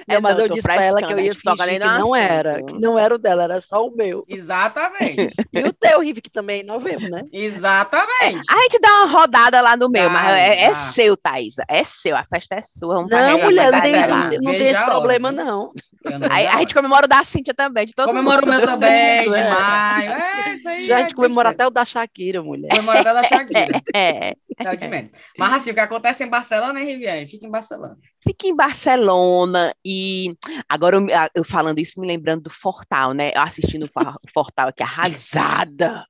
[0.08, 2.16] Não, É, mas não, eu tô disse pra ela que eu ia fingir que não
[2.16, 2.74] era, assunto.
[2.74, 4.24] que não era o dela, era só o meu.
[4.28, 5.34] Exatamente.
[5.52, 7.22] E o teu, Rive, que também é em novembro, né?
[7.32, 8.46] Exatamente.
[8.48, 11.64] A gente dá uma rodada lá no meu, mas é, é seu, Thaisa.
[11.68, 12.94] É seu, a festa é sua.
[12.96, 15.72] Vamos Não, mulher, não tem, é esse, sério, não tem esse problema, não.
[16.04, 19.28] Eu Aí, a gente comemora o da Cíntia também, de todo Comemora o meu também,
[19.30, 19.50] de É.
[19.50, 20.12] maio.
[20.12, 20.86] É, isso aí.
[20.86, 22.68] Já a é gente comemora até o da Shakira, mulher.
[22.70, 23.82] Comemora até da Shakira.
[23.94, 24.34] É.
[24.58, 25.12] É o de menos.
[25.38, 27.28] Mas assim, o que acontece em Barcelona, hein, Riviane?
[27.28, 27.96] Fica em Barcelona.
[28.22, 30.34] Fica em Barcelona e
[30.68, 33.32] agora eu, eu falando isso, me lembrando do Fortal, né?
[33.34, 36.04] Eu assistindo o Fortal aqui, arrasada,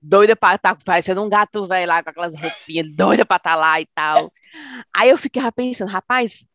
[0.00, 3.80] doida pra estar parecendo um gato velho lá com aquelas roupinhas, doida pra estar lá
[3.80, 4.32] e tal.
[4.96, 6.46] Aí eu ficava pensando, rapaz,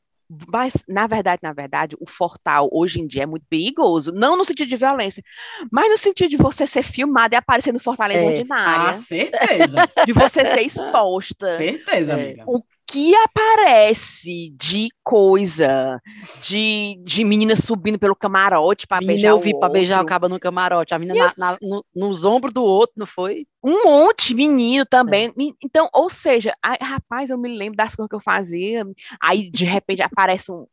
[0.52, 4.12] Mas, na verdade, na verdade, o Fortal hoje em dia é muito perigoso.
[4.12, 5.24] Não no sentido de violência,
[5.72, 8.28] mas no sentido de você ser filmada e aparecer no Fortaleza É.
[8.28, 8.90] Ordinária.
[8.90, 9.78] Ah, certeza.
[10.06, 11.56] de você ser exposta.
[11.58, 12.24] certeza, É.
[12.24, 12.44] amiga.
[12.46, 16.02] O que aparece de coisa,
[16.42, 20.40] de, de menina subindo pelo camarote para beijar eu vi pra beijar o cabo no
[20.40, 20.94] camarote.
[20.94, 23.46] A menina na- na- no- nos ombros do outro, não foi?
[23.64, 25.34] Um monte, menino também.
[25.36, 28.86] Me- Então, ou seja, ai, rapaz, eu me lembro das coisas que eu fazia.
[29.22, 30.66] Aí, de repente, aparece um.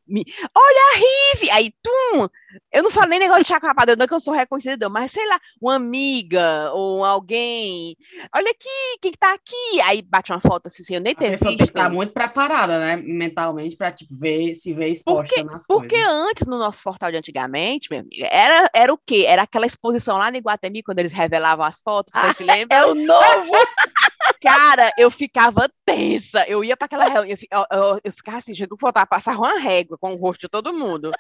[0.55, 1.51] Olha a Rive!
[1.51, 2.29] Aí, tum!
[2.73, 5.27] Eu não falo nem negócio de chacapada, não é que eu sou reconhecida, mas sei
[5.29, 7.97] lá, uma amiga ou alguém.
[8.35, 9.81] Olha aqui, quem que tá aqui?
[9.85, 11.77] Aí bate uma foto assim, eu nem A ter pessoa tem que visto.
[11.77, 12.97] estar muito preparada, né?
[12.97, 16.13] Mentalmente, pra tipo, ver, se ver exposta nas Porque coisas.
[16.13, 19.25] antes, no nosso portal de antigamente, minha amiga, era, era o quê?
[19.27, 22.77] Era aquela exposição lá no Iguatemi, quando eles revelavam as fotos, você se lembra?
[22.77, 23.53] É o novo!
[24.45, 26.47] Cara, eu ficava tensa.
[26.47, 29.37] Eu ia para aquela reunião, eu, eu, eu, eu ficava assim, chegou que faltava passar
[29.37, 31.11] uma régua com o rosto de todo mundo.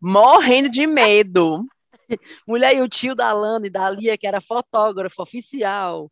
[0.00, 1.66] Morrendo de medo.
[2.46, 6.10] Mulher, e o tio da Lana e da Lia, que era fotógrafo oficial.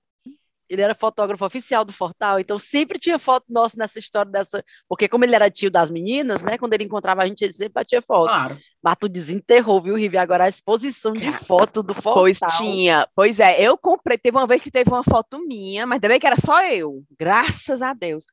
[0.70, 4.64] Ele era fotógrafo oficial do Fortal, então sempre tinha foto nossa nessa história dessa.
[4.88, 6.56] Porque, como ele era tio das meninas, né?
[6.56, 8.28] Quando ele encontrava a gente, ele sempre batia foto.
[8.28, 8.56] Claro.
[8.80, 10.16] Mas tu desenterrou, viu, Rivi?
[10.16, 12.22] Agora a exposição de foto do Fortal.
[12.22, 13.08] Pois tinha.
[13.16, 14.16] Pois é, eu comprei.
[14.16, 17.02] Teve uma vez que teve uma foto minha, mas também que era só eu.
[17.18, 18.24] Graças a Deus.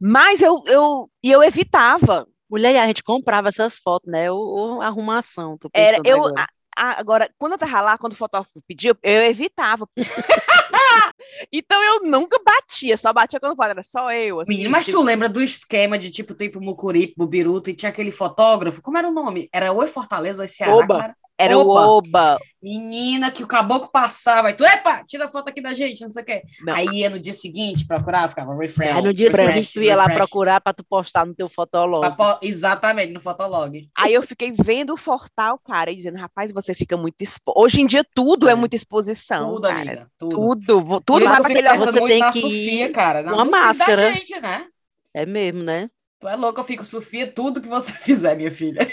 [0.00, 2.26] Mas eu, eu, e eu evitava.
[2.50, 4.30] Mulher, a gente comprava essas fotos, né?
[4.30, 6.46] O, o arrumação, Era, eu, agora.
[6.76, 9.88] A- a- agora, quando eu tava lá, quando o fotógrafo pediu, eu evitava.
[11.52, 14.40] então eu nunca batia, só batia quando pode, era só eu.
[14.40, 17.90] Assim, Menino, mas tipo, tu lembra do esquema de tipo, tipo Mucuripe, Bubiruta e tinha
[17.90, 18.82] aquele fotógrafo?
[18.82, 19.48] Como era o nome?
[19.52, 20.76] Era ou Fortaleza ou Ceará?
[20.76, 21.16] Oba.
[21.38, 21.58] Era?
[21.58, 21.86] Oba.
[21.86, 22.38] o Oba.
[22.62, 26.10] Menina, que o caboclo passava, e tu, epa, tira a foto aqui da gente, não
[26.10, 26.42] sei o quê.
[26.64, 26.74] Não.
[26.74, 28.96] Aí ia no dia seguinte procurar, ficava refresh.
[28.96, 30.18] Aí no dia refresh, seguinte tu ia lá refresh.
[30.18, 32.16] procurar pra tu postar no teu fotolog.
[32.16, 33.86] Po- Exatamente, no Fotolog.
[33.98, 37.60] Aí eu fiquei vendo o Fortal, cara, e dizendo, rapaz, você fica muito exposto.
[37.60, 38.54] Hoje em dia tudo é, É.
[38.54, 39.74] muita exposição, Tudo, cara.
[39.80, 40.06] amiga.
[40.18, 40.36] Tudo.
[40.36, 43.22] Tudo, tudo vai pra aquele Você tem que Sofia, cara.
[43.34, 44.14] Uma máscara.
[44.14, 44.66] gente, né?
[45.12, 45.90] É mesmo, né?
[46.20, 48.88] Tu é louco, eu fico, Sofia, tudo que você fizer, minha filha.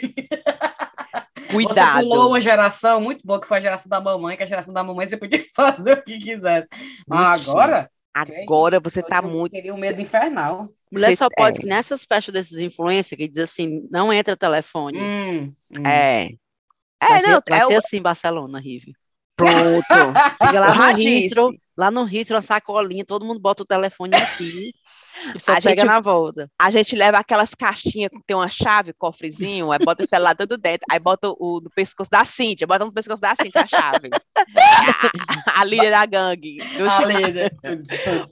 [1.52, 1.99] Você cuidado.
[2.02, 4.84] pulou uma geração muito boa, que foi a geração da mamãe, que a geração da
[4.84, 6.69] mamãe você podia fazer o que quisesse.
[7.07, 7.52] Mas Mentira.
[7.52, 9.53] agora, Agora você eu tá tinha- muito.
[9.53, 10.68] teria um medo infernal.
[10.91, 11.61] Mulher Você- só pode é.
[11.61, 14.99] que nessas festas desses influencers que diz assim, não entra telefone.
[14.99, 15.86] Hum, hum.
[15.88, 16.30] É.
[17.02, 17.78] Vai, É, ser, não, vai é ser o...
[17.78, 18.94] assim, Barcelona, Rive.
[19.38, 19.52] Pronto.
[20.44, 20.98] Fica lá no.
[20.98, 24.73] Ritro, lá no Ritro, uma sacolinha, todo mundo bota o telefone aqui
[25.38, 26.49] só A pega gente- na volta.
[26.60, 30.57] A gente leva aquelas caixinhas que tem uma chave, cofrezinho, aí bota o celular todo
[30.57, 34.10] dentro, aí bota o no pescoço da Cíntia, bota no pescoço da Cíntia a chave.
[34.15, 34.19] a,
[35.61, 36.57] a líder da gangue.
[36.77, 37.53] do A líder.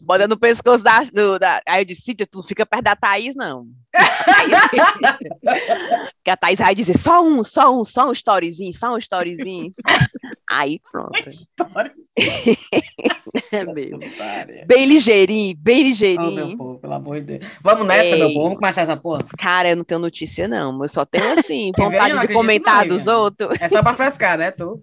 [0.06, 1.62] Bota no pescoço da, do- da.
[1.68, 3.66] Aí eu disse, Cíntia, tu fica perto da Thaís, não.
[6.24, 9.74] que a Thaís vai dizer só um, só um, só um storyzinho, só um storyzinho.
[10.50, 11.30] Aí pronto.
[11.30, 11.94] História.
[13.52, 14.00] É mesmo.
[14.66, 16.32] Bem ligeirinho, bem Oh, ligeirinho.
[16.48, 17.52] meu povo, pelo amor de Deus.
[17.64, 18.34] Vamos nessa, meu Ei.
[18.34, 18.46] povo.
[18.46, 19.24] Vamos começar essa porra.
[19.38, 20.82] Cara, eu não tenho notícia, não.
[20.84, 23.60] Eu só tenho, assim, vontade não de comentar não, dos outros.
[23.62, 24.82] É só pra frescar, né, tu?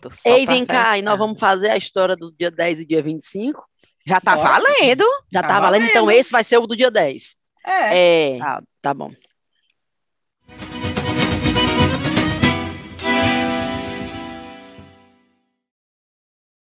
[0.00, 2.86] Tô só Ei, vem cá, e nós vamos fazer a história do dia 10 e
[2.86, 3.62] dia 25?
[4.06, 4.60] Já tá Bora.
[4.60, 5.04] valendo.
[5.32, 6.20] Já Tá tá valendo, então valendo.
[6.20, 7.34] esse vai ser o do dia 10.
[7.66, 8.34] É.
[8.34, 8.38] É.
[8.38, 9.10] Tá, tá bom.